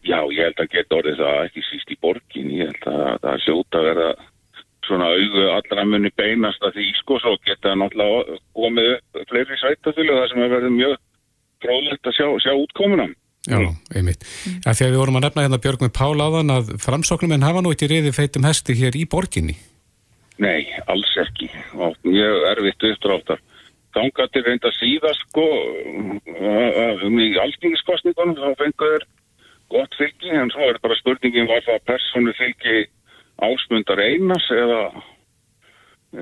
Já, 0.01 0.23
ég 0.33 0.47
held 0.47 0.63
að 0.63 0.71
geta 0.73 0.97
orðið 0.97 1.19
það 1.21 1.43
ekki 1.45 1.63
síst 1.67 1.91
í 1.93 1.97
borgin, 2.01 2.53
ég 2.57 2.71
held 2.71 2.87
að 2.89 3.19
það 3.21 3.33
er 3.35 3.43
hljóta 3.45 3.81
að 3.81 3.89
vera 3.91 4.07
svona 4.91 5.13
augu 5.15 5.47
allra 5.55 5.87
munni 5.87 6.11
beinast 6.19 6.63
að 6.67 6.77
því 6.81 6.91
sko 6.99 7.21
svo 7.23 7.37
geta 7.47 7.77
náttúrulega 7.79 8.39
komið 8.59 8.91
fleiri 9.31 9.59
sveitafjölu 9.63 10.19
það 10.19 10.29
sem 10.33 10.45
er 10.45 10.55
verið 10.57 10.77
mjög 10.77 10.95
fróðlegt 11.65 12.11
að 12.11 12.17
sjá, 12.17 12.27
sjá 12.45 12.53
útkomuna. 12.57 13.09
Já, 13.49 13.57
einmitt. 13.97 14.25
Ja, 14.67 14.75
þegar 14.77 14.91
við 14.93 14.99
vorum 15.01 15.17
að 15.17 15.27
nefna 15.27 15.45
hérna 15.47 15.59
Björg 15.65 15.85
með 15.85 15.93
Pál 15.97 16.21
áðan 16.21 16.53
að 16.53 16.73
framsóknum 16.83 17.37
en 17.37 17.47
hafa 17.47 17.63
nú 17.65 17.73
ekki 17.73 17.89
reyði 17.89 18.13
feitum 18.13 18.49
hesti 18.49 18.77
hér 18.77 18.99
í 19.01 19.07
borginni. 19.09 19.57
Nei, 20.41 20.67
alls 20.89 21.13
ekki 21.21 21.49
og 21.77 21.97
mjög 22.05 22.45
erfitt 22.51 22.87
uppdráttar. 22.91 23.41
Þangað 23.97 24.29
til 24.35 24.43
reynda 24.47 24.71
síðast 24.77 25.25
sko 25.27 25.47
um 27.09 27.17
í 27.21 27.31
alþingiskostningunum 27.43 28.37
þá 28.39 28.61
fengur 28.61 29.09
gott 29.73 29.97
fylgi 29.99 30.33
en 30.35 30.53
svo 30.53 30.69
er 30.71 30.79
bara 30.83 30.99
spurningin 31.01 31.49
var 31.51 31.65
það 31.67 31.85
persónu 31.91 32.35
fylgi 32.39 32.85
ásmundar 33.45 34.03
einas 34.05 34.47
eða, 34.55 34.81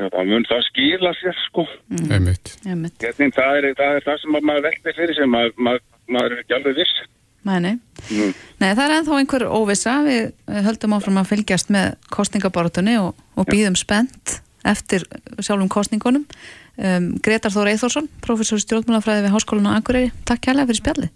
eða 0.06 0.24
mun 0.28 0.46
það 0.48 0.64
skila 0.70 1.12
sér 1.18 1.36
sko. 1.46 1.66
Mm. 1.92 2.08
Einmitt. 2.16 2.54
Einmitt. 2.66 2.98
Getnin, 3.02 3.34
það, 3.36 3.60
er, 3.60 3.68
það 3.78 4.00
er 4.00 4.08
það 4.08 4.18
sem 4.22 4.36
maður 4.38 4.66
veldi 4.68 4.96
fyrir 4.98 5.18
sem 5.18 5.32
maður, 5.34 5.54
maður, 5.68 5.86
maður 6.16 6.36
er 6.36 6.42
ekki 6.44 6.58
alveg 6.58 6.80
viss. 6.82 7.04
Nei, 7.48 7.58
nei. 7.64 7.74
Mm. 8.10 8.32
Nei, 8.60 8.68
það 8.68 8.84
er 8.84 8.96
ennþá 8.98 9.20
einhver 9.22 9.46
óvissa 9.48 9.94
við 10.06 10.32
höldum 10.66 10.96
áfram 10.98 11.20
að 11.22 11.30
fylgjast 11.32 11.72
með 11.72 11.94
kostningabortunni 12.12 12.98
og, 13.00 13.14
og 13.38 13.48
býðum 13.48 13.78
spennt 13.78 14.40
eftir 14.68 15.06
sjálfum 15.38 15.70
kostningunum 15.70 16.26
um, 16.26 17.12
Gretar 17.24 17.54
Þór 17.54 17.70
Eithórsson 17.72 18.10
professor 18.24 18.58
í 18.58 18.64
stjórnmálafræði 18.66 19.28
við 19.28 19.36
Háskólan 19.36 19.70
á 19.70 19.78
Akureyri 19.78 20.10
Takk 20.28 20.42
kærlega 20.48 20.72
fyrir 20.72 20.82
spjalli 20.82 21.10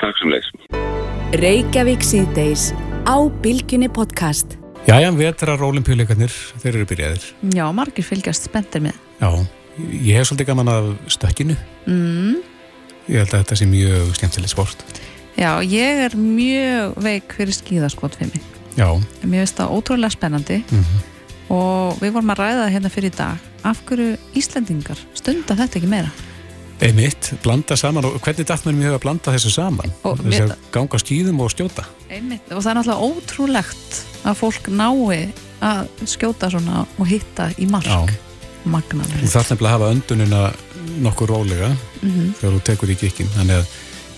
Takk 0.00 0.16
sem 0.22 0.32
leys. 0.32 0.48
Reykjavík 1.40 2.02
síðdeis 2.04 2.70
á 3.04 3.16
Bilginni 3.44 3.90
podcast. 3.92 4.59
Jæja, 4.88 5.10
vetrar 5.14 5.60
olimpíuleikarnir, 5.62 6.32
þeir 6.62 6.78
eru 6.80 6.86
byrjaðir. 6.88 7.26
Já, 7.54 7.64
margir 7.76 8.04
fylgjast 8.06 8.48
spenntir 8.48 8.82
með 8.84 8.96
Já, 9.20 9.28
ég 10.00 10.16
hef 10.18 10.30
svolítið 10.30 10.48
gaman 10.50 10.70
af 10.72 10.88
stökkinu. 11.14 11.56
mm. 11.86 12.38
Ég 13.10 13.18
held 13.24 13.32
að 13.34 13.40
þetta 13.42 13.56
sé 13.58 13.66
mjög 13.66 14.10
skemmtilegt 14.16 14.52
sport. 14.52 14.82
Já, 15.38 15.52
ég 15.64 16.02
er 16.06 16.16
mjög 16.16 16.96
veik 17.02 17.32
fyrir 17.36 17.54
skíðaskot 17.56 18.14
fyrir 18.18 18.32
mig 18.34 18.42
Já, 18.78 18.88
Mér 19.24 19.42
finnst 19.44 19.58
það 19.58 19.72
ótrúlega 19.76 20.10
spennandi 20.14 20.58
Mhm. 20.70 20.98
og 21.50 21.98
við 22.00 22.12
vorum 22.12 22.30
að 22.30 22.38
ræða 22.42 22.70
hérna 22.70 22.90
fyrir 22.90 23.10
í 23.12 23.16
dag 23.16 23.38
af 23.64 23.80
hverju 23.86 24.16
Íslendingar 24.34 24.98
stunda 25.14 25.54
þetta 25.54 25.76
ekki 25.80 25.88
meira 25.88 26.10
einmitt, 26.80 27.32
blanda 27.44 27.76
saman 27.76 28.06
og 28.08 28.16
hvernig 28.24 28.46
dætt 28.48 28.64
mér 28.66 28.76
mjög 28.78 28.94
að 28.96 29.02
blanda 29.04 29.34
þessu 29.34 29.52
saman? 29.52 29.92
Þess 30.04 30.40
að 30.46 30.54
ganga 30.74 31.00
skýðum 31.02 31.42
og 31.44 31.52
stjóta. 31.52 31.84
Einmitt, 32.10 32.48
og 32.50 32.62
það 32.64 32.70
er 32.72 32.78
náttúrulega 32.80 33.10
ótrúlegt 33.10 34.00
að 34.24 34.38
fólk 34.40 34.70
nái 34.72 35.20
að 35.60 36.08
skjóta 36.08 36.50
svona 36.52 36.84
og 36.98 37.06
hitta 37.10 37.50
í 37.60 37.68
mark 37.68 37.84
Já. 37.88 38.00
magnaður 38.64 39.20
Þú 39.24 39.32
þarf 39.34 39.50
nefnilega 39.52 39.70
að 39.70 39.76
hafa 39.76 39.90
öndunina 39.94 40.42
nokkur 41.04 41.28
rólega 41.34 41.70
Mhm. 42.00 42.34
þegar 42.40 42.54
þú 42.56 42.60
tekur 42.64 42.90
í 42.90 42.96
kikkin. 42.96 43.28
Þannig 43.36 43.60
að 43.60 43.66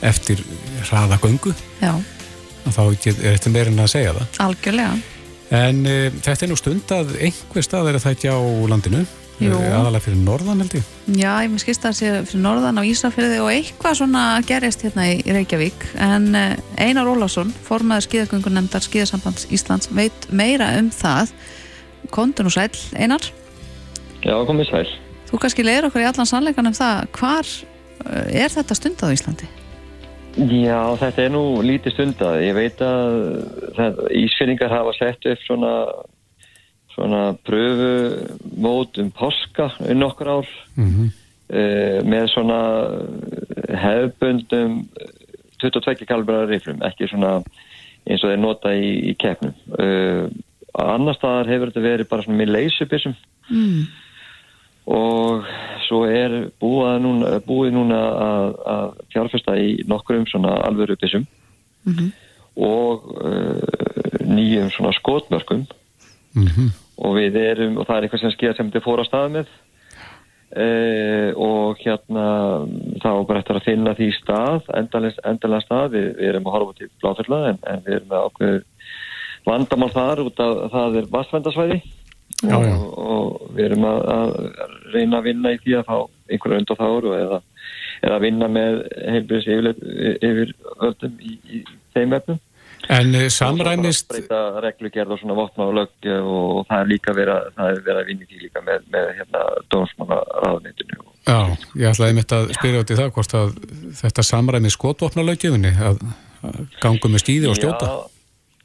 eftir 0.02 0.44
hraða 0.90 1.18
göngu, 1.22 1.54
þá 1.82 2.80
er 2.80 3.36
þetta 3.36 3.50
meira 3.50 3.70
en 3.70 3.78
að 3.82 3.90
segja 3.90 4.12
það. 4.14 4.26
algjörlega 4.38 5.02
En 5.52 5.84
e, 5.86 6.10
þetta 6.10 6.42
er 6.46 6.48
nú 6.48 6.56
stund 6.56 6.88
að 6.88 7.10
einhver 7.20 7.62
stað 7.62 7.88
er 7.90 7.96
að 7.98 8.04
það 8.06 8.14
ekki 8.16 8.30
á 8.32 8.40
landinu. 8.72 9.06
Aðalega 9.51 10.05
fyrir 10.05 10.20
norðan 10.22 10.62
held 10.62 10.76
ég. 10.78 10.88
Já, 11.18 11.30
ég 11.43 11.51
mér 11.53 11.62
skist 11.62 11.86
að 11.88 11.97
sé 11.99 12.12
fyrir 12.28 12.45
norðan 12.45 12.78
á 12.78 12.82
Ísafyrði 12.86 13.40
og 13.43 13.51
eitthvað 13.51 13.99
svona 13.99 14.24
gerist 14.47 14.84
hérna 14.86 15.09
í 15.11 15.20
Reykjavík 15.26 15.86
en 15.99 16.28
eh, 16.38 16.55
Einar 16.78 17.11
Ólafsson, 17.11 17.51
formaður 17.66 18.07
skíðagöngunemndar 18.07 18.84
skíðasambands 18.86 19.49
Íslands, 19.51 19.90
veit 19.90 20.28
meira 20.30 20.70
um 20.78 20.93
það 20.95 21.34
Kondun 22.12 22.51
og 22.51 22.55
sæl, 22.55 22.70
Einar 22.99 23.32
Já, 24.22 24.36
komið 24.47 24.70
sæl. 24.70 24.86
Þú 25.30 25.40
kannski 25.43 25.64
leiður 25.66 25.88
okkur 25.88 26.05
í 26.05 26.07
allan 26.07 26.28
sannleikan 26.28 26.70
um 26.70 26.76
það 26.76 27.11
hvar 27.18 27.51
eh, 28.07 28.45
er 28.45 28.55
þetta 28.55 28.78
stundað 28.78 29.11
á 29.11 29.16
Íslandi? 29.16 29.51
Já, 30.32 30.97
þetta 30.97 31.26
er 31.26 31.32
nú 31.34 31.43
lítið 31.61 31.93
stundað. 31.93 32.38
Ég 32.40 32.55
veit 32.57 32.78
að 32.84 33.16
það, 33.76 33.99
Ísfyrringar 34.22 34.72
hafa 34.72 34.95
sett 34.97 35.26
upp 35.28 35.43
svona, 35.45 35.72
svona 36.95 37.34
pröfumót 37.47 38.99
um 38.99 39.11
páska 39.11 39.70
um 39.80 39.99
nokkur 39.99 40.28
ár 40.28 40.49
Mm 40.76 41.11
uh, 41.53 41.99
með 42.09 42.28
svona 42.32 42.61
hefbundum 43.82 44.78
22 45.62 46.07
kalibra 46.09 46.47
riflum, 46.49 46.80
ekki 46.82 47.07
svona 47.11 47.36
eins 48.09 48.22
og 48.24 48.32
þeir 48.32 48.40
nota 48.43 48.72
í, 48.74 48.88
í 49.11 49.14
keppnum. 49.20 49.53
Uh, 49.78 50.26
annar 50.74 51.14
staðar 51.18 51.51
hefur 51.53 51.70
þetta 51.70 51.84
verið 51.84 52.09
bara 52.11 52.24
svona 52.24 52.40
með 52.40 52.55
leysubissum 52.57 53.14
Mm. 53.51 53.88
og 54.86 55.45
svo 55.88 56.05
er 56.07 56.51
búið 56.62 57.01
núna, 57.03 57.32
búið 57.45 57.72
núna 57.74 57.99
að, 58.22 58.53
að 58.74 58.93
fjárfesta 59.12 59.57
í 59.59 59.72
nokkurum 59.86 60.26
svona 60.30 60.55
alvöru 60.62 60.97
byssum 60.97 61.26
Mhm. 61.84 62.12
og 62.57 63.03
uh, 63.18 63.59
nýjum 64.24 64.70
svona 64.70 64.93
skotmörkum 64.95 65.66
-hmm. 66.34 66.70
Og 67.03 67.18
við 67.18 67.38
erum, 67.42 67.76
og 67.80 67.88
það 67.88 67.98
er 67.98 68.07
eitthvað 68.07 68.24
sem 68.24 68.34
skýða 68.36 68.57
sem 68.59 68.72
þið 68.72 68.84
fór 68.86 69.03
á 69.03 69.05
stað 69.09 69.30
með. 69.36 69.53
Uh, 70.53 71.30
og 71.40 71.80
hérna 71.80 72.24
þá 73.00 73.09
er 73.09 73.22
bara 73.24 73.40
eftir 73.40 73.57
að 73.57 73.68
finna 73.70 73.94
því 73.96 74.09
stað 74.18 74.66
endalega 74.76 75.62
stað, 75.64 75.94
við, 75.94 76.11
við 76.18 76.28
erum 76.28 76.50
að 76.50 76.57
horfa 76.59 76.74
til 76.76 76.88
bláfella 77.00 77.38
en, 77.48 77.61
en 77.72 77.80
við 77.86 77.94
erum 77.96 78.12
að 78.12 78.26
ákveðu 78.26 78.59
vandamál 79.46 79.88
þar 79.94 80.22
út 80.26 80.42
af 80.44 80.61
það 80.74 80.98
er 81.00 81.09
vastvændasvæði 81.14 81.78
Já, 82.42 82.57
já. 82.59 82.74
og, 82.74 82.92
og 82.98 83.57
við 83.57 83.64
erum 83.70 83.86
að, 83.86 84.03
að 84.12 84.34
reyna 84.92 85.22
að 85.22 85.26
vinna 85.30 85.55
í 85.55 85.59
því 85.62 85.78
að 85.78 85.88
fá 85.88 85.96
einhverja 86.28 86.61
undan 86.62 86.80
þáru 86.82 87.16
eða, 87.16 87.40
eða 88.03 88.16
að 88.16 88.24
vinna 88.26 88.48
með 88.53 88.78
heilbjörns 89.14 89.50
yfir, 90.28 90.55
öldum 90.88 91.18
í, 91.22 91.36
í 91.48 91.64
þeim 91.94 92.16
efnum 92.18 92.40
En 92.91 93.14
eh, 93.14 93.28
samræmist, 93.30 94.09
breyta 94.11 94.41
reglugerð 94.64 95.14
og 95.14 95.20
svona 95.20 95.39
vopna 95.39 95.68
og 95.68 95.76
lögg 95.78 96.11
og 96.18 96.64
það 96.66 96.80
er 96.80 96.91
líka 96.91 97.14
verið 97.14 97.37
að, 97.37 97.47
það 97.57 97.70
er 97.70 97.80
verið 97.87 98.01
að 98.01 98.11
vinna 98.11 98.26
í 98.26 98.43
líka 98.43 98.64
með, 98.66 98.91
með 98.93 99.09
hérna 99.20 99.45
dómsmála 99.70 100.18
ráðnýttinu 100.43 100.99
já, 101.22 101.39
ég 101.78 101.93
ætlaði 101.93 102.18
mitt 102.18 102.35
að 102.35 102.51
spyrja 102.59 102.83
út 102.83 102.91
í 102.91 102.99
það 102.99 103.14
hvort 103.14 103.35
að 103.39 103.55
þetta 104.01 104.26
samræmi 104.26 104.72
skotvopna 104.74 105.26
löggefinni 105.28 105.72
að 105.78 106.03
að 106.43 106.64
ganga 106.83 107.11
með 107.11 107.22
skýði 107.24 107.51
og 107.51 107.59
stjóta. 107.59 107.91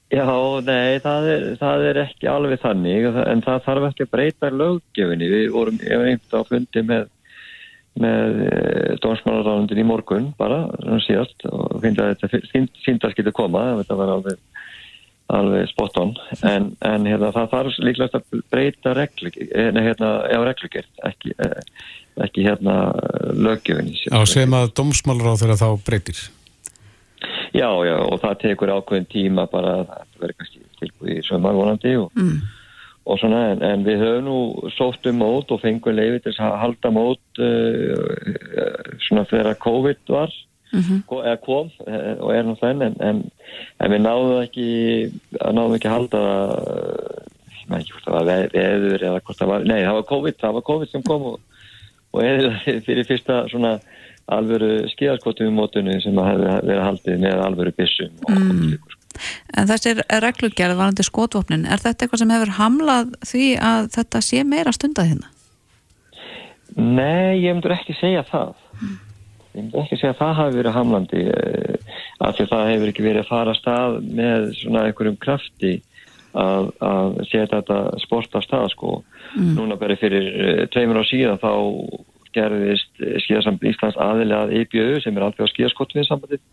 Já, 0.08 0.22
já, 0.22 0.32
nei, 0.68 1.00
það 1.04 1.30
er, 1.34 1.46
það 1.60 1.86
er 1.92 2.00
ekki 2.06 2.32
alveg 2.32 2.64
þannig 2.64 3.10
en 3.24 3.44
það 3.46 3.62
þarf 3.68 3.88
ekki 3.92 4.08
að 4.08 4.14
breyta 4.16 4.52
löggefinni 4.54 5.30
við 5.34 5.46
vorum 5.56 5.80
einmitt 5.84 6.34
á 6.34 6.42
fundi 6.48 6.84
með 6.88 7.08
með 8.02 8.38
dómsmálaráðundin 9.04 9.82
í 9.82 9.88
morgun 9.88 10.30
bara, 10.40 10.64
svona 10.82 11.04
síðast 11.06 11.48
og 11.50 11.80
finnst 11.84 12.02
að 12.04 12.14
þetta 12.16 12.72
síndar 12.86 13.14
skilja 13.14 13.36
koma 13.36 13.64
þetta 13.82 13.98
var 14.00 14.14
alveg, 14.16 14.42
alveg 15.38 15.70
spot 15.72 16.00
on 16.02 16.16
en, 16.42 16.72
en 16.86 17.08
hérna, 17.10 17.32
það 17.36 17.54
þarf 17.54 17.80
líklega 17.84 18.22
að 18.22 18.42
breyta 18.54 18.96
nei, 18.98 19.84
hérna, 19.90 20.12
já, 20.32 20.40
reglugjert 20.48 21.06
ekki, 21.10 21.36
eh, 21.44 21.86
ekki 22.28 22.48
hérna 22.48 22.78
lögjöfinni 23.34 23.98
Já, 24.06 24.20
sem 24.30 24.58
að 24.58 24.74
dómsmálaráð 24.80 25.44
þeirra 25.44 25.62
þá 25.62 25.70
breytir. 25.88 26.24
Já, 27.56 27.70
já, 27.88 27.98
og 27.98 28.20
það 28.22 28.40
tekur 28.44 28.76
ákveðin 28.76 29.10
tíma 29.10 29.48
bara 29.50 29.80
að 29.80 29.90
það 29.90 30.22
verður 30.22 30.38
kannski 30.42 30.64
tilbúið 30.78 31.16
í 31.16 31.26
sömar 31.26 31.58
vonandi 31.58 31.98
og 31.98 32.12
Mm. 32.18 32.40
Og 33.08 33.20
svona, 33.22 33.42
en, 33.54 33.62
en 33.64 33.86
við 33.88 34.02
höfum 34.04 34.26
nú 34.28 34.38
sótt 34.76 35.06
um 35.08 35.22
mót 35.22 35.52
og 35.56 35.62
fengum 35.64 35.96
leiði 35.96 36.20
til 36.26 36.34
að 36.44 36.58
halda 36.64 36.92
mót 36.92 37.40
uh, 37.40 38.98
svona 39.08 39.26
þegar 39.30 39.58
COVID 39.64 40.04
var 40.18 40.34
Mhm. 40.74 40.98
ko- 41.08 41.22
eða 41.24 41.38
kom 41.46 41.70
uh, 41.88 42.16
og 42.20 42.34
er 42.36 42.44
nú 42.44 42.58
þenn 42.60 42.82
en, 42.84 42.96
en, 43.00 43.20
en 43.80 43.92
við 43.94 44.02
náðum 44.04 44.42
ekki 44.44 44.66
að 45.40 45.54
náðum 45.56 45.76
ekki 45.78 45.88
að 45.88 45.94
halda 45.96 46.24
uh, 46.58 47.78
ekki 47.78 47.94
hvort 47.94 48.04
það 48.10 48.18
var 48.18 48.26
ve- 48.28 48.50
veður 48.52 49.06
eða 49.08 49.22
hvort 49.24 49.40
það 49.40 49.48
var, 49.54 49.64
nei 49.72 49.78
það 49.86 49.96
var 50.02 50.06
COVID 50.12 50.36
það 50.44 50.58
var 50.58 50.66
COVID 50.68 50.92
sem 50.92 51.06
kom 51.08 51.24
og, 51.32 51.40
og 52.12 52.20
eða 52.28 52.52
fyrir 52.90 53.08
fyrsta 53.08 53.40
svona 53.48 53.78
alvöru 54.28 54.74
skíðarskotum 54.92 55.48
í 55.48 55.56
mótunni 55.56 56.02
sem 56.04 56.20
að 56.20 56.44
verið 56.68 56.84
haldið 56.84 57.22
með 57.24 57.46
alvöru 57.48 57.76
byssum 57.80 58.12
og, 58.28 58.36
Mm. 58.36 58.76
En 59.58 59.70
þessi 59.70 59.96
reglugerð 60.24 60.78
varandi 60.80 61.06
skotvopnin, 61.06 61.66
er 61.66 61.82
þetta 61.84 62.06
eitthvað 62.06 62.24
sem 62.24 62.36
hefur 62.36 62.54
hamlað 62.60 63.18
því 63.26 63.50
að 63.72 63.90
þetta 63.98 64.24
sé 64.26 64.44
meira 64.48 64.74
stundað 64.76 65.12
hérna? 65.12 65.34
Nei, 66.78 67.42
ég 67.42 67.56
myndur 67.56 67.74
ekki 67.74 67.96
segja 67.98 68.24
það. 68.28 68.56
Ég 69.58 69.64
myndur 69.64 69.82
ekki 69.82 69.98
segja 69.98 70.14
að 70.14 70.20
það 70.22 70.34
hafi 70.42 70.58
verið 70.60 70.76
hamlandi 70.76 71.22
uh, 71.34 71.94
af 72.22 72.36
því 72.38 72.46
að 72.46 72.52
það 72.52 72.72
hefur 72.72 72.92
ekki 72.92 73.06
verið 73.08 73.24
að 73.24 73.32
fara 73.32 73.54
að 73.54 73.62
stað 73.62 73.98
með 74.20 74.50
svona 74.60 74.84
einhverjum 74.86 75.22
krafti 75.24 75.74
að, 76.38 76.70
að 76.86 77.18
setja 77.32 77.48
þetta 77.56 77.80
sport 78.04 78.38
á 78.38 78.40
stað 78.46 78.68
sko. 78.76 79.00
Núna 79.38 79.80
bara 79.80 79.98
fyrir 79.98 80.30
uh, 80.30 80.62
tveimur 80.74 81.02
á 81.02 81.10
síðan 81.10 81.42
þá 81.42 81.52
gerðist 82.38 83.02
skíðasamt 83.24 83.64
Íslands 83.66 83.98
aðilega 83.98 84.46
að 84.46 84.56
EBU 84.62 85.02
sem 85.02 85.16
er 85.18 85.26
alveg 85.26 85.50
á 85.50 85.54
skíðaskottvið 85.54 86.06
sambandið 86.06 86.44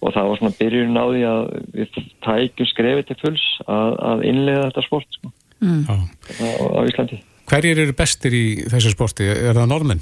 og 0.00 0.14
það 0.14 0.28
var 0.30 0.38
svona 0.40 0.56
byrjun 0.60 0.96
á 0.96 1.04
því 1.12 1.22
að 1.28 1.42
við 1.76 1.98
tækjum 2.24 2.68
skrefið 2.70 3.06
til 3.10 3.18
fulls 3.20 3.46
að, 3.66 3.90
að 4.10 4.24
innlega 4.30 4.66
þetta 4.70 4.86
sport 4.88 5.18
sko, 5.18 5.32
Mm. 5.60 5.82
Já. 5.84 5.96
á, 6.40 6.46
á 6.72 6.80
Íslandi. 6.88 7.18
Hverjir 7.50 7.78
eru 7.82 7.92
bestir 7.98 8.32
í 8.32 8.44
þessu 8.72 8.94
sporti? 8.94 9.26
Er 9.28 9.52
það 9.58 9.66
normenn? 9.68 10.00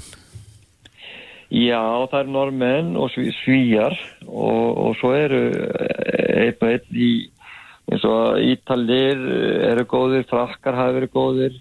Já, 1.51 1.81
það 2.11 2.19
eru 2.21 2.31
normenn 2.31 2.93
og 2.95 3.09
sví- 3.11 3.33
svíjar 3.41 3.95
og, 4.27 4.77
og 4.85 4.95
svo 5.01 5.11
eru 5.17 5.41
eh, 5.49 6.45
einn 6.45 6.61
og 6.61 6.69
einn 6.69 6.95
í 6.95 7.09
eins 7.89 8.03
og 8.05 8.37
Ítalir 8.45 9.23
eru 9.73 9.83
góðir, 9.89 10.27
frakkar 10.29 10.77
hafa 10.77 10.93
verið 10.99 11.11
góðir 11.15 11.55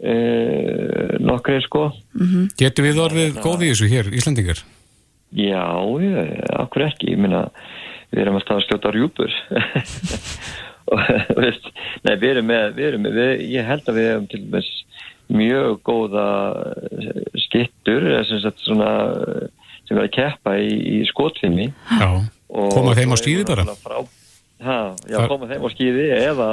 e, 0.00 0.14
nokkri 1.20 1.58
sko 1.66 1.90
Getur 2.56 2.86
við 2.88 3.02
orðið 3.04 3.36
góði 3.44 3.68
í 3.68 3.74
þessu 3.74 3.90
hér, 3.92 4.08
Íslandingar? 4.16 4.62
Já, 5.34 5.64
ég, 6.00 6.32
akkur 6.54 6.86
ekki, 6.86 7.10
ég 7.16 7.18
meina 7.20 7.48
við 8.12 8.22
erum 8.22 8.38
alltaf 8.38 8.60
að 8.60 8.66
skjóta 8.68 8.92
rjúpur 8.94 9.32
og 10.94 11.02
veist, 11.40 11.70
nei, 12.06 12.14
við 12.14 12.28
erum 12.36 12.50
með, 12.52 12.66
við 12.76 12.88
erum 12.92 13.06
með 13.06 13.18
við, 13.18 13.32
ég 13.56 13.66
held 13.66 13.90
að 13.90 13.98
við 13.98 14.10
hefum 14.12 14.28
til 14.30 14.42
dæmis 14.44 14.72
mjög 15.26 15.80
góða 15.86 16.26
eh, 16.86 17.22
skyttur 17.46 18.06
eða 18.12 18.22
sem 18.28 18.44
svona 18.62 18.90
sem 19.86 19.98
er 19.98 20.04
að 20.04 20.14
keppa 20.14 20.54
í, 20.62 20.70
í 20.98 21.00
skotfinni 21.10 21.66
Já. 21.72 22.08
og 22.50 22.70
Koma 22.74 22.94
þeim 22.98 23.14
á 23.14 23.18
eru 23.18 23.44
bara? 23.48 23.66
náttúrulega 23.66 23.82
Frá, 23.82 23.98
ha, 24.66 24.78
já, 25.10 25.18
koma 25.30 25.50
þeim 25.50 25.66
á 25.66 25.68
skíði 25.74 26.06
eða, 26.16 26.48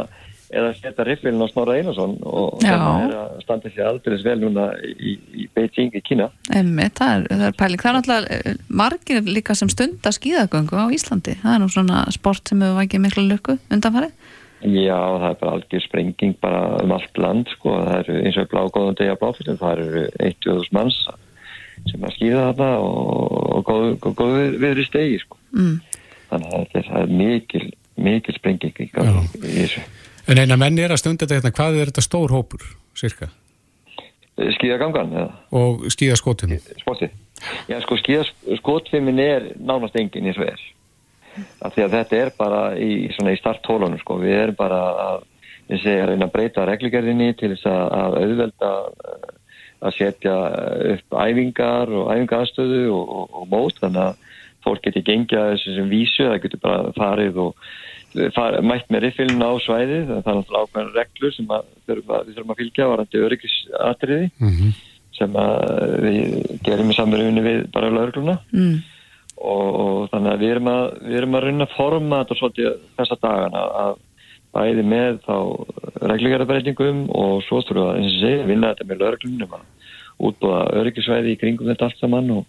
eða 0.54 0.74
setja 0.78 1.06
riffilin 1.08 1.42
á 1.42 1.48
Snorra 1.52 1.78
Einarsson 1.80 2.16
og 2.22 2.62
Já. 2.64 2.76
sem 2.76 2.84
er 3.08 3.16
að 3.20 3.40
standa 3.46 3.72
sér 3.74 3.90
aldrei 3.90 4.20
vel 4.26 4.38
núna 4.44 4.68
í, 4.82 5.16
í 5.34 5.48
Beijing 5.56 5.96
í 5.98 6.04
Kína 6.06 6.30
Emmi, 6.54 6.88
það 6.98 7.16
er, 7.16 7.26
það 7.32 7.48
er 7.48 7.58
pæling. 7.60 7.82
Það 7.82 7.90
er 7.90 7.98
náttúrulega 7.98 8.38
eh, 8.38 8.62
margir 8.84 9.28
líka 9.28 9.58
sem 9.58 9.72
stunda 9.72 10.14
skíðagöngu 10.14 10.78
á 10.80 10.86
Íslandi. 10.94 11.36
Það 11.42 11.56
er 11.56 11.64
nú 11.64 11.70
svona 11.74 12.06
sport 12.14 12.50
sem 12.50 12.64
hefur 12.64 12.80
vakið 12.82 13.06
miklu 13.08 13.26
lukku 13.28 13.58
undanfarið. 13.74 14.14
Já, 14.64 14.96
það 14.96 15.28
er 15.28 15.40
bara 15.42 15.54
algjör 15.58 15.84
sprenging 15.84 16.36
bara 16.40 16.62
um 16.80 16.94
allt 16.96 17.18
land, 17.20 17.50
sko, 17.52 17.74
það 17.84 17.98
eru 17.98 18.20
eins 18.22 18.38
og 18.40 18.52
blágóðan 18.54 18.96
degi 18.96 19.12
á 19.12 19.20
bláfyllum, 19.20 19.58
það 19.60 19.82
eru 19.84 20.04
1-2 20.24 20.70
manns 20.76 21.00
sem 21.90 22.06
að 22.06 22.14
skýða 22.16 22.46
þetta 22.52 22.70
og, 22.80 23.34
og 23.58 23.66
góð, 23.68 23.88
góð, 24.06 24.16
góð 24.22 24.32
við, 24.38 24.56
viðri 24.62 24.86
stegi, 24.88 25.18
sko. 25.20 25.40
Mm. 25.58 25.74
Þannig 26.30 26.56
að 26.56 26.78
er, 26.80 26.88
það 26.88 27.02
er 27.02 27.14
mikil, 27.24 27.64
mikil 28.08 28.38
sprenging 28.38 28.80
í 28.80 28.88
í 28.88 28.94
þessu. 28.94 29.84
En 30.28 30.40
eina 30.40 30.56
menn 30.60 30.78
er 30.80 30.94
að 30.94 31.02
stunda 31.02 31.26
þetta 31.26 31.40
hérna, 31.40 31.56
hvað 31.58 31.80
er 31.82 31.90
þetta 31.92 32.04
stór 32.06 32.32
hópur, 32.32 32.64
cirka? 32.96 33.28
Skíðagangan, 34.58 35.12
eða 35.14 35.32
Og 35.54 35.84
skíðaskotum? 35.94 36.56
sportið. 36.82 37.12
Já, 37.68 37.76
sko, 37.84 37.98
skíðaskotfimmin 38.00 39.20
er 39.20 39.50
nánast 39.60 39.98
engin 40.00 40.30
eins 40.32 40.40
og 40.40 40.48
er. 40.48 40.64
Af 41.66 41.76
því 41.76 41.84
að 41.86 41.96
þetta 41.98 42.18
er 42.22 42.32
bara 42.38 42.62
í, 42.80 42.90
svona 43.14 43.34
í 43.34 43.40
starthólunum, 43.42 44.00
sko. 44.02 44.18
Við 44.22 44.36
erum 44.38 44.58
bara 44.58 44.82
að, 45.06 45.24
segi, 45.74 45.98
að 46.00 46.12
reyna 46.14 46.30
að 46.30 46.36
breyta 46.38 46.66
reglugerðinni 46.70 47.32
til 47.38 47.52
þess 47.56 47.68
að, 47.70 47.86
að 48.00 48.18
auðvelda 48.22 48.72
að 49.84 49.96
setja 49.98 50.36
upp 50.94 51.18
æfingar 51.20 51.92
og 51.92 52.12
æfingaðstöðu 52.14 52.84
og, 52.96 53.10
og, 53.18 53.34
og 53.42 53.50
mót, 53.52 53.82
þannig 53.84 54.06
að 54.08 54.30
fólk 54.64 54.86
geti 54.86 55.04
gengið 55.08 55.42
að 55.42 55.52
þessu 55.54 55.76
sem 55.78 55.92
vísu, 55.92 56.24
það 56.28 56.40
getur 56.46 56.64
bara 56.64 56.96
farið 56.98 57.42
og 57.44 57.68
far, 58.36 58.60
mætt 58.62 58.90
með 58.94 59.08
riffilin 59.08 59.44
á 59.44 59.52
svæðið, 59.64 60.10
það 60.10 60.32
er 60.32 60.40
náttúrulega 60.40 60.64
ákveðan 60.64 60.96
reglur 60.98 61.36
sem 61.36 61.54
að, 61.54 61.70
við 61.88 62.34
þurfum 62.34 62.56
að 62.56 62.60
fylgja 62.64 62.90
varandi 62.94 63.24
öryggisatriði 63.28 64.32
Mm 64.40 64.74
sem 65.18 65.36
að 65.38 65.94
við 66.04 66.34
gerum 66.66 66.90
í 66.92 66.98
samverðunni 66.98 67.44
við 67.46 67.62
bara 67.74 67.92
laurugluna 67.94 68.40
Mm. 68.54 68.80
og, 69.38 69.68
og 69.84 70.10
þannig 70.14 70.32
að 70.32 70.42
við 70.44 70.54
erum 70.56 70.72
að, 70.72 70.84
við 71.04 71.20
erum 71.20 71.38
að 71.38 71.46
reyna 71.48 71.68
að 71.68 71.76
forma 71.78 72.22
þetta 72.24 72.40
svolítið 72.40 72.74
þessa 72.98 73.20
dagana 73.22 73.64
að 73.84 73.94
bæði 74.54 74.84
með 74.86 75.20
þá 75.26 75.38
reglugjörðabreitingum 76.14 77.06
og 77.10 77.44
svo 77.48 77.62
þurfum 77.66 78.02
við 78.02 78.26
að 78.26 78.42
og 78.42 78.52
vinna 78.52 78.74
þetta 78.74 78.90
með 78.90 79.02
lauruglunum 79.04 79.56
að 79.58 79.64
útbúða 80.24 80.60
öryggisvæði 80.80 81.34
í 81.34 81.40
kringum 81.42 81.72
þetta 81.72 81.90
allt 81.90 82.02
saman 82.02 82.30
og, 82.38 82.46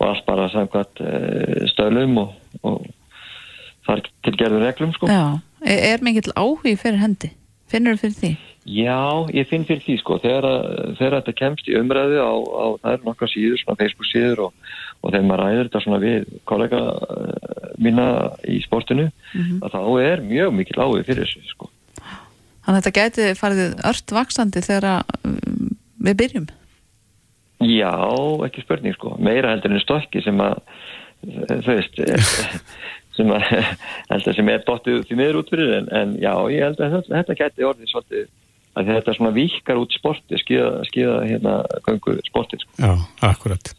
og 0.00 0.06
allt 0.08 0.24
bara 0.26 0.48
samkvæmt 0.52 1.00
e, 1.04 1.66
stöðlum 1.74 2.16
og, 2.22 2.30
og 2.64 2.86
þar 3.86 4.00
til 4.24 4.36
gerðum 4.40 4.62
reglum 4.64 4.92
sko. 4.96 5.08
Já, 5.10 5.40
er, 5.64 5.82
er 5.94 6.04
mikill 6.06 6.32
áhugi 6.36 6.76
fyrir 6.80 7.00
hendi? 7.02 7.30
Finnur 7.70 7.94
þú 7.98 8.06
fyrir 8.08 8.16
því? 8.20 8.30
Já, 8.70 8.96
ég 9.34 9.46
finn 9.48 9.64
fyrir 9.64 9.80
því 9.86 9.94
sko 10.02 10.18
þegar, 10.20 10.44
að- 10.46 10.96
þegar 10.98 11.14
þetta 11.20 11.34
kemst 11.38 11.68
í 11.70 11.76
umræðu 11.78 12.18
á, 12.20 12.32
á 12.36 12.64
það 12.82 12.92
er 12.96 13.04
nokkra 13.06 13.28
síður, 13.32 13.60
svona 13.62 13.78
Facebook 13.80 14.08
síður 14.10 14.42
og, 14.46 14.52
og 15.00 15.12
þegar 15.14 15.26
maður 15.30 15.42
ræður 15.44 15.68
þetta 15.70 15.82
svona 15.84 16.00
við 16.02 16.26
kollega 16.50 16.80
uh, 16.80 17.70
mína 17.80 18.06
í 18.48 18.58
sportinu 18.66 19.06
Mhm. 19.34 19.60
að 19.64 19.76
þá 19.76 19.80
er 20.04 20.24
mjög 20.26 20.52
mikil 20.58 20.80
áhuga 20.82 21.04
fyrir 21.08 21.24
þessu 21.28 21.44
sko. 21.54 21.70
Þannig 22.66 22.76
að 22.76 22.80
þetta 22.82 22.96
gæti 23.00 23.28
farið 23.40 23.62
ört 23.90 24.12
vaksandi 24.18 24.60
þegar 24.66 25.04
um, 25.24 25.70
við 26.04 26.18
byrjum. 26.20 26.48
Já, 27.60 27.92
ekki 28.46 28.64
spurning 28.64 28.96
sko. 28.96 29.14
Meira 29.20 29.52
heldur 29.52 29.74
en 29.74 29.82
stokki 29.82 30.22
sem 30.24 30.40
að 30.40 30.60
þú 31.20 31.74
veist 31.74 31.98
sem 33.18 33.32
að 33.36 33.48
heldur 34.12 34.36
sem 34.36 34.52
er 34.52 34.62
dottið 34.64 35.02
því 35.08 35.18
miður 35.18 35.42
út 35.42 35.50
fyrir 35.52 35.74
en, 35.80 35.90
en 35.92 36.14
já, 36.22 36.32
ég 36.52 36.64
held 36.64 36.80
að 36.80 36.94
þetta, 36.96 37.16
þetta 37.18 37.38
gæti 37.42 37.66
orðið 37.68 37.92
svolítið 37.92 38.28
að 38.78 38.90
þetta 38.94 39.14
svona 39.16 39.32
vikar 39.34 39.80
út 39.80 39.94
sporti 39.96 40.38
skíða, 40.40 40.70
skíða 40.88 41.16
hérna 41.26 41.54
gangu 41.86 42.16
sporti 42.28 42.60
sko. 42.60 42.70
Já, 42.78 42.92
akkurat. 43.26 43.72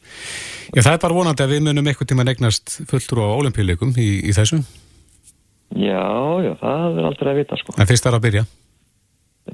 Já, 0.75 0.81
það 0.81 0.93
er 0.93 1.01
bara 1.05 1.17
vonandi 1.17 1.45
að 1.45 1.53
við 1.55 1.63
munum 1.67 1.87
eitthvað 1.89 2.11
tíma 2.11 2.25
negnast 2.27 2.75
fulltur 2.91 3.23
á 3.23 3.27
olimpíuleikum 3.39 3.95
í, 3.95 4.09
í 4.27 4.35
þessu. 4.35 4.59
Já, 5.79 6.03
já, 6.43 6.51
það 6.59 6.99
er 6.99 7.07
aldrei 7.07 7.31
að 7.31 7.39
vita 7.39 7.59
sko. 7.61 7.77
En 7.79 7.89
fyrst 7.89 8.05
þarf 8.05 8.19
að 8.19 8.27
byrja. 8.27 8.43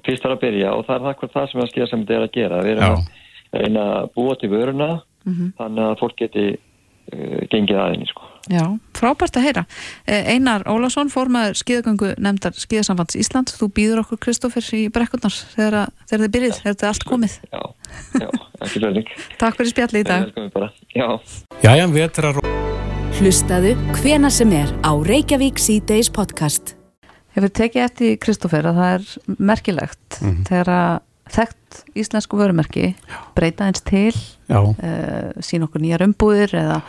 Fyrst 0.03 0.25
þarf 0.25 0.35
að 0.35 0.43
byrja 0.47 0.73
og 0.73 0.83
það 0.89 0.97
er 0.97 1.13
akkur 1.13 1.33
það 1.35 1.49
sem 1.51 1.63
að 1.63 1.71
skíða 1.71 1.89
sem 1.91 2.03
þetta 2.03 2.17
er 2.17 2.25
að 2.25 2.35
gera. 2.39 2.63
Við 2.65 2.73
erum 2.75 2.97
að 2.97 3.25
reyna 3.53 3.83
að 4.01 4.09
búa 4.15 4.35
til 4.35 4.49
vöruna 4.49 5.01
mm 5.25 5.33
-hmm. 5.33 5.51
þannig 5.57 5.83
að 5.83 5.99
fólk 5.99 6.17
geti 6.17 6.47
uh, 7.13 7.41
gengið 7.51 7.79
aðeins 7.79 8.09
sko. 8.09 8.23
Já, 8.47 8.63
frábært 8.95 9.35
að 9.35 9.43
heyra. 9.43 9.63
Eh, 10.07 10.29
Einar 10.33 10.63
Ólásson, 10.71 11.09
formaður 11.11 11.57
skíðagöngu 11.59 12.13
nefndar 12.17 12.55
Skíðasambands 12.55 13.17
Ísland, 13.19 13.51
þú 13.51 13.67
býður 13.75 14.03
okkur 14.05 14.21
Kristófur 14.23 14.63
í 14.71 14.87
brekkurnar 14.87 15.35
þegar, 15.55 15.91
þegar 16.07 16.23
þið 16.23 16.31
byrjið, 16.35 16.53
þegar 16.61 16.75
þetta 16.75 16.87
allt 16.87 17.05
komið. 17.09 17.33
Já, 17.51 17.61
já, 18.21 18.29
ekki 18.63 18.83
verðing. 18.85 19.11
Takk 19.41 19.59
fyrir 19.59 19.73
spjalli 19.73 19.99
í 19.99 20.07
dag. 20.07 20.31
Já. 20.95 21.07
Jæja, 21.65 21.89
vetrar. 21.91 22.39
Hlustaðu 23.17 23.75
hvena 23.97 24.31
sem 24.31 24.51
er 24.55 24.71
á 24.79 24.91
Reykjavík 24.95 25.59
C-Days 25.59 26.11
podcast. 26.13 26.77
Hefur 27.35 27.51
tekið 27.51 27.83
eftir 27.83 28.15
Kristófur 28.23 28.65
að 28.71 28.79
það 28.79 28.93
er 28.95 29.35
merkilegt 29.51 30.21
mm 30.21 30.29
-hmm. 30.29 30.47
þegar 30.47 30.69
að 30.77 31.06
þekkt 31.33 31.81
íslensku 31.97 32.39
vörumerki 32.39 32.95
breyta 33.35 33.67
eins 33.67 33.83
til, 33.85 34.13
uh, 34.49 35.31
sín 35.43 35.65
okkur 35.67 35.83
nýjar 35.83 36.05
umbúðir 36.07 36.55
eða 36.57 36.81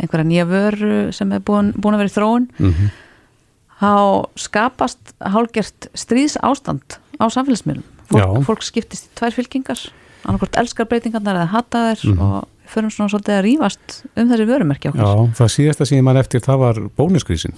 einhverja 0.00 0.26
nýja 0.26 0.48
vöru 0.48 1.12
sem 1.12 1.32
er 1.32 1.40
búin, 1.44 1.72
búin 1.76 1.96
að 1.96 2.04
vera 2.04 2.12
í 2.12 2.16
þróun 2.16 2.48
mm 2.56 2.72
-hmm. 2.72 2.90
þá 3.80 3.94
skapast 4.36 5.14
hálgert 5.20 5.90
stríðs 5.94 6.36
ástand 6.40 7.00
á 7.20 7.28
samfélagsmiðlum. 7.28 7.84
Fólk, 8.10 8.44
fólk 8.46 8.62
skiptist 8.62 9.06
í 9.06 9.18
tvær 9.18 9.36
fylkingar 9.36 9.78
annarkort 10.24 10.56
elskar 10.60 10.88
breytingarnar 10.90 11.42
eða 11.42 11.52
hata 11.54 11.82
þær 11.90 12.04
mm 12.04 12.16
-hmm. 12.16 12.22
og 12.22 12.48
förum 12.70 12.90
svona 12.90 13.10
svolítið 13.10 13.36
að 13.38 13.44
rýfast 13.46 14.04
um 14.16 14.28
þessi 14.30 14.46
vörumerki 14.46 14.88
okkur 14.90 15.00
Já, 15.00 15.34
það 15.38 15.52
síðasta 15.56 15.86
sem 15.86 15.98
ég 15.98 16.04
man 16.04 16.16
eftir 16.16 16.40
það 16.40 16.58
var 16.58 16.76
bónuskrísin 16.96 17.54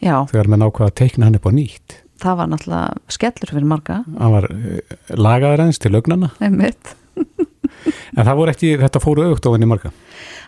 Já. 0.00 0.26
Þegar 0.30 0.48
maður 0.48 0.62
nákvæða 0.64 0.88
að 0.88 0.94
teikna 1.00 1.24
hann 1.24 1.38
upp 1.38 1.46
á 1.46 1.52
nýtt 1.52 2.03
Það 2.22 2.38
var 2.38 2.50
náttúrulega 2.52 3.14
skellur 3.16 3.50
fyrir 3.50 3.66
marga. 3.68 3.96
Það 4.06 4.36
var 4.36 4.46
uh, 4.50 4.94
lagaður 5.18 5.64
eins 5.66 5.82
til 5.82 5.92
lögnana 5.94 6.30
En 8.14 8.24
það 8.24 8.36
voru 8.38 8.52
ekki, 8.52 8.70
þetta 8.80 9.02
fóru 9.02 9.26
aukt 9.28 9.46
ofan 9.48 9.64
í 9.64 9.68
marga. 9.68 9.90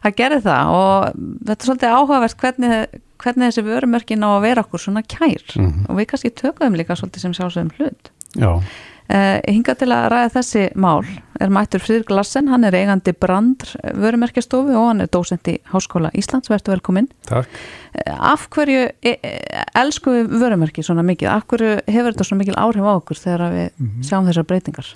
Það 0.04 0.14
gerði 0.20 0.40
það 0.46 0.72
og 0.76 1.06
þetta 1.16 1.56
er 1.56 1.68
svolítið 1.68 1.96
áhugavert 1.96 2.36
hvernig, 2.42 3.00
hvernig 3.22 3.50
þessi 3.50 3.64
vörumörkin 3.66 4.24
á 4.24 4.28
að 4.30 4.44
vera 4.46 4.62
okkur 4.64 4.82
svona 4.82 5.02
kær. 5.02 5.42
Mm 5.56 5.66
-hmm. 5.66 5.88
og 5.90 5.98
við 5.98 6.08
kannski 6.12 6.30
tökum 6.30 6.78
líka 6.78 6.96
svolítið 6.96 7.26
sem 7.26 7.34
sjálfsögum 7.34 7.72
hlut. 7.78 8.12
Já 8.36 8.62
Uh, 9.07 9.38
hinga 9.46 9.76
til 9.78 9.86
að 9.94 10.09
ræða 10.11 10.30
þessi 10.34 10.62
mál 10.74 11.04
er 11.38 11.50
mættur 11.54 11.78
Friðrik 11.78 12.09
Lassen, 12.11 12.48
hann 12.50 12.66
er 12.66 12.74
eigandi 12.74 13.12
brand 13.14 13.62
vörumerkjastofu 13.94 14.72
og 14.74 14.88
hann 14.88 15.04
er 15.04 15.11
dósend 15.14 15.46
í 15.46 15.61
Háskóla 15.70 16.11
Íslands, 16.18 16.50
verður 16.50 16.74
velkominn 16.74 17.07
Takk 17.28 17.46
uh, 17.46 18.32
Af 18.32 18.48
hverju 18.50 18.88
e 19.07 19.12
e 19.14 19.34
elsku 19.78 20.11
við 20.11 20.34
vörumerki 20.42 20.82
svona 20.82 21.04
mikið? 21.07 21.30
Af 21.30 21.46
hverju 21.52 21.76
hefur 21.86 22.11
þetta 22.11 22.26
svona 22.26 22.42
mikil 22.42 22.59
áhrif 22.59 22.82
á 22.82 22.92
okkur 22.96 23.20
þegar 23.20 23.44
við 23.54 23.68
mm 23.68 23.86
-hmm. 23.86 24.09
sjáum 24.09 24.26
þessar 24.26 24.48
breytingar? 24.50 24.88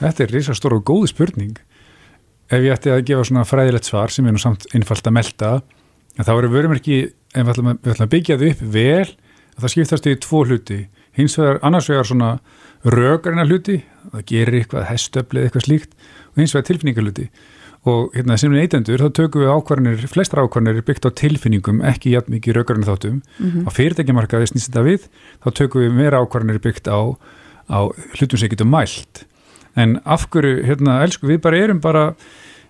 Þetta 0.00 0.24
er 0.24 0.34
risastór 0.34 0.74
og 0.80 0.84
góð 0.90 1.06
spurning 1.14 1.54
ef 2.50 2.60
ég 2.60 2.74
ætti 2.74 2.90
að 2.90 3.04
gefa 3.06 3.24
svona 3.24 3.44
fræðilegt 3.46 3.86
svar 3.88 4.10
sem 4.10 4.26
er 4.26 4.34
nú 4.34 4.42
samt 4.42 4.66
einfalt 4.74 5.06
að 5.06 5.16
melda 5.16 5.62
þá 6.18 6.32
eru 6.34 6.50
vörumerki, 6.52 7.12
ef 7.34 7.46
við 7.46 7.52
ætlum 7.54 7.78
að 7.78 8.12
byggja 8.12 8.38
þau 8.38 8.50
upp 8.50 8.62
vel 8.74 9.08
það 9.60 9.72
skiptast 9.74 10.06
í 10.06 10.18
tvo 10.20 10.44
hluti 10.44 10.80
hins 11.16 11.38
vegar, 11.38 11.60
annars 11.62 11.88
vegar 11.88 12.08
svona 12.08 12.30
rögarina 12.84 13.46
hluti, 13.46 13.82
það 14.12 14.24
gerir 14.26 14.58
eitthvað 14.60 14.86
hestöflið 14.90 15.46
eitthvað 15.46 15.66
slíkt 15.66 15.96
og 16.32 16.40
hins 16.42 16.54
vegar 16.54 16.68
tilfinningarluti 16.70 17.28
og 17.88 18.14
hérna 18.14 18.36
sem 18.38 18.52
neytendur 18.54 19.02
þá 19.02 19.08
tökum 19.16 19.42
við 19.42 19.52
ákvarðanir, 19.56 20.04
flestra 20.10 20.44
ákvarðanir 20.46 20.84
byggt 20.86 21.08
á 21.08 21.10
tilfinningum, 21.18 21.80
ekki 21.86 22.14
jætt 22.14 22.30
mikið 22.30 22.60
rögarina 22.60 22.86
þáttum 22.86 23.18
mm 23.18 23.48
-hmm. 23.50 23.66
á 23.66 23.70
fyrirtækjamarkaði 23.74 24.50
snýst 24.52 24.70
þetta 24.70 24.84
við, 24.86 25.08
þá 25.42 25.48
tökum 25.50 25.82
við 25.82 25.96
meira 25.98 26.22
ákvarðanir 26.22 26.62
byggt 26.62 26.86
á, 26.86 27.00
á 27.66 27.78
hlutum 28.18 28.38
sem 28.38 28.48
getur 28.48 28.70
mælt. 28.70 29.26
En 29.74 30.00
af 30.04 30.28
hverju, 30.30 30.62
hérna, 30.62 31.02
elsku, 31.02 31.26
við 31.26 31.40
bara 31.40 31.58
erum 31.58 31.80
bara 31.80 32.14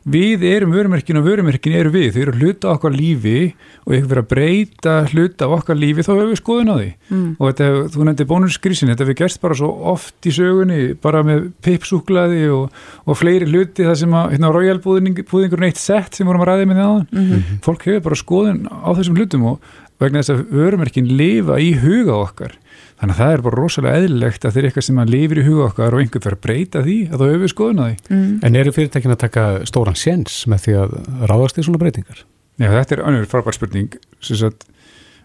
við 0.03 0.43
erum 0.49 0.73
vörumerkin 0.75 1.19
og 1.21 1.27
vörumerkin 1.27 1.77
eru 1.79 1.93
við, 1.95 2.09
þau 2.15 2.23
eru 2.25 2.35
hluta 2.41 2.71
okkar 2.73 2.95
lífi 2.95 3.53
og 3.87 3.95
ykkur 3.95 4.09
verið 4.11 4.23
að 4.23 4.31
breyta 4.33 4.95
hluta 5.13 5.49
okkar 5.57 5.79
lífi 5.79 6.03
þá 6.03 6.11
hefur 6.13 6.31
við 6.33 6.41
skoðun 6.41 6.73
á 6.73 6.77
því. 6.77 6.89
Mm. 7.13 7.29
og 7.39 7.53
þetta, 7.53 7.69
þú 7.95 8.07
nefndi 8.09 8.27
bónusgrísin 8.33 8.93
þetta 8.93 9.09
við 9.11 9.19
gerst 9.23 9.43
bara 9.45 9.59
svo 9.59 9.71
oft 9.93 10.27
í 10.27 10.35
sögunni 10.35 10.81
bara 11.03 11.23
með 11.27 11.47
pipsúklaði 11.63 12.43
og, 12.55 12.83
og 13.07 13.21
fleiri 13.21 13.51
hluti 13.51 13.87
það 13.87 14.01
sem 14.03 14.19
að 14.19 14.35
hérna, 14.35 14.53
royalbúðingur 14.57 15.63
neitt 15.63 15.81
sett 15.81 16.19
sem 16.19 16.27
vorum 16.27 16.43
að 16.43 16.53
ræði 16.53 16.69
með 16.73 16.83
það 16.83 16.99
mm 16.99 17.23
-hmm. 17.23 17.63
fólk 17.63 17.87
hefur 17.87 18.05
bara 18.09 18.23
skoðun 18.23 18.67
á 18.67 18.91
þessum 18.91 19.17
hlutum 19.21 19.49
og 19.53 19.73
vegna 20.03 20.23
þess 20.23 20.35
að 20.35 20.45
vörumerkin 20.51 21.15
lifa 21.17 21.61
í 21.63 21.73
huga 21.79 22.19
okkar 22.19 22.59
Þannig 23.03 23.17
að 23.17 23.19
það 23.19 23.33
er 23.35 23.41
bara 23.43 23.59
rosalega 23.59 23.99
eðlilegt 23.99 24.45
að 24.47 24.53
þeir 24.55 24.67
eitthvað 24.69 24.85
sem 24.87 24.99
að 25.03 25.09
lifir 25.11 25.39
í 25.41 25.43
huga 25.49 25.65
okkar 25.65 25.95
og 25.97 26.03
einhvern 26.05 26.23
fyrir 26.23 26.37
að 26.37 26.45
breyta 26.45 26.83
því 26.87 26.99
að 27.09 27.23
það 27.23 27.33
hefur 27.33 27.51
skoðun 27.51 27.81
á 27.83 27.85
því. 27.89 27.97
Mm. 28.15 28.29
En 28.47 28.59
eru 28.61 28.73
fyrirtækin 28.77 29.15
að 29.17 29.23
taka 29.25 29.47
stóran 29.67 29.99
séns 29.99 30.37
með 30.47 30.61
því 30.63 30.75
að 30.79 30.93
ráðast 31.33 31.59
því 31.59 31.65
svona 31.67 31.81
breytingar? 31.83 32.21
Já, 32.63 32.69
þetta 32.77 32.95
er 32.95 33.03
önnur 33.09 33.27
frábær 33.33 33.57
spurning 33.57 33.97
sem 34.23 34.39
sagt 34.39 34.69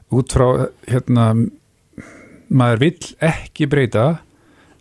út 0.09 0.33
frá 0.33 0.47
hérna 0.87 1.27
maður 2.47 2.81
vill 2.81 3.11
ekki 3.29 3.67
breyta 3.69 4.07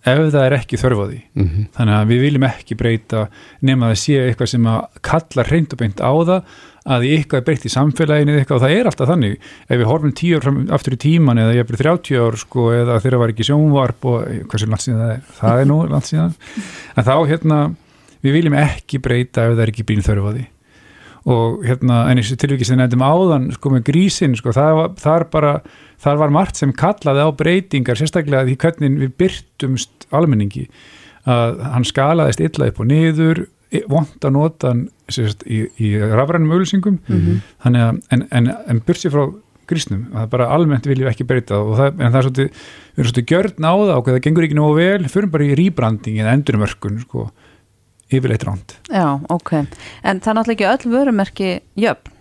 ef 0.07 0.22
það 0.30 0.40
er 0.47 0.57
ekki 0.57 0.80
þörf 0.80 1.03
á 1.03 1.07
því. 1.11 1.20
Mm 1.36 1.47
-hmm. 1.51 1.68
Þannig 1.76 1.99
að 1.99 2.09
við 2.14 2.24
viljum 2.24 2.49
ekki 2.49 2.78
breyta 2.80 3.26
nema 3.61 3.90
að 3.92 4.01
sé 4.07 4.16
eitthvað 4.22 4.53
sem 4.55 4.72
að 4.72 4.80
kalla 5.03 5.47
reynd 5.51 5.76
og 5.76 5.82
beint 5.84 6.01
á 6.01 6.12
það 6.16 6.40
að 6.87 7.07
eitthvað 7.11 7.41
er 7.41 7.47
breytt 7.47 7.64
í 7.66 7.72
samfélaginu 7.72 8.37
eitthvað 8.39 8.59
og 8.61 8.62
það 8.62 8.74
er 8.76 8.89
alltaf 8.91 9.11
þannig. 9.11 9.47
Ef 9.66 9.80
við 9.80 9.89
horfum 9.91 10.12
tíu 10.16 10.39
ár 10.39 10.49
aftur 10.76 10.95
í 10.95 11.01
tíman 11.03 11.41
eða 11.43 11.57
ég 11.57 11.64
er 11.64 11.80
30 11.80 12.20
ár 12.22 12.39
sko 12.41 12.66
eða 12.74 12.99
þeirra 13.03 13.22
var 13.22 13.32
ekki 13.32 13.47
sjónvarp 13.49 14.07
og 14.07 14.28
hversu 14.51 14.68
landsíðan 14.70 15.03
það 15.03 15.14
er 15.14 15.24
það 15.41 15.62
er 15.62 15.70
nú 15.70 15.78
landsíðan 15.91 16.37
en 16.95 17.09
þá 17.09 17.16
hérna 17.32 17.62
við 18.22 18.37
viljum 18.39 18.59
ekki 18.61 19.01
breyta 19.03 19.49
ef 19.49 19.57
það 19.57 19.64
er 19.64 19.72
ekki 19.74 19.87
bín 19.89 20.07
þörf 20.07 20.30
á 20.30 20.32
því. 20.37 20.45
Og 21.26 21.64
hérna 21.66 22.05
en 22.07 22.20
eins 22.20 22.30
og 22.30 22.39
tilvikið 22.39 22.70
sem 22.70 22.78
nefndum 22.78 23.03
áðan 23.03 23.49
sko 23.57 23.72
með 23.74 23.89
grísin 23.89 24.37
sko 24.39 24.55
það 24.55 24.76
var, 24.78 24.93
það 25.03 25.26
bara, 25.32 25.55
það 26.03 26.22
var 26.22 26.34
margt 26.39 26.61
sem 26.61 26.74
kallaði 26.76 27.26
á 27.26 27.30
breytingar 27.41 27.99
sérstaklega 27.99 28.47
því 28.47 28.57
hvernig 28.62 29.01
við 29.03 29.16
byrtumst 29.24 30.07
almenningi. 30.14 30.68
Að 31.26 31.64
hann 31.72 31.87
skalaðist 31.89 32.45
illa 32.47 32.70
upp 32.70 32.78
og 32.78 32.87
niður 32.87 33.43
vond 33.91 34.25
að 34.25 34.33
nota 34.33 34.75
sérst, 35.11 35.43
í, 35.47 35.67
í 35.83 35.97
rafrænum 35.99 36.53
auðvilsingum 36.55 37.01
mm 37.07 37.19
-hmm. 37.19 37.99
en, 38.11 38.27
en, 38.31 38.51
en 38.67 38.81
byrsi 38.87 39.11
frá 39.11 39.27
grísnum, 39.67 40.07
það 40.12 40.23
er 40.23 40.31
bara 40.31 40.49
almennt 40.55 40.87
viljum 40.87 41.11
ekki 41.11 41.27
breyta 41.27 41.59
það, 41.59 41.99
en 41.99 42.12
það 42.12 42.19
er 42.19 42.27
svolítið 42.27 42.47
við 42.47 43.01
erum 43.01 43.09
svolítið 43.09 43.31
gjörn 43.33 43.67
á 43.67 43.73
það 43.75 43.97
og 43.97 44.11
það 44.11 44.21
gengur 44.27 44.47
ekki 44.47 44.59
nógu 44.59 44.77
vel 44.79 45.09
fyrir 45.11 45.33
bara 45.33 45.47
í 45.47 45.57
rýbranding 45.59 46.21
eða 46.23 46.35
endurumörkun 46.39 47.01
sko, 47.03 47.25
yfirleitt 48.07 48.47
ránd 48.47 48.77
Já, 48.87 49.07
ok, 49.29 49.53
en 50.03 50.21
það 50.23 50.31
er 50.31 50.39
náttúrulega 50.39 50.55
ekki 50.55 50.71
öll 50.73 50.95
vörumerki 50.95 51.51
jöfn, 51.83 52.14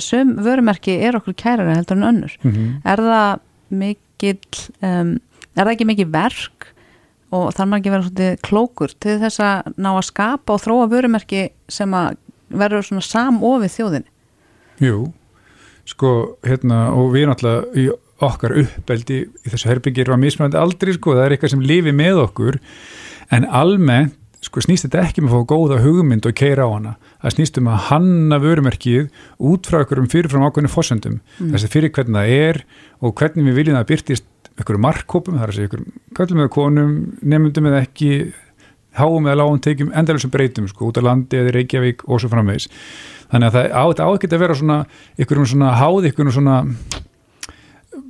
sum 0.00 0.34
vörumerki 0.44 0.96
er 1.00 1.16
okkur 1.20 1.36
kærari 1.36 1.76
heldur 1.76 1.96
en 1.96 2.08
önnur. 2.14 2.36
Mm 2.42 2.52
-hmm. 2.52 2.72
er 2.84 2.98
það 2.98 3.40
mikil 3.68 4.38
um, 4.82 5.20
er 5.56 5.64
það 5.64 5.72
ekki 5.74 5.88
mikil 5.88 6.10
verk 6.12 6.72
og 7.30 7.50
þar 7.54 7.70
maður 7.70 7.80
ekki 7.80 7.94
vera 7.94 8.06
svona 8.08 8.30
klókur 8.46 8.94
til 9.02 9.16
þess 9.22 9.42
að 9.44 9.72
ná 9.78 9.90
að 9.92 10.06
skapa 10.08 10.56
og 10.56 10.62
þróa 10.64 10.90
vörumerki 10.90 11.46
sem 11.70 11.94
að 11.94 12.18
verður 12.50 12.86
svona 12.86 13.06
samofið 13.06 13.74
þjóðinni? 13.76 14.14
Jú, 14.80 15.00
sko 15.88 16.14
hérna 16.46 16.88
og 16.96 17.12
við 17.14 17.28
náttúrulega 17.30 17.74
í 17.78 17.90
okkar 18.20 18.56
uppbeldi 18.60 19.20
í 19.24 19.52
þessu 19.52 19.70
herbyggir 19.70 20.10
var 20.12 20.20
mismöndi 20.20 20.58
aldrei 20.60 20.92
sko, 20.96 21.14
það 21.16 21.26
er 21.26 21.36
eitthvað 21.36 21.54
sem 21.54 21.64
lifi 21.64 21.94
með 21.96 22.24
okkur 22.26 22.58
en 23.32 23.46
almennt 23.46 24.16
sko 24.40 24.62
snýst 24.64 24.86
þetta 24.86 25.02
ekki 25.04 25.22
með 25.22 25.34
að 25.34 25.40
fá 25.42 25.48
góða 25.52 25.78
hugmynd 25.84 26.26
og 26.28 26.36
keira 26.36 26.64
á 26.64 26.70
hana, 26.72 26.94
það 27.20 27.34
snýst 27.34 27.58
um 27.60 27.66
að 27.68 27.82
hanna 27.90 28.38
vörumerkið 28.40 29.10
út 29.50 29.68
frá 29.68 29.82
okkur 29.82 30.00
um 30.00 30.08
fyrirfram 30.08 30.46
ákveðinu 30.46 30.72
fósendum, 30.72 31.18
mm. 31.36 31.50
þessi 31.52 31.68
fyrir 31.74 31.92
hvernig 31.92 32.16
það 32.16 32.32
er 32.48 32.60
og 33.04 33.12
hvernig 33.20 33.50
við 33.50 33.58
viljum 33.60 33.76
það 33.76 33.90
byrtist 33.92 34.29
einhverju 34.60 34.82
markkópum, 34.84 35.38
það 35.38 35.46
er 35.46 35.52
að 35.52 35.58
segja 35.58 35.70
einhverjum 35.70 35.98
kallum 36.18 36.42
eða 36.44 36.54
konum, 36.54 36.94
nefndum 37.32 37.68
eða 37.70 37.82
ekki 37.86 38.10
háum 38.98 39.28
eða 39.28 39.38
lágum 39.40 39.60
tekjum 39.62 39.92
endalusum 39.96 40.32
breytum 40.34 40.66
sko, 40.70 40.90
út 40.90 40.98
á 40.98 41.02
landi 41.06 41.38
eða 41.38 41.54
Reykjavík 41.56 42.06
og 42.08 42.22
svo 42.22 42.30
framvegis. 42.32 42.68
Þannig 43.30 43.50
að 43.50 43.56
það 43.56 44.02
á 44.02 44.08
ekki 44.10 44.30
að 44.30 44.42
vera 44.42 44.58
svona 44.58 44.80
einhverjum 45.16 45.50
svona 45.52 45.76
háð, 45.78 46.08
einhverjum 46.10 46.34
svona 46.34 46.56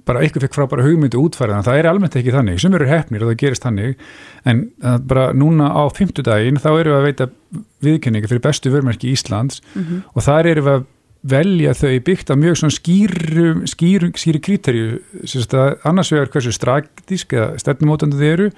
bara 0.09 0.23
eitthvað 0.25 0.47
fekk 0.47 0.57
frá 0.57 0.67
bara 0.71 0.85
hugmyndu 0.85 1.21
útfærið 1.21 1.59
en 1.59 1.67
það 1.67 1.81
er 1.81 1.89
almennt 1.91 2.17
ekki 2.19 2.35
þannig, 2.35 2.61
sem 2.63 2.75
eru 2.77 2.89
hefnir 2.89 3.25
og 3.25 3.31
það 3.31 3.41
gerist 3.43 3.67
þannig, 3.67 4.07
en 4.49 4.63
bara 5.09 5.29
núna 5.37 5.71
á 5.71 5.83
fymtudaginn 5.95 6.61
þá 6.63 6.71
eru 6.73 6.95
við 6.95 6.99
að 6.99 7.07
veita 7.07 7.29
viðkenninga 7.85 8.31
fyrir 8.31 8.45
bestu 8.45 8.73
vörmerki 8.73 9.13
Íslands 9.13 9.61
mm 9.75 9.83
-hmm. 9.83 10.03
og 10.15 10.27
þar 10.27 10.51
eru 10.55 10.65
við 10.67 10.79
að 10.79 10.89
velja 11.23 11.75
þau 11.77 11.97
byggt 12.05 12.31
af 12.33 12.39
mjög 12.41 12.61
svona 12.61 12.75
skýru, 12.77 13.49
skýru, 13.69 14.11
skýru 14.17 14.41
kriterju 14.41 15.01
annars 15.85 16.13
vegar 16.15 16.31
hversu 16.33 16.53
strategísk 16.57 17.35
eða 17.37 17.61
stefnumótandi 17.61 18.21
þið 18.21 18.33
eru 18.33 18.51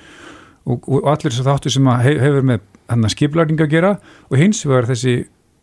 og, 0.71 0.87
og 0.87 1.09
allir 1.11 1.33
þessu 1.33 1.47
þáttu 1.47 1.73
sem 1.75 1.91
að 1.91 2.05
hef, 2.07 2.21
hefur 2.23 2.49
með 2.53 2.67
hann 2.93 3.07
að 3.07 3.15
skiplæring 3.17 3.63
að 3.63 3.73
gera 3.73 3.93
og 4.29 4.37
hins 4.39 4.63
vegar 4.67 4.91
þessi 4.91 5.17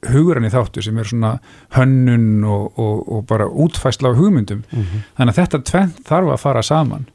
hugranni 0.07 0.51
þáttu 0.51 0.83
sem 0.83 0.99
er 0.99 1.07
svona 1.07 1.33
hönnun 1.75 2.45
og, 2.47 2.79
og, 2.79 3.01
og 3.11 3.25
bara 3.27 3.49
útfæsla 3.49 4.13
á 4.15 4.19
hugmyndum. 4.19 4.63
Mhm. 4.71 5.03
þannig 5.17 5.33
að 5.33 5.41
þetta 5.41 5.61
tvent 5.71 6.01
þarf 6.07 6.33
að 6.33 6.41
fara 6.43 6.63
saman. 6.63 7.05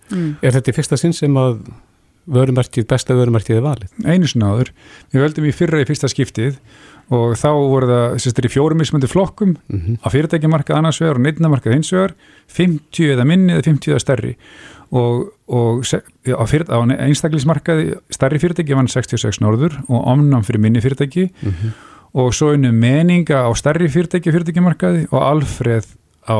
Er 0.42 0.52
þetta 0.52 0.72
í 0.72 0.76
fyrsta 0.76 1.00
sinn 1.00 1.16
sem 1.16 1.36
að 1.40 1.62
vörumerkið, 2.24 2.86
besta 2.88 3.16
vörumerkið 3.16 3.56
er 3.56 3.64
valið? 3.64 3.88
einu 4.04 4.28
sinna 4.28 4.52
áður, 4.52 4.72
við 5.12 5.24
veldum 5.24 5.48
í 5.48 5.52
fyrra 5.52 5.80
í 5.80 5.88
fyrsta 5.88 6.08
skiptið 6.08 6.58
og 7.12 7.34
þá 7.36 7.48
voru 7.52 7.88
það 7.90 8.14
sérst, 8.24 8.44
í 8.44 8.52
fjórum 8.52 8.80
mismöndi 8.80 9.10
flokkum. 9.10 9.56
Mhm. 9.68 9.98
á 10.00 10.06
fyrirtækjamarkað 10.08 10.78
annars 10.78 11.00
vegar 11.00 11.16
og 11.16 11.24
neittnamarkað 11.24 11.76
hins 11.76 11.92
vegar. 11.92 12.14
50 12.48 13.12
eða 13.14 13.26
minni 13.26 13.52
eða 13.52 13.66
50 13.68 13.92
eða 13.92 14.00
stærri. 14.04 14.36
Og, 14.94 15.32
og 15.48 15.82
á, 15.84 16.44
á 16.44 16.78
einstaklismarkaði 17.08 17.96
stærri 18.10 18.38
fyrirtæki 18.38 18.76
vann 18.76 18.88
66 18.88 19.40
norður 19.40 19.80
og 19.88 20.06
omnam 20.06 20.44
fyrir 20.44 20.60
minni 20.60 20.80
fyrirtæki. 20.80 21.30
Mhm. 21.42 21.74
og 22.14 22.30
svo 22.30 22.52
einu 22.54 22.70
meninga 22.70 23.42
á 23.42 23.50
stærri 23.58 23.88
fyrirtæki 23.90 24.30
fyrirtækjamarkaði 24.30 25.08
og 25.10 25.18
alfreð 25.18 25.96
á 26.30 26.38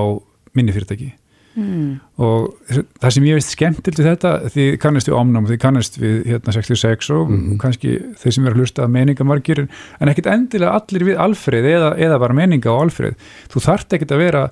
minni 0.54 0.70
fyrirtæki 0.70 1.12
Mm. 1.54 2.00
og 2.18 2.56
það 2.98 3.10
sem 3.14 3.26
ég 3.28 3.36
veist 3.38 3.52
skemmtilt 3.54 3.98
við 4.00 4.08
þetta, 4.08 4.30
því 4.50 4.64
kannast 4.82 5.06
við 5.06 5.14
omnám 5.20 5.44
því 5.46 5.58
kannast 5.62 5.98
við 6.02 6.16
hérna 6.26 6.52
66 6.56 7.10
og 7.14 7.30
Mhm. 7.30 7.58
kannski 7.62 7.92
þeir 8.18 8.32
sem 8.34 8.46
eru 8.46 8.54
að 8.56 8.60
hlusta 8.64 8.82
að 8.82 8.90
meningamargir 8.96 9.60
en 10.00 10.08
ekkit 10.10 10.26
endilega 10.26 10.72
allir 10.74 11.04
við 11.06 11.16
alfreð 11.22 11.64
eða, 11.70 11.92
eða 11.96 12.18
bara 12.18 12.34
meninga 12.34 12.74
á 12.74 12.82
alfreð. 12.82 13.14
Þú 13.48 13.62
þarft 13.68 13.94
ekkit 13.94 14.10
að 14.16 14.18
vera 14.24 14.50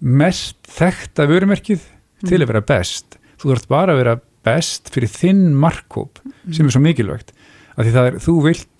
mest 0.00 0.56
þekta 0.78 1.26
vörumerkið 1.26 1.80
til 2.26 2.38
að 2.38 2.46
vera 2.52 2.60
best. 2.62 3.18
Þú 3.38 3.52
þarft 3.52 3.68
bara 3.68 3.92
að 3.94 4.02
vera 4.04 4.16
best 4.46 4.90
fyrir 4.94 5.10
þinn 5.10 5.54
markkóp 5.58 6.20
sem 6.52 6.66
er 6.66 6.70
svo 6.74 6.80
mikilvægt. 6.82 7.32
Að 7.76 7.84
því 7.88 7.92
það 7.98 8.06
er, 8.12 8.18
þú 8.22 8.34
vilt 8.46 8.77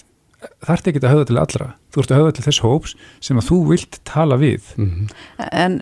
þarft 0.63 0.89
ekkit 0.91 1.05
að 1.05 1.13
höfða 1.15 1.27
til 1.31 1.39
allra 1.43 1.67
þú 1.91 2.03
ert 2.03 2.13
að 2.15 2.21
höfða 2.21 2.35
til 2.37 2.45
þess 2.47 2.63
hóps 2.63 2.95
sem 3.25 3.41
að 3.41 3.49
þú 3.51 3.59
vilt 3.73 3.99
tala 4.07 4.39
við 4.39 4.63
Mhm. 4.79 5.09
En 5.53 5.79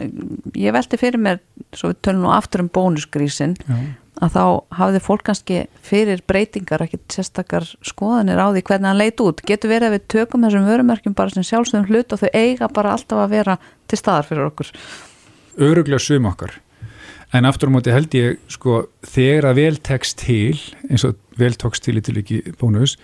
ég 0.54 0.72
velti 0.72 0.96
fyrir 1.00 1.20
mér, 1.20 1.40
svo 1.72 1.90
við 1.92 2.00
tölum 2.02 2.22
nú 2.24 2.32
aftur 2.32 2.61
um 2.64 2.68
bónusgrísin, 2.72 3.57
Já. 3.68 3.76
að 4.22 4.32
þá 4.32 4.64
hafði 4.78 5.00
fólk 5.04 5.22
kannski 5.28 5.66
fyrir 5.82 6.22
breytingar 6.26 6.80
ekkit 6.86 7.09
sérstakar 7.12 7.66
skoðanir 7.84 8.40
á 8.40 8.48
því 8.48 8.62
hvernig 8.64 8.86
hann 8.88 8.98
leit 8.98 9.20
út. 9.20 9.42
Getur 9.44 9.68
verið 9.70 9.90
að 9.90 9.96
við 9.98 10.07
tökum 10.09 10.42
þessum 10.46 10.66
vörumerkjum 10.70 11.14
bara 11.14 11.30
sem 11.30 11.42
sjálfsögum 11.44 11.88
hlut 11.90 12.12
og 12.12 12.20
þau 12.20 12.30
eiga 12.32 12.68
bara 12.72 12.92
alltaf 12.96 13.18
að 13.26 13.30
vera 13.30 13.59
til 13.88 13.98
staðar 13.98 14.24
fyrir 14.24 14.48
okkur. 14.48 14.72
öruglega 15.59 16.00
sum 16.00 16.26
okkar 16.26 16.52
en 17.32 17.44
aftur 17.44 17.68
á 17.68 17.74
móti 17.74 17.92
held 17.92 18.12
ég 18.16 18.38
sko 18.52 18.86
þegar 19.04 19.50
að 19.50 19.59
vel 19.61 19.76
tekst 19.76 20.18
til 20.22 20.57
eins 20.90 21.04
og 21.04 21.16
vel 21.36 21.52
tókst 21.57 21.82
til 21.84 21.96
í 21.98 22.02
tilviki 22.04 22.42
bónus 22.61 22.96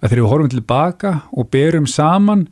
að 0.00 0.08
þegar 0.10 0.22
við 0.22 0.30
horfum 0.32 0.52
tilbaka 0.56 1.12
og 1.32 1.48
berum 1.50 1.86
saman 1.86 2.46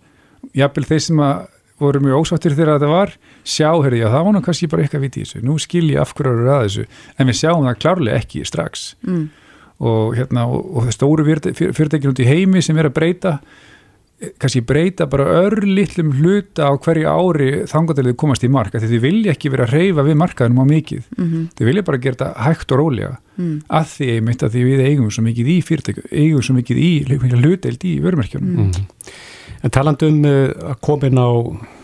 jafnvel 0.55 0.84
þeir 0.88 1.05
sem 1.09 1.20
að 1.24 1.45
voru 1.82 2.01
mjög 2.01 2.20
ósáttir 2.22 2.55
þegar 2.55 2.76
þetta 2.78 2.88
var 2.92 3.11
sjá, 3.45 3.70
heyrðu, 3.82 3.99
já 3.99 4.09
það 4.12 4.24
var 4.24 4.32
nú 4.36 4.42
kannski 4.47 4.68
bara 4.70 4.82
eitthvað 4.84 5.03
viti 5.09 5.20
í 5.20 5.24
þessu 5.26 5.42
nú 5.45 5.57
skil 5.59 5.88
ég 5.90 6.01
af 6.01 6.12
hverju 6.14 6.47
að 6.55 6.62
þessu 6.68 6.84
en 7.18 7.26
við 7.32 7.38
sjáum 7.40 7.66
það 7.66 7.80
klárlega 7.82 8.20
ekki 8.22 8.45
strax 8.47 8.84
Mm. 9.05 9.24
og 9.84 10.14
hérna 10.14 10.45
og, 10.47 10.61
og 10.76 10.84
það 10.86 10.95
stóru 10.95 11.24
fyrirtækjum 11.26 12.12
út 12.14 12.20
í 12.22 12.28
heimi 12.28 12.62
sem 12.62 12.78
er 12.78 12.86
að 12.88 12.95
breyta 12.95 13.32
eh, 14.22 14.30
kannski 14.38 14.62
breyta 14.64 15.09
bara 15.11 15.26
örlitlum 15.42 16.12
hluta 16.20 16.70
á 16.70 16.72
hverju 16.78 17.11
ári 17.11 17.49
þangatilið 17.68 18.16
komast 18.22 18.47
í 18.47 18.53
mark 18.55 18.74
af 18.78 18.84
því 18.84 18.92
þið 18.95 19.03
vilja 19.09 19.34
ekki 19.34 19.51
vera 19.53 19.66
að 19.66 19.74
reyfa 19.74 20.07
við 20.07 20.20
markaðinum 20.22 20.62
á 20.62 20.66
mikið 20.70 21.03
Mhm. 21.18 21.42
þið 21.59 21.66
vilja 21.72 21.82
bara 21.90 21.99
gera 22.07 22.16
þetta 22.22 22.47
hægt 22.47 22.72
og 22.72 22.78
rólega 22.84 23.16
Mm. 23.37 23.61
að 23.68 23.87
því 23.97 24.07
einmitt 24.14 24.43
að 24.47 24.53
því 24.55 24.61
við 24.68 24.80
eigum 24.89 25.11
svo 25.11 25.22
mikið 25.26 25.49
í 25.51 25.55
fyrirtækjum 25.66 26.05
eigum 26.12 26.43
svo 26.47 26.55
mikið 26.55 26.78
í 26.78 26.91
hluteld 27.43 27.85
í 27.85 27.95
vörumerkjunum 28.05 28.59
Mhm. 28.61 28.85
En 29.64 29.70
talandi 29.72 30.05
um 30.07 30.18
uh, 30.28 30.51
að 30.74 30.80
koma 30.85 31.07
inn 31.09 31.16
á 31.16 31.28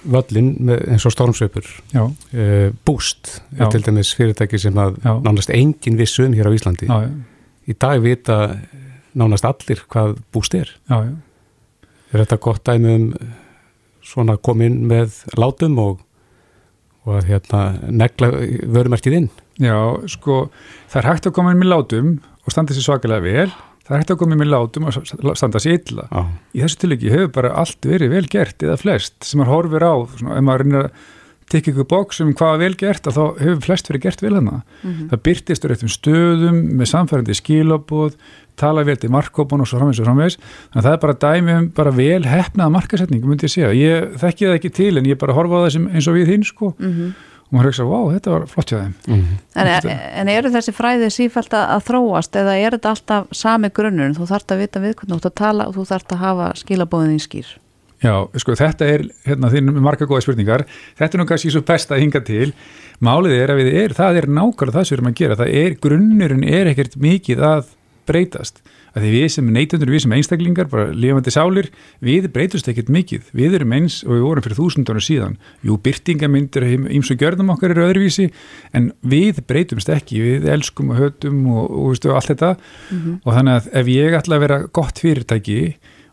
völlin 0.05 0.51
með, 0.69 0.83
eins 0.93 1.07
og 1.09 1.13
stormsveipur 1.15 1.65
Já. 1.95 2.03
uh, 2.05 2.73
Boost 2.85 3.41
er 3.59 3.71
til 3.73 3.81
dæmis 3.87 4.11
fyrirtæki 4.15 4.59
sem 4.61 4.75
að 4.77 4.99
Já. 5.01 5.15
nánast 5.25 5.51
engin 5.51 5.97
vissu 5.97 6.27
um 6.27 6.33
hér 6.37 6.47
á 6.47 6.53
Íslandi 6.53 6.87
Já, 6.91 6.99
já. 7.07 7.11
í 7.67 7.77
dag 7.81 8.03
vita 8.05 8.37
nánast 9.17 9.45
allir 9.49 9.81
hvað 9.89 10.19
Boost 10.33 10.55
er 10.55 10.69
Já, 10.91 11.01
já. 11.09 11.15
er 12.13 12.25
þetta 12.25 12.39
gott 12.41 12.65
dæmi 12.69 12.95
um 12.95 13.09
svona 14.05 14.37
inn 14.67 14.85
með 14.91 15.17
látum 15.41 15.79
og, 15.79 16.01
og 17.07 17.17
að 17.19 17.31
hérna 17.31 17.63
negla 17.89 18.31
vörumerkið 18.75 19.17
inn. 19.17 19.31
Já, 19.61 19.77
sko, 20.11 20.47
það 20.93 21.03
er 21.03 21.09
hægt 21.11 21.29
að 21.29 21.37
koma 21.37 21.55
inn 21.55 21.63
með 21.63 21.73
látum 21.73 22.13
og 22.45 22.55
standa 22.55 22.77
sér 22.77 22.87
svakalega 22.87 23.25
vel. 23.25 23.49
Það 23.85 23.95
er 23.97 24.03
hægt 24.03 24.13
að 24.15 24.21
koma 24.21 24.37
inn 24.37 24.43
með 24.43 24.53
látum 24.55 24.89
og 24.91 25.39
standa 25.39 25.63
sér 25.63 25.79
illa. 25.79 26.07
Já. 26.11 26.21
í 26.55 26.65
þessu 26.65 26.83
tilöki 26.85 27.13
hefur 27.13 27.33
bara 27.41 27.55
allt 27.63 27.89
verið 27.89 28.13
vel 28.15 28.27
gert 28.31 28.67
eða 28.67 28.79
flest 28.81 29.17
sem 29.27 29.41
maður 29.41 29.55
horfir 29.57 29.87
á 29.89 29.95
svona, 30.17 30.37
ef 30.37 30.47
maður 30.47 30.65
reynir 30.65 30.85
að 30.85 31.09
tekja 31.51 31.73
ykkur 31.75 31.89
bóks 31.91 32.21
um 32.25 32.31
hvað 32.35 32.55
er 32.55 32.63
vel 32.65 32.75
gert 32.81 33.09
að 33.11 33.17
þá 33.19 33.25
hefur 33.43 33.61
flest 33.67 33.91
verið 33.91 34.05
gert 34.07 34.23
vel 34.23 34.35
hana 34.39 34.61
Mhm. 34.83 35.09
það 35.11 35.23
byrtist 35.29 35.65
á 35.65 35.69
réttum 35.71 35.91
stöðum 35.93 36.61
með 36.79 36.87
samfærandi 36.95 37.35
skilabóð 37.41 38.15
tala 38.61 38.83
vel 38.85 38.97
til 39.01 39.09
markkópun 39.11 39.61
og 39.65 39.67
svo 39.69 39.79
framvegs 39.81 40.01
og 40.01 40.07
framvegs 40.07 40.37
þannig 40.39 40.81
að 40.81 40.87
það 40.87 40.93
er 40.93 41.03
bara 41.07 41.15
dæmi 41.25 41.53
um 41.59 41.69
bara 41.75 41.91
vel 41.91 42.23
hefnaða 42.29 42.71
markasetningu 42.77 43.27
myndi 43.27 43.47
ég 43.49 43.55
segja, 43.55 43.73
ég 43.73 44.15
þekki 44.21 44.47
það 44.47 44.55
ekki 44.59 44.73
til 44.77 44.99
en 44.99 45.05
ég 45.09 45.19
bara 45.19 45.33
horfa 45.33 45.55
á 45.57 45.65
það 45.67 45.73
sem, 45.73 45.89
eins 45.89 46.09
og 46.09 46.15
við 46.15 46.27
hinn 46.35 46.45
sko. 46.45 46.75
Mhm. 46.79 47.15
og 47.51 47.59
maður 47.59 47.67
hugsa, 47.73 47.83
wow, 47.85 48.11
þetta 48.15 48.31
var 48.31 48.47
flott 48.47 48.71
hjá 48.71 48.79
þeim. 48.79 48.95
En, 49.57 49.67
en 50.21 50.29
eru 50.29 50.51
þessi 50.55 50.71
fræði 50.73 51.09
sífælt 51.11 51.51
að, 51.51 51.65
að 51.75 51.83
þróast 51.89 52.37
eða 52.39 52.55
er 52.63 52.71
þetta 52.77 52.91
alltaf 52.95 53.27
sami 53.35 53.71
grunnur? 53.75 54.15
Þú 54.15 54.29
þarft 54.31 54.53
að 54.55 54.59
vita 54.63 54.79
við 54.79 54.95
og. 58.01 58.31
Já, 58.33 58.41
sko, 58.41 58.57
þetta 58.57 58.87
er, 58.89 59.05
hérna, 59.29 59.51
þín 59.53 59.75
marga 59.85 60.09
góða 60.09 60.25
spurningar, 60.25 60.65
þetta 60.97 61.17
er 61.17 61.21
nú 61.21 61.29
kannski 61.29 61.53
svo 61.53 61.61
best 61.69 61.93
að 61.93 62.01
hinga 62.07 62.23
til, 62.25 62.53
málið 63.05 63.37
er 63.37 63.53
að 63.53 63.61
við 63.61 63.75
er, 63.83 63.97
það 63.97 64.23
er 64.23 64.31
nákvæmlega 64.33 64.79
það 64.79 64.89
sem 64.89 64.95
við 64.95 64.99
erum 65.01 65.11
að 65.11 65.19
gera, 65.21 65.41
það 65.43 65.57
er, 65.61 65.77
grunnurinn 65.85 66.47
er 66.49 66.71
ekkert 66.73 66.97
mikið 66.97 67.45
að 67.45 67.77
breytast, 68.09 68.63
að 68.97 69.05
því 69.05 69.11
við 69.15 69.27
sem 69.35 69.53
neytundur, 69.55 69.93
við 69.93 70.03
sem 70.07 70.15
einstaklingar, 70.17 70.71
bara 70.73 70.89
lifandi 70.97 71.31
sálir, 71.31 71.69
við 72.03 72.31
breytust 72.33 72.73
ekkert 72.73 72.89
mikið, 72.91 73.29
við 73.37 73.61
erum 73.61 73.77
eins 73.77 74.01
og 74.07 74.17
við 74.17 74.25
vorum 74.25 74.47
fyrir 74.49 74.59
þúsundunum 74.59 75.05
síðan, 75.05 75.37
jú, 75.63 75.77
byrtingamyndir, 75.85 76.67
ímsu 76.97 77.21
gjörðum 77.21 77.53
okkar 77.55 77.77
eru 77.77 77.87
öðruvísi, 77.87 78.31
en 78.75 78.91
við 79.05 79.45
breytumst 79.47 79.93
ekki, 79.93 80.25
við 80.25 80.51
elskum 80.57 80.91
og 80.91 81.05
hötum 81.05 81.45
og, 81.53 81.69
og, 81.69 82.01
og 82.01 82.17
allt 82.17 82.33
þetta, 82.33 82.53
og 83.21 83.33
þannig 83.37 83.61
að 83.61 83.73
ef 83.85 83.95
ég 83.95 84.21
ætla 84.25 84.41
að 84.41 84.47
vera 84.49 84.63
gott 84.81 85.05
fyrirtæki 85.05 85.63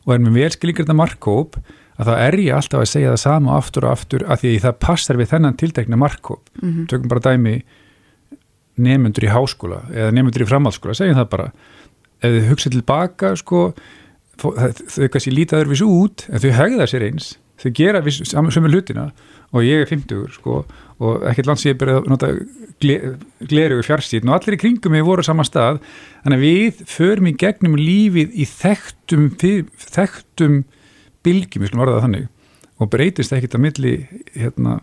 og 0.07 0.13
er 0.15 0.23
með 0.23 0.39
velskilingarna 0.39 0.95
markkóp 0.95 1.59
að 1.97 2.09
þá 2.09 2.13
er 2.23 2.37
ég 2.39 2.55
alltaf 2.55 2.83
að 2.83 2.91
segja 2.91 3.13
það 3.13 3.23
sama 3.25 3.57
aftur 3.57 3.87
og 3.87 3.95
aftur 3.97 4.25
að 4.27 4.43
því 4.43 4.53
það 4.63 4.79
passar 4.85 5.19
við 5.19 5.31
þennan 5.33 5.57
tiltekna 5.59 5.99
markkóp. 5.99 6.43
Mhm. 6.61 6.87
Tökum 6.87 7.11
bara 7.11 7.25
dæmi 7.27 7.57
nefnundur 8.77 9.25
í 9.25 9.33
háskóla 9.33 9.81
eða 9.89 10.13
nefnundur 10.13 10.45
í 10.45 10.49
framhaldsskóla, 10.51 10.95
segjum 10.95 11.17
það 11.17 11.29
bara 11.33 11.47
ef 12.21 12.31
þið 12.33 12.49
hugsa 12.51 12.69
tilbaka 12.73 13.33
sko, 13.35 13.61
þau 14.37 15.09
kannski 15.09 15.33
lítaður 15.33 15.71
vissu 15.73 15.89
út 15.89 16.27
en 16.29 16.41
þau 16.41 16.51
hegða 16.53 16.87
sér 16.89 17.07
eins 17.09 17.35
þau 17.57 17.71
gera 17.73 18.01
viss, 18.05 18.21
saman 18.29 18.69
hlutina 18.69 19.09
og 19.55 19.65
ég 19.65 19.81
er 19.81 19.89
50 19.89 20.35
sko, 20.37 20.61
og 20.97 21.25
ekkert 21.29 21.49
lands 21.51 21.65
ég 21.67 21.77
byrja 21.77 21.99
að 22.01 22.07
nota 22.09 22.31
gle, 22.81 22.95
glerugu 23.49 23.85
fjarsýtin 23.85 24.31
og 24.31 24.39
allir 24.39 24.57
í 24.57 24.61
kringum 24.61 24.95
mig 24.95 25.05
voru 25.05 25.21
á 25.21 25.29
sama 25.29 25.45
stað. 25.45 25.81
Þannig 26.23 26.39
að 26.39 26.45
við 26.47 26.81
förum 26.89 27.29
í 27.29 27.35
gegnum 27.37 27.77
lífið 27.77 28.33
í 28.33 28.47
þekktum 28.49 29.29
þekktum 29.37 30.63
bylgjum, 31.25 31.63
við 31.63 31.71
skulum 31.71 31.85
orða 31.85 31.99
það 31.99 32.05
þannig 32.07 32.27
og 32.77 32.91
breytist 32.93 33.33
ekkert 33.33 33.57
að 33.57 33.63
milli 33.65 33.93
hérna 34.37 34.79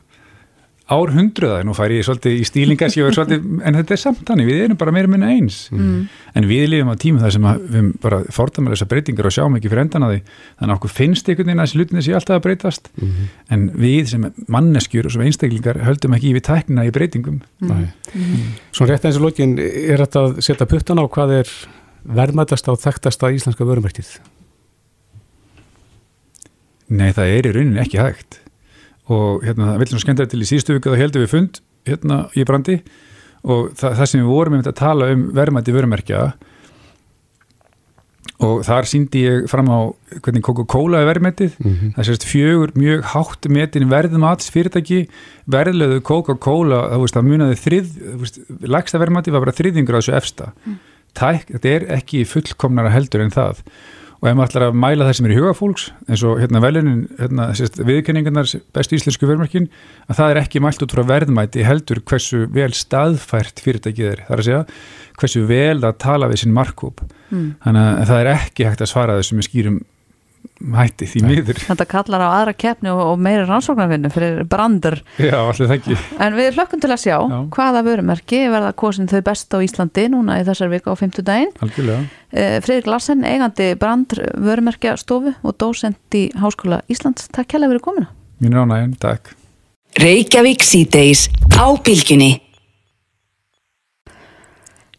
árhundruða, 0.84 1.62
nú 1.64 1.72
fær 1.72 1.92
ég 1.94 2.04
svolítið 2.04 2.34
í 2.36 2.44
stílingasjóður 2.44 3.14
svolítið, 3.16 3.44
en 3.70 3.76
þetta 3.78 3.94
er 3.96 4.00
samt 4.02 4.18
þannig, 4.28 4.48
við 4.50 4.58
erum 4.66 4.76
bara 4.80 4.92
meira 4.92 5.08
minna 5.08 5.30
eins, 5.32 5.62
Mm. 5.72 6.02
en 6.36 6.44
við 6.50 6.66
lifum 6.68 6.90
á 6.92 6.96
tíma 7.00 7.22
þar 7.22 7.32
sem 7.32 7.46
að 7.48 7.62
við 7.72 7.86
bara 8.04 8.18
fordamar 8.36 8.74
þessar 8.74 8.90
breytingar 8.90 9.28
og 9.30 9.32
sjáum 9.32 9.56
ekki 9.56 9.70
fyrir 9.72 9.84
endan 9.86 10.04
að 10.04 10.12
því, 10.12 10.20
þannig 10.60 10.74
að 10.74 10.76
okkur 10.76 10.92
finnst 10.98 11.28
einhvern 11.32 11.48
veginn 11.48 11.62
að 11.64 11.68
þessi 11.70 11.78
hlutinni 11.80 12.04
sé 12.04 12.14
alltaf 12.18 12.36
að 12.36 12.44
breytast. 12.48 12.90
Mhm. 13.00 13.30
en 13.56 13.64
við 13.80 14.04
sem 14.12 14.28
manneskjur 14.48 15.06
og 15.08 15.12
sem 15.16 15.22
einstaklingar 15.24 15.80
höldum 15.88 16.14
ekki 16.18 16.34
við 16.36 16.44
tæknina 16.50 16.84
í 16.84 16.92
breytingum. 16.92 17.40
Nei. 17.60 17.88
Svona 18.72 18.92
rétt 18.92 19.04
eins 19.08 19.16
og 19.16 19.22
lokin 19.30 19.56
er 19.58 20.04
þetta 20.04 20.20
að 20.28 20.38
setja 20.44 20.66
puttan 20.68 21.00
á 21.00 21.04
hvað 21.08 21.32
er 21.40 21.48
verðmætast 22.04 22.68
á 22.68 22.72
þekktasta 22.76 23.32
íslenska 23.32 23.64
vörumerkið? 23.64 24.18
Nei, 26.92 27.10
það 27.16 27.30
er 27.38 27.46
í 27.48 27.52
rauninni 27.56 27.80
ekki 27.80 27.98
hægt 28.02 28.40
og 29.12 29.42
hérna, 29.44 29.72
það 29.74 29.78
vil 29.82 29.88
svona 29.92 30.04
skemmtilega 30.06 30.30
til 30.32 30.40
í 30.44 30.48
síðustu 30.48 30.76
viku 30.78 30.92
þá 30.94 31.00
heldum 31.02 31.24
við 31.26 31.32
fund 31.34 31.60
hérna 31.84 32.20
í 32.36 32.44
brandi. 32.48 32.78
Og 33.44 33.74
það, 33.76 33.96
það 33.98 34.06
sem 34.08 34.20
við 34.22 34.30
vorum 34.32 34.54
einmitt 34.56 34.70
að 34.72 34.78
tala 34.80 35.10
um 35.12 35.24
verðmætti 35.36 35.74
vörumerkja. 35.76 36.20
Og 38.44 38.64
þar 38.66 38.86
síndi 38.88 39.20
ég 39.22 39.44
fram 39.48 39.68
á 39.70 39.78
hvernig 40.24 40.42
Coca-Cola 40.44 41.00
er 41.04 41.06
verðmættið 41.12 41.52
Mhm. 41.60 41.92
það 41.96 42.06
sést 42.08 42.24
fjögur 42.26 42.72
mjög 42.74 43.02
hátt 43.12 43.48
metin 43.48 43.88
verðmats 43.88 44.50
fyrirtæki 44.50 45.08
verðlöðu 45.48 46.00
Coca-Cola 46.02 46.80
það, 46.90 47.04
það 47.14 47.28
munaði 47.28 47.56
þrið, 47.62 47.86
lagsta 48.68 48.98
verðmætti 48.98 49.30
var 49.32 49.44
bara 49.44 49.52
þriðingur 49.54 49.96
á 49.96 50.00
þessu 50.00 50.16
efsta. 50.16 50.52
Tæk, 51.14 51.46
þetta 51.52 51.68
er 51.76 51.86
ekki 52.00 52.24
fullkomnara 52.26 52.90
heldur 52.90 53.20
en 53.22 53.30
það 53.30 53.60
og 54.24 54.30
ef 54.30 54.36
maður 54.38 54.48
ætlar 54.48 54.64
að 54.70 54.76
mæla 54.80 55.04
það 55.04 55.16
sem 55.18 55.26
er 55.28 55.32
í 55.34 55.36
huga 55.36 55.54
fólks 55.58 55.82
eins 56.08 56.22
og 56.24 56.38
hérna 56.40 56.60
velunin, 56.64 57.02
hérna, 57.18 57.48
viðkenningarnar 57.90 58.48
bestu 58.72 58.96
íslensku 58.96 59.28
verðmarkin 59.28 59.66
að 60.08 60.16
það 60.16 60.32
er 60.32 60.40
ekki 60.40 60.62
mælt 60.64 60.84
út 60.86 60.94
frá 60.96 61.02
verðmæti 61.10 61.66
heldur 61.68 62.00
hversu 62.08 62.46
vel 62.54 62.70
staðfært 62.72 63.60
fyrirtækið 63.60 64.08
er 64.08 64.22
það 64.24 64.36
er 64.36 64.42
að 64.42 64.48
segja 64.48 64.62
hversu 65.20 65.44
vel 65.50 65.76
að 65.82 65.98
tala 66.06 66.30
við 66.32 66.40
sinn 66.40 66.56
markkóp 66.56 67.04
mm. 67.04 67.50
þannig 67.66 67.90
að 67.90 68.08
það 68.12 68.22
er 68.22 68.30
ekki 68.32 68.68
hægt 68.70 68.86
að 68.86 68.92
svara 68.94 69.18
þessu 69.20 69.36
með 69.36 69.48
skýrum 69.50 69.78
hætti 70.72 71.06
því 71.10 71.22
miður. 71.26 71.60
Þetta 71.68 71.86
kallar 71.90 72.24
á 72.24 72.28
aðra 72.30 72.54
keppni 72.56 72.90
og, 72.92 73.00
og 73.12 73.20
meiri 73.22 73.44
rannsóknarvinnu 73.48 74.10
fyrir 74.14 74.42
brandur. 74.48 74.96
Já, 75.20 75.36
allir 75.42 75.70
þekki. 75.74 75.98
En 76.24 76.36
við 76.38 76.56
hlökkum 76.56 76.82
til 76.82 76.90
að 76.94 77.02
sjá 77.04 77.16
Já. 77.18 77.38
hvaða 77.56 77.84
vörumerki 77.86 78.40
verða 78.52 78.72
kosin 78.80 79.10
þau 79.10 79.20
best 79.26 79.54
á 79.54 79.58
Íslandi 79.64 80.06
núna 80.12 80.38
í 80.40 80.46
þessar 80.48 80.72
vika 80.72 80.94
á 80.94 80.96
50 81.00 81.26
daginn. 81.26 81.52
Algjörlega. 81.64 82.06
Eh, 82.34 82.56
Fridrik 82.64 82.88
Larsen, 82.90 83.26
eigandi 83.28 83.72
brand 83.78 84.16
vörumerkja 84.16 84.96
stofu 85.00 85.34
og 85.42 85.58
dósend 85.60 86.16
í 86.16 86.26
Háskóla 86.40 86.80
Íslands. 86.90 87.28
Takk 87.34 87.52
kærlega 87.52 87.74
fyrir 87.74 87.84
komina. 87.84 88.10
Mín 88.42 88.56
ránægin, 88.56 88.96
takk. 89.02 89.34
Reykjavík 90.00 90.64
síðdeis 90.66 91.28
á 91.54 91.70
bylginni. 91.78 92.40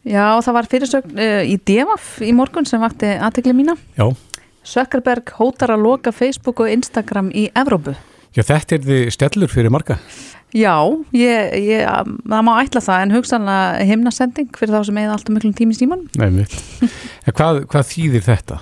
Já, 0.06 0.38
það 0.38 0.54
var 0.54 0.68
fyrirsögn 0.70 1.18
uh, 1.18 1.42
í 1.42 1.58
DMF 1.66 2.20
í 2.22 2.30
morgun 2.36 2.66
sem 2.68 2.80
vakti 2.80 3.10
aðtekli 3.10 3.52
mína. 3.58 3.74
Já. 3.98 4.06
Sökkerberg 4.66 5.30
hótar 5.38 5.70
að 5.74 5.84
loka 5.86 6.12
Facebook 6.14 6.60
og 6.64 6.70
Instagram 6.72 7.30
í 7.30 7.46
Evrópu. 7.54 7.94
Já, 8.34 8.42
þetta 8.42 8.76
er 8.76 8.82
því 8.84 8.96
stjallur 9.14 9.52
fyrir 9.52 9.72
marga. 9.72 9.96
Já, 10.56 10.74
ég, 11.16 11.52
ég, 11.66 11.84
það 12.26 12.42
má 12.46 12.52
ætla 12.60 12.82
það 12.84 13.04
en 13.04 13.14
hugsanlega 13.16 13.86
himnasending 13.88 14.50
fyrir 14.56 14.74
þá 14.74 14.88
sem 14.88 14.98
eða 15.02 15.14
alltaf 15.16 15.34
miklum 15.34 15.54
tími 15.56 15.76
síman. 15.76 16.04
Nei, 16.20 16.28
mitt. 16.34 16.56
hvað, 17.38 17.62
hvað 17.70 17.88
þýðir 17.92 18.26
þetta? 18.26 18.58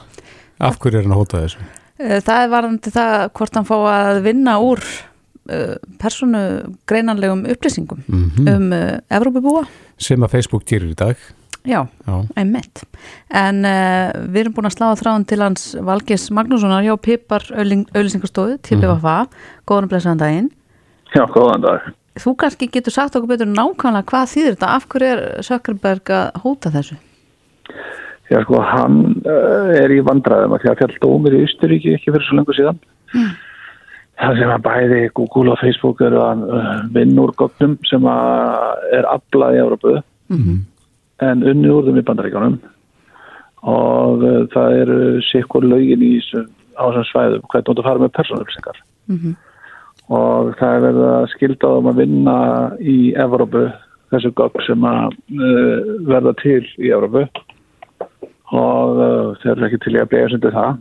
Af 0.65 0.79
hverju 0.83 1.01
er 1.01 1.07
hann 1.07 1.15
að 1.17 1.21
hóta 1.23 1.43
þessu? 1.45 1.67
Eh, 2.01 2.21
það 2.25 2.45
er 2.45 2.53
varandi 2.53 2.93
það 2.95 3.17
hvort 3.39 3.59
hann 3.59 3.69
fá 3.69 3.77
að 3.91 4.21
vinna 4.25 4.57
úr 4.63 4.83
uh, 4.85 5.77
personu 6.01 6.43
greinanlegum 6.91 7.45
upplýsingum 7.55 8.05
mm 8.07 8.25
-hmm. 8.37 8.53
um 8.55 8.73
uh, 8.73 9.17
Evrópubúa. 9.19 9.65
Sem 9.99 10.23
að 10.23 10.37
Facebook 10.37 10.67
gerir 10.67 10.91
í 10.91 10.99
dag. 10.99 11.17
Já, 11.65 11.87
einmitt. 12.37 12.83
En 13.33 13.65
uh, 13.65 14.11
við 14.29 14.43
erum 14.43 14.55
búin 14.59 14.69
að 14.69 14.75
sláða 14.75 14.99
þráðan 15.01 15.23
til 15.31 15.39
hans 15.41 15.63
Valgis 15.81 16.27
Magnússonar 16.37 16.85
hjá 16.85 16.93
Pipar 17.01 17.47
auðlýsingarstofu 17.57 18.59
til 18.67 18.77
BFA. 18.83 19.15
Mm. 19.25 19.39
Góðan 19.65 19.87
og 19.87 19.95
blessaðan 19.95 20.21
daginn. 20.21 20.51
Já, 21.15 21.23
góðan 21.33 21.65
dag. 21.65 21.87
Þú 22.21 22.35
kannski 22.43 22.69
getur 22.75 22.93
sagt 22.93 23.17
okkur 23.17 23.33
betur 23.33 23.49
nákvæmlega 23.49 24.05
hvað 24.11 24.29
þýðir 24.35 24.59
þetta? 24.59 24.75
Af 24.77 24.85
hverju 24.93 25.15
er 25.15 25.23
Sökkerberg 25.49 26.13
að 26.13 26.37
hóta 26.45 26.75
þessu? 26.75 26.99
Já, 28.29 28.39
sko, 28.45 28.61
hann 28.61 29.01
uh, 29.25 29.73
er 29.73 29.97
í 29.97 30.03
vandræðum 30.05 30.59
að 30.59 30.67
því 30.67 30.73
að 30.75 30.79
fjall 30.83 31.01
dómir 31.07 31.39
í 31.39 31.43
Ísturíki 31.47 31.97
ekki 31.97 32.13
fyrir 32.13 32.29
svo 32.29 32.39
lengur 32.43 32.61
síðan. 32.61 32.83
Mm. 33.15 33.33
Það 34.21 34.43
sem 34.43 34.53
að 34.53 34.69
bæði 34.69 35.01
Google 35.17 35.57
og 35.57 35.65
Facebook 35.65 36.05
eru 36.05 36.21
að 36.29 36.45
uh, 36.45 36.71
vinn 36.93 37.17
úr 37.25 37.33
gognum 37.41 37.81
sem 37.89 38.05
er 38.05 39.09
aflað 39.17 39.57
í 39.57 39.65
Európa. 39.65 39.97
Mm 40.29 40.45
-hmm 40.45 40.63
en 41.23 41.47
unni 41.47 41.71
úr 41.71 41.87
þeim 41.87 42.01
í 42.01 42.07
bandaríkanum 42.09 42.59
og 43.65 44.25
uh, 44.25 44.45
það 44.53 44.79
eru 44.83 45.01
sikkur 45.31 45.65
lögin 45.65 46.03
í 46.03 46.15
á 46.75 46.83
þessum 46.91 47.09
svæðum 47.11 47.49
hvernig 47.51 47.69
þú 47.79 47.87
fara 47.87 48.03
með 48.03 48.15
persónulsingar 48.19 48.79
mm 49.07 49.19
-hmm. 49.19 49.35
og 50.19 50.55
það 50.59 50.75
er 50.75 50.87
verið 50.89 51.09
að 51.13 51.31
skilda 51.35 51.75
um 51.79 51.91
að 51.93 52.01
vinna 52.03 52.39
í 52.81 52.99
Evrópu 53.15 53.69
þessu 54.15 54.33
gögg 54.39 54.63
sem 54.67 54.87
að 54.87 55.17
uh, 55.35 55.91
verða 56.09 56.35
til 56.43 56.63
í 56.79 56.93
Evrópu. 56.95 57.27
Og 58.55 59.01
uh, 59.01 59.35
þeir 59.43 59.55
eru 59.57 59.67
ekki 59.69 59.83
til 59.85 59.97
að 59.99 60.11
blega 60.13 60.31
sundið 60.33 60.57
það. 60.59 60.81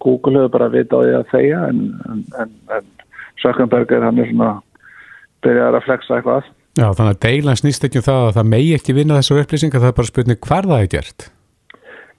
Google 0.00 0.38
hefur 0.38 0.54
bara 0.54 0.72
vita 0.72 0.96
á 0.96 1.02
því 1.02 1.14
að 1.18 1.30
þeia 1.32 1.60
en, 1.68 1.80
en, 2.08 2.24
en, 2.40 2.54
en 2.76 2.88
Sökkenberger 3.42 4.04
hann 4.04 4.20
er 4.20 4.30
svona 4.30 4.52
byrjar 5.44 5.76
að 5.76 5.86
flexa 5.88 6.16
eitthvað 6.16 6.48
Já, 6.80 6.86
þannig 6.96 7.12
að 7.12 7.20
deilan 7.26 7.58
snýst 7.60 7.84
ekki 7.84 8.00
um 8.00 8.06
það 8.06 8.22
að 8.24 8.36
það 8.38 8.46
megi 8.54 8.72
ekki 8.78 8.96
vinna 8.96 9.18
þessar 9.18 9.42
upplýsingar, 9.42 9.82
það 9.82 9.90
er 9.90 9.96
bara 9.98 10.08
spurning 10.08 10.38
hvar 10.46 10.68
það 10.70 10.84
er 10.84 10.90
gert. 10.94 11.26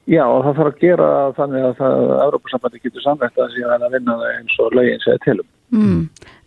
Já, 0.09 0.21
og 0.25 0.43
það 0.43 0.57
þarf 0.59 0.69
að 0.69 0.81
gera 0.81 1.07
þannig 1.37 1.65
að 1.65 1.73
það 1.79 2.11
Európa-sambandi 2.25 2.81
getur 2.83 3.03
samvægt 3.05 3.39
að 3.41 3.55
síðan 3.55 3.85
að 3.85 3.95
vinna 3.95 4.15
það 4.19 4.33
eins 4.35 4.55
og 4.61 4.75
lögin 4.77 5.03
segja 5.03 5.21
tilum. 5.25 5.47
Mm. 5.71 5.99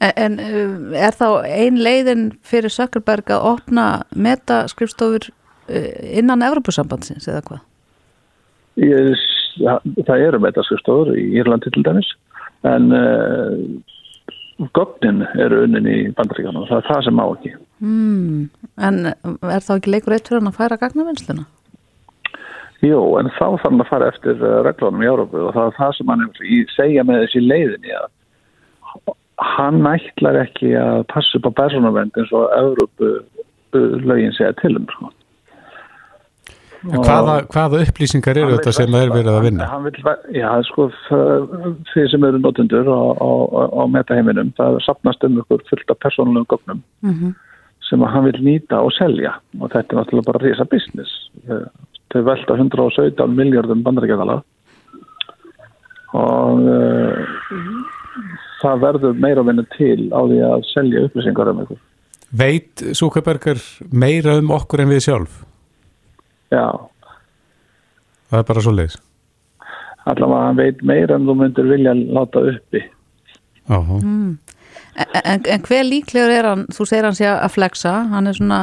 En, 0.05 0.13
en 0.25 0.37
uh, 0.45 0.97
er 1.07 1.17
þá 1.17 1.29
ein 1.49 1.79
leiðin 1.83 2.25
fyrir 2.45 2.75
Sökkerberg 2.75 3.33
að 3.35 3.47
opna 3.55 3.87
metaskrifstofur 4.27 5.31
uh, 5.31 5.95
innan 6.21 6.45
Európa-sambandsins 6.45 7.31
eða 7.31 7.43
hvað? 7.49 7.65
Ég, 8.85 9.25
ja, 9.63 9.79
það 10.03 10.29
eru 10.29 10.43
metaskrifstofur 10.45 11.15
í 11.19 11.27
Írlandi 11.41 11.73
til 11.75 11.87
dæmis, 11.87 12.11
en 12.69 12.91
uh, 12.95 13.59
gögnin 14.77 15.25
eru 15.41 15.65
unnin 15.65 15.89
í 15.89 16.01
bandaríkana 16.15 16.63
og 16.63 16.69
það 16.71 16.83
er 16.83 16.91
það 16.91 17.07
sem 17.07 17.17
má 17.19 17.25
ekki 17.27 17.55
mm, 17.85 18.71
En 18.89 19.01
er 19.13 19.65
þá 19.65 19.75
ekki 19.77 19.93
leikur 19.95 20.17
eitt 20.17 20.31
fyrir 20.31 20.43
hann 20.43 20.51
að 20.51 20.59
færa 20.59 20.81
gagnavinnsluna? 20.81 21.47
Jú, 22.85 23.01
en 23.21 23.31
þá 23.37 23.45
þarf 23.45 23.67
hann 23.69 23.81
að 23.81 23.91
fara 23.91 24.11
eftir 24.13 24.41
uh, 24.43 24.61
reglunum 24.67 25.05
í 25.05 25.09
Európu 25.09 25.47
og 25.47 25.55
það 25.57 25.71
er 25.71 25.77
það 25.79 25.97
sem 25.99 26.13
hann 26.13 26.25
er 26.27 26.47
í 26.49 26.61
segja 26.75 27.05
með 27.07 27.25
þessi 27.25 27.45
leiðinni 27.45 27.97
að 27.97 28.09
hann 29.55 29.87
ætlar 29.91 30.41
ekki 30.45 30.73
að 30.79 31.05
passa 31.13 31.39
upp 31.39 31.49
á 31.49 31.57
persónavend 31.63 32.19
eins 32.21 32.33
og 32.37 32.49
Európu 32.59 33.13
uh, 33.15 33.95
lögin 34.05 34.35
segja 34.37 34.57
til 34.61 34.77
um 34.81 34.89
sko 34.97 35.13
Hvaða, 36.85 37.39
hvaða 37.49 37.79
upplýsingar 37.87 38.37
eru 38.37 38.59
þetta 38.59 38.73
sem 38.77 38.97
er 38.99 39.09
verið 39.09 39.31
að 39.33 39.47
vinna? 39.47 39.69
Vil, 39.87 39.95
já, 40.37 40.49
sko, 40.69 40.91
þeir 41.09 42.11
sem 42.13 42.27
eru 42.29 42.41
notendur 42.43 42.91
á, 42.93 43.01
á, 43.17 43.31
á 43.73 43.83
metaheiminum, 43.89 44.51
það 44.59 44.77
sapnast 44.85 45.25
um 45.25 45.39
ykkur 45.41 45.65
fullt 45.71 45.95
af 45.95 46.03
persónulegum 46.05 46.51
gögnum 46.53 46.83
mm 47.01 47.15
-hmm. 47.15 47.33
Sem 47.89 48.05
hann 48.09 48.27
vil 48.29 48.41
nýta 48.45 48.81
og 48.85 48.93
selja 48.97 49.37
og 49.61 49.71
þetta 49.73 49.85
er 49.85 50.01
náttúrulega 50.01 50.29
bara 50.31 50.43
risa 50.45 50.67
business. 50.69 51.13
Þau 52.13 52.23
velta 52.29 52.57
117 52.57 53.37
miljardum 53.37 53.83
bandaríkjadala 53.85 54.41
og 56.15 56.69
uh, 56.71 57.25
það 58.63 58.85
verður 58.85 59.19
meira 59.19 59.43
að 59.43 59.51
vinna 59.51 59.65
til 59.75 59.99
á 60.15 60.21
því 60.23 60.39
að 60.49 60.69
selja 60.71 61.05
upplýsingar 61.09 61.51
um 61.51 61.65
ykkur. 61.65 61.81
Veit 62.35 62.85
Súkaberger 62.99 63.61
meira 63.95 64.39
um 64.41 64.53
okkur 64.55 64.85
en 64.85 64.91
við 64.91 65.05
sjálf? 65.07 65.43
Já. 66.55 66.67
Það 68.31 68.41
er 68.41 68.49
bara 68.49 68.65
svo 68.65 68.75
leiðis. 68.75 68.97
Allavega 70.11 70.49
hann 70.49 70.59
veit 70.59 70.83
meira 70.85 71.17
en 71.19 71.29
þú 71.29 71.37
myndir 71.41 71.69
vilja 71.71 71.95
láta 71.95 72.43
uppi. 72.51 72.83
Mm. 73.69 74.35
En, 74.95 75.43
en, 75.43 75.63
hver 75.67 75.87
líklegur 75.87 76.31
er 76.31 76.47
hann, 76.47 76.67
þú 76.75 76.87
segir 76.87 77.07
hann 77.09 77.17
sé 77.19 77.27
að 77.31 77.55
flexa, 77.57 77.95
hann 78.13 78.31
er 78.31 78.37
svona 78.37 78.61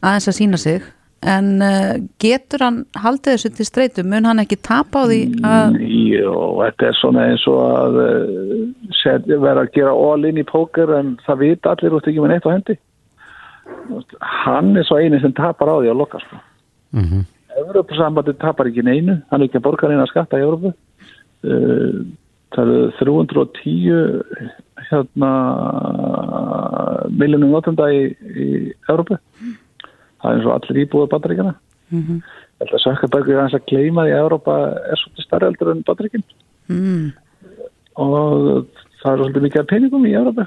aðeins 0.00 0.28
að 0.30 0.36
sína 0.38 0.60
sig, 0.60 0.86
en 1.26 1.50
uh, 1.64 1.96
getur 2.22 2.64
hann 2.64 2.78
haldið 2.96 3.34
þessu 3.34 3.50
til 3.58 3.68
streytu, 3.68 4.04
mun 4.06 4.28
hann 4.28 4.40
ekki 4.40 4.58
tapa 4.64 5.04
á 5.04 5.08
því 5.10 5.20
að... 5.44 5.78
Jú, 5.84 6.34
þetta 6.62 6.88
er 6.88 6.98
svona 7.00 7.28
eins 7.30 7.46
og 7.50 7.60
að 7.66 8.00
uh, 8.06 9.38
vera 9.44 9.64
að 9.66 9.72
gera 9.76 9.94
all 10.08 10.28
in 10.28 10.40
í 10.40 10.46
póker 10.48 10.92
en 10.96 11.14
það 11.26 11.42
vita 11.44 11.72
allir 11.74 11.96
út 11.98 12.08
ekki 12.08 12.24
með 12.24 12.34
neitt 12.34 12.48
á 12.48 12.54
hendi. 12.54 12.78
Hann 14.44 14.76
er 14.78 14.86
svo 14.88 15.00
eini 15.00 15.20
sem 15.20 15.34
tapar 15.36 15.72
á 15.72 15.76
því 15.80 15.92
að 15.92 16.00
lokast. 16.04 16.36
Mm 16.96 17.08
-hmm. 17.08 17.24
Európa-sambandi 17.56 18.36
tapar 18.40 18.68
ekki 18.70 18.84
neinu, 18.84 19.20
hann 19.30 19.42
er 19.42 19.48
ekki 19.48 19.60
að 19.60 19.66
borga 19.68 19.88
neina 19.88 20.06
skatta 20.08 20.40
í 20.40 20.46
Európu. 20.46 20.72
Uh, 21.44 22.06
það 22.54 22.70
eru 22.70 22.92
310 23.00 24.64
hérna, 24.90 25.30
miljónum 27.10 27.54
notenda 27.54 27.88
í, 27.92 28.02
í 28.12 28.46
Európu. 28.88 29.18
Það 30.22 30.30
er 30.30 30.38
eins 30.38 30.48
og 30.48 30.54
allir 30.56 30.82
íbúið 30.84 31.12
bandaríkjana. 31.12 31.54
Mm 31.90 32.02
-hmm. 32.02 32.18
Ég 32.56 32.64
held 32.64 32.74
að 32.74 32.84
Sökkaberg 32.84 33.28
er 33.28 33.40
að 33.44 33.68
kleima 33.68 34.04
því 34.04 34.12
að 34.12 34.22
Európa 34.24 34.54
er 34.90 34.96
svolítið 35.00 35.24
starri 35.24 35.46
eldur 35.46 35.70
en 35.70 35.82
bandaríkinn. 35.86 36.24
Mm. 36.68 37.12
Og 37.96 38.66
það 39.02 39.12
er 39.12 39.18
svolítið 39.18 39.42
mikið 39.42 39.66
peningum 39.72 40.06
í 40.06 40.16
Európu. 40.20 40.46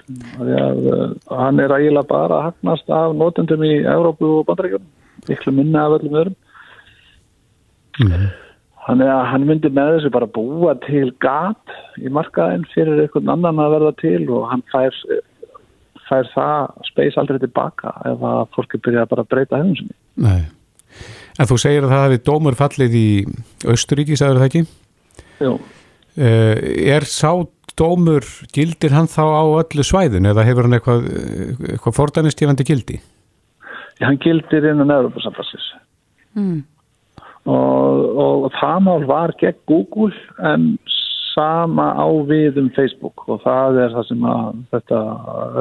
Hann 1.29 1.59
er 1.59 1.75
ægilega 1.77 2.07
bara 2.07 2.35
að 2.39 2.45
hagnast 2.47 2.89
af 2.89 3.15
notendum 3.15 3.63
í 3.63 3.83
Európu 3.85 4.25
og 4.39 4.45
bandaríkjana 4.47 4.85
miklu 5.27 5.51
minna 5.53 5.85
af 5.85 5.97
öllum 5.99 6.19
öðrum 6.21 6.35
mm. 7.99 8.27
Þannig 8.85 9.11
að 9.13 9.23
hann 9.31 9.47
myndi 9.49 9.71
með 9.73 9.95
þessu 9.95 10.11
bara 10.13 10.29
búa 10.37 10.75
til 10.85 11.09
gat 11.23 11.73
í 11.99 12.11
markaðin 12.13 12.67
fyrir 12.73 13.03
einhvern 13.03 13.33
annan 13.35 13.61
að 13.63 13.75
verða 13.75 13.91
til 14.01 14.21
og 14.35 14.47
hann 14.51 14.63
fær, 14.71 14.95
fær 16.07 16.31
það 16.35 16.87
speys 16.89 17.19
aldrei 17.21 17.41
tilbaka 17.43 17.93
ef 18.09 18.23
að 18.31 18.41
fólki 18.55 18.81
byrja 18.85 19.07
bara 19.11 19.25
að 19.25 19.31
breyta 19.35 19.61
hefum 19.61 19.75
sinni 19.79 19.97
Nei, 20.19 20.41
en 21.39 21.51
þú 21.51 21.59
segir 21.61 21.85
að 21.85 21.93
það 21.95 22.05
hefði 22.07 22.23
dómur 22.31 22.59
fallið 22.59 22.97
í 22.99 23.09
Östuríki, 23.75 24.17
sagður 24.19 24.41
það 24.41 24.49
ekki? 24.49 24.65
Jú 25.43 25.53
uh, 25.53 26.55
Er 26.95 27.07
sá 27.07 27.31
dómur, 27.79 28.25
gildir 28.51 28.91
hann 28.91 29.07
þá 29.07 29.23
á 29.23 29.43
öllu 29.61 29.85
svæðin 29.87 30.27
eða 30.27 30.43
hefur 30.43 30.67
hann 30.67 30.75
eitthvað, 30.75 31.05
eitthvað 31.69 31.95
fordæmistífandi 31.95 32.65
gildi? 32.67 32.99
hann 34.03 34.19
gildir 34.23 34.67
innan 34.69 34.91
Európa-sambassins 34.93 35.65
mm. 36.37 36.59
Og, 37.45 38.17
og 38.25 38.49
það 38.57 38.79
mál 38.87 39.05
var 39.09 39.35
gegn 39.39 39.59
Google 39.69 40.15
en 40.43 40.73
sama 41.33 41.91
á 41.95 42.07
við 42.27 42.59
um 42.61 42.71
Facebook 42.75 43.27
og 43.29 43.41
það 43.45 43.83
er 43.85 43.95
það 43.95 44.09
sem 44.09 44.27
að 44.27 44.59
þetta 44.73 44.99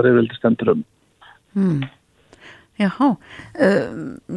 reyðvildi 0.07 0.39
stendur 0.39 0.75
um. 0.75 0.83
Hmm. 1.55 1.87
Jáhá, 2.79 3.09
uh, 3.11 3.87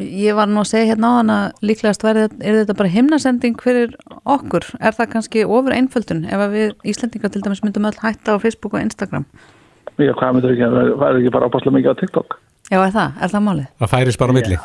ég 0.02 0.34
var 0.34 0.50
nú 0.50 0.64
að 0.64 0.72
segja 0.72 0.96
hérna 0.96 1.12
á 1.14 1.18
hann 1.20 1.34
að 1.34 1.66
líklegast 1.70 2.02
verði, 2.02 2.24
er 2.42 2.56
þetta 2.64 2.76
bara 2.80 2.90
himnasending 2.90 3.60
fyrir 3.62 3.94
okkur? 4.26 4.66
Er 4.82 4.98
það 4.98 5.12
kannski 5.12 5.44
ofur 5.46 5.76
einföldun 5.76 6.24
ef 6.26 6.42
að 6.48 6.56
við 6.58 6.88
Íslendingar 6.90 7.34
til 7.34 7.44
dæmis 7.46 7.62
myndum 7.62 7.86
öll 7.92 8.00
hætta 8.02 8.34
á 8.34 8.42
Facebook 8.42 8.74
og 8.74 8.82
Instagram? 8.82 9.28
Já, 10.02 10.16
hvað 10.18 10.34
myndur 10.34 10.56
ekki, 10.56 10.72
það 10.74 11.06
er 11.12 11.20
ekki 11.20 11.36
bara 11.38 11.52
ápaslega 11.52 11.76
mikið 11.78 11.94
á 11.94 12.00
TikTok? 12.02 12.40
Já, 12.72 12.80
er 12.80 12.96
það? 12.96 13.22
Er 13.22 13.36
það 13.36 13.46
málið? 13.46 13.70
Það 13.78 13.94
færis 13.94 14.18
bara 14.18 14.34
á 14.34 14.38
milli? 14.40 14.58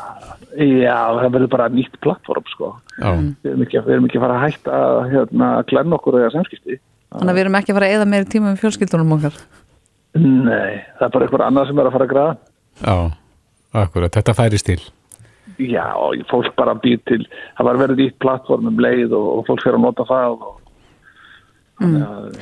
Já, 0.57 0.97
það 1.13 1.31
verður 1.35 1.49
bara 1.53 1.69
nýtt 1.69 1.97
plattform, 2.01 2.45
sko. 2.49 2.71
Já. 2.97 3.11
Við 3.43 3.51
erum 3.51 3.63
ekki, 3.67 3.81
við 3.85 3.93
erum 3.95 4.07
ekki 4.07 4.17
að 4.17 4.23
fara 4.25 4.37
að 4.37 4.43
hætta 4.47 4.77
að 4.81 4.99
hérna, 5.11 5.49
glenna 5.69 5.97
okkur 5.99 6.17
eða 6.17 6.33
samskipti. 6.33 6.79
Þannig 7.13 7.31
að 7.33 7.37
við 7.37 7.43
erum 7.45 7.57
ekki 7.59 7.73
að 7.73 7.77
fara 7.77 7.89
að 7.89 7.95
eða 7.97 8.09
meiri 8.13 8.29
tíma 8.33 8.49
með 8.49 8.61
fjölskyldunum 8.63 9.15
okkar? 9.17 9.39
Nei, 10.17 10.73
það 10.97 11.05
er 11.07 11.13
bara 11.13 11.27
einhver 11.27 11.45
annað 11.45 11.69
sem 11.69 11.81
er 11.81 11.89
að 11.89 11.97
fara 11.97 12.07
að 12.07 12.13
graða. 12.13 12.37
Já, 12.81 12.95
akkurat, 13.83 14.15
þetta 14.17 14.37
færis 14.37 14.65
til. 14.65 14.79
Já, 15.57 15.85
og 15.97 16.25
fólk 16.31 16.55
bara 16.57 16.73
býr 16.81 16.99
til, 17.09 17.23
það 17.57 17.69
var 17.69 17.81
verið 17.83 18.01
nýtt 18.01 18.17
plattform 18.21 18.71
um 18.71 18.81
leið 18.81 19.13
og, 19.17 19.27
og 19.37 19.45
fólk 19.51 19.61
fyrir 19.65 19.77
að 19.77 19.85
nota 19.85 20.07
það 20.09 20.39
og 20.41 20.55
Mm. 21.77 22.33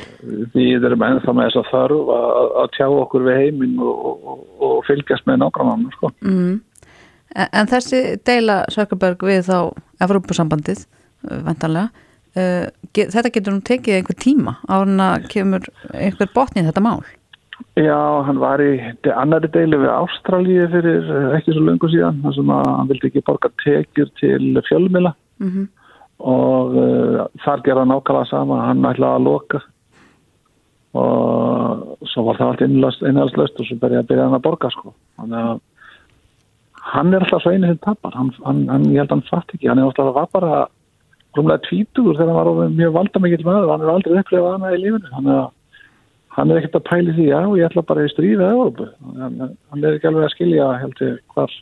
við 0.56 0.86
erum 0.88 1.02
ennþá 1.04 1.34
með 1.36 1.50
þess 1.50 1.60
að 1.60 1.72
þarf 1.74 2.12
að, 2.16 2.68
tjá 2.78 2.86
okkur 2.88 3.26
við 3.26 3.40
heiminn 3.42 3.74
og, 3.84 4.06
og, 4.32 4.46
og 4.64 4.78
fylgjast 4.88 5.26
með 5.28 5.42
nágrannanum 5.42 5.92
sko. 5.98 6.12
Mm. 6.24 6.54
En, 7.34 7.48
en 7.52 7.68
þessi 7.72 8.20
deila 8.28 8.64
Sökkerberg 8.74 9.24
við 9.26 9.48
þá 9.50 9.58
Evrópusambandið, 10.06 10.86
vendanlega 11.26 11.90
uh, 12.36 12.66
get, 12.94 13.14
þetta 13.14 13.32
getur 13.34 13.56
nú 13.56 13.64
tekið 13.66 14.00
einhver 14.00 14.18
tíma 14.22 14.58
á 14.68 14.74
hann 14.82 15.00
að 15.02 15.30
kemur 15.34 15.70
einhver 15.94 16.32
botnið 16.36 16.70
þetta 16.70 16.84
mál. 16.86 17.00
Já, 17.80 18.24
hann 18.28 18.40
var 18.40 18.60
í 18.64 18.74
annari 19.16 19.50
deili 19.52 19.80
við 19.80 19.92
Ástralíu 19.92 20.66
fyrir 20.72 21.08
eh, 21.08 21.28
ekki 21.38 21.54
svo 21.56 21.64
löngu 21.64 21.88
síðan 21.92 22.20
þar 22.24 22.34
sem 22.36 22.52
að 22.52 22.66
hann 22.68 22.90
vildi 22.90 23.10
ekki 23.10 23.24
borga 23.28 23.52
tekjur 23.64 24.12
til 24.20 24.60
fjölmila 24.68 25.14
mm 25.40 25.50
-hmm. 25.52 25.66
og 26.20 26.76
uh, 26.76 27.22
þar 27.46 27.64
gerða 27.64 27.86
nákvæmlega 27.92 28.30
sama 28.32 28.60
hann 28.66 28.84
ætlaði 28.92 29.20
að 29.20 29.28
loka. 29.30 29.62
Og 30.96 32.08
svo 32.08 32.24
var 32.24 32.38
það 32.40 32.50
allt 32.50 32.62
innhaldslöst 33.08 33.60
og 33.60 33.68
svo 33.68 33.80
byrjaði 33.80 34.04
að 34.04 34.10
byrja 34.10 34.28
hann 34.28 34.40
að 34.40 34.46
borga 34.48 34.70
sko. 34.72 34.94
Þannig 35.20 35.40
að 35.40 35.60
hann 36.94 37.14
er 37.14 37.24
alltaf 37.26 37.44
svo 37.44 37.54
einu 37.54 37.70
sem 37.70 37.82
tapar 37.84 38.16
hann, 38.16 38.32
hann, 38.46 38.64
hann, 38.70 38.88
ég 38.94 39.02
held 39.02 39.12
að 39.12 39.18
hann 39.18 39.28
fatt 39.30 39.54
ekki, 39.56 39.70
hann 39.70 39.82
er 39.82 39.90
alltaf 39.90 40.10
að 40.12 40.18
var 40.20 40.32
bara 40.36 40.58
rúmlega 41.36 41.66
tvítur 41.66 42.18
þegar 42.18 42.40
hann 42.40 42.60
var 42.60 42.74
mjög 42.80 42.98
valdamikill 43.00 43.46
maður, 43.48 43.72
hann 43.74 43.86
er 43.86 43.94
aldrei 43.94 44.20
upplifað 44.22 44.56
hana 44.56 44.74
í 44.76 44.82
lífinu, 44.84 45.14
þannig 45.14 45.38
að 45.40 45.48
hann 46.36 46.52
er 46.52 46.60
ekkert 46.60 46.78
að 46.80 46.88
pæli 46.90 47.16
því, 47.16 47.26
já, 47.32 47.40
ég 47.60 47.70
ætla 47.70 47.86
bara 47.90 48.06
í 48.06 48.12
stríða 48.14 48.52
hann, 48.54 49.42
hann 49.72 49.84
er 49.84 49.98
ekki 49.98 50.12
alveg 50.12 50.28
að 50.28 50.36
skilja 50.36 50.70
heldur 50.84 51.18
hvar 51.34 51.58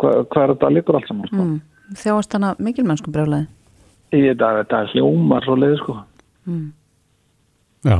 hvar, 0.00 0.52
þetta 0.54 0.72
liggur 0.72 0.98
allt 0.98 1.10
saman 1.10 1.30
sko. 1.30 1.42
mm. 1.44 1.56
Þjáast 1.96 2.34
hann 2.34 2.48
að 2.48 2.64
mikilmennsku 2.66 3.12
brjálaði? 3.14 3.46
Í 4.16 4.22
þetta, 4.26 4.80
er 4.80 4.92
hljómar 4.94 5.44
svo 5.46 5.56
leið 5.58 5.78
sko 5.82 6.00
mm. 6.48 6.66
Já 7.86 7.98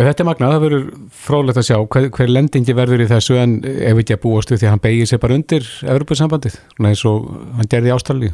Já, 0.00 0.06
þetta 0.06 0.22
er 0.22 0.28
magnað, 0.30 0.52
það 0.54 0.62
verður 0.64 0.84
frólægt 1.12 1.58
að 1.60 1.64
sjá 1.66 1.76
hver, 1.76 2.06
hver 2.16 2.30
lendingi 2.32 2.72
verður 2.72 3.02
í 3.04 3.08
þessu 3.10 3.34
en 3.36 3.58
ef 3.68 3.98
ekki 4.00 4.14
að 4.16 4.22
búastu 4.22 4.56
því 4.56 4.64
að 4.64 4.72
hann 4.72 4.82
begið 4.86 5.10
sér 5.10 5.20
bara 5.20 5.36
undir 5.36 5.66
Evropasambandið, 5.92 6.56
eins 6.88 7.02
og 7.10 7.26
hann 7.58 7.68
gerði 7.74 7.92
ástallíu. 7.92 8.32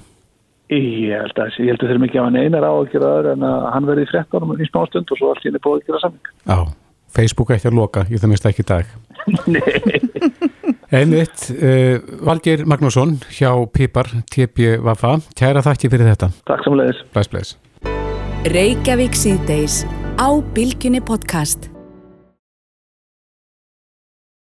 Ég 0.71 1.11
held 1.11 1.43
að 1.43 1.59
ég 1.59 1.73
held 1.73 1.83
að 1.83 1.91
þeir 1.91 2.03
mikið 2.05 2.21
af 2.23 2.29
hann 2.29 2.39
einar 2.39 2.67
á 2.71 2.71
að 2.71 2.87
gera 2.95 3.11
öðru 3.17 3.33
en 3.35 3.43
að 3.51 3.67
hann 3.75 3.89
verði 3.91 4.07
í 4.07 4.11
frettunum 4.13 4.55
í 4.55 4.71
smá 4.71 4.81
stund 4.93 5.11
og 5.11 5.19
svo 5.19 5.33
allt 5.33 5.43
hérna 5.43 5.63
búið 5.67 5.83
að 5.83 5.91
gera 5.91 6.03
samling. 6.05 6.31
Já, 6.47 6.59
Facebook 7.19 7.53
ekki 7.57 7.71
að 7.73 7.79
loka, 7.81 8.07
ég 8.15 8.23
það 8.23 8.33
mista 8.37 8.55
ekki 8.55 8.63
í 8.63 8.71
dag. 8.71 8.87
Nei. 9.57 9.99
Einmitt, 10.95 11.51
uh, 11.51 11.99
Valgir 12.31 12.63
Magnússon 12.63 13.19
hjá 13.27 13.51
Pipar, 13.75 14.07
TP 14.31 14.79
Vafa, 14.87 15.19
kæra 15.35 15.67
þakki 15.67 15.91
fyrir 15.91 16.15
þetta. 16.15 16.31
Takk 16.47 16.63
samlegis. 16.71 17.03
Bless, 17.11 17.31
bless. 17.35 17.51
Á 20.19 20.41
Bilginni 20.55 21.01
podcast. 21.01 21.76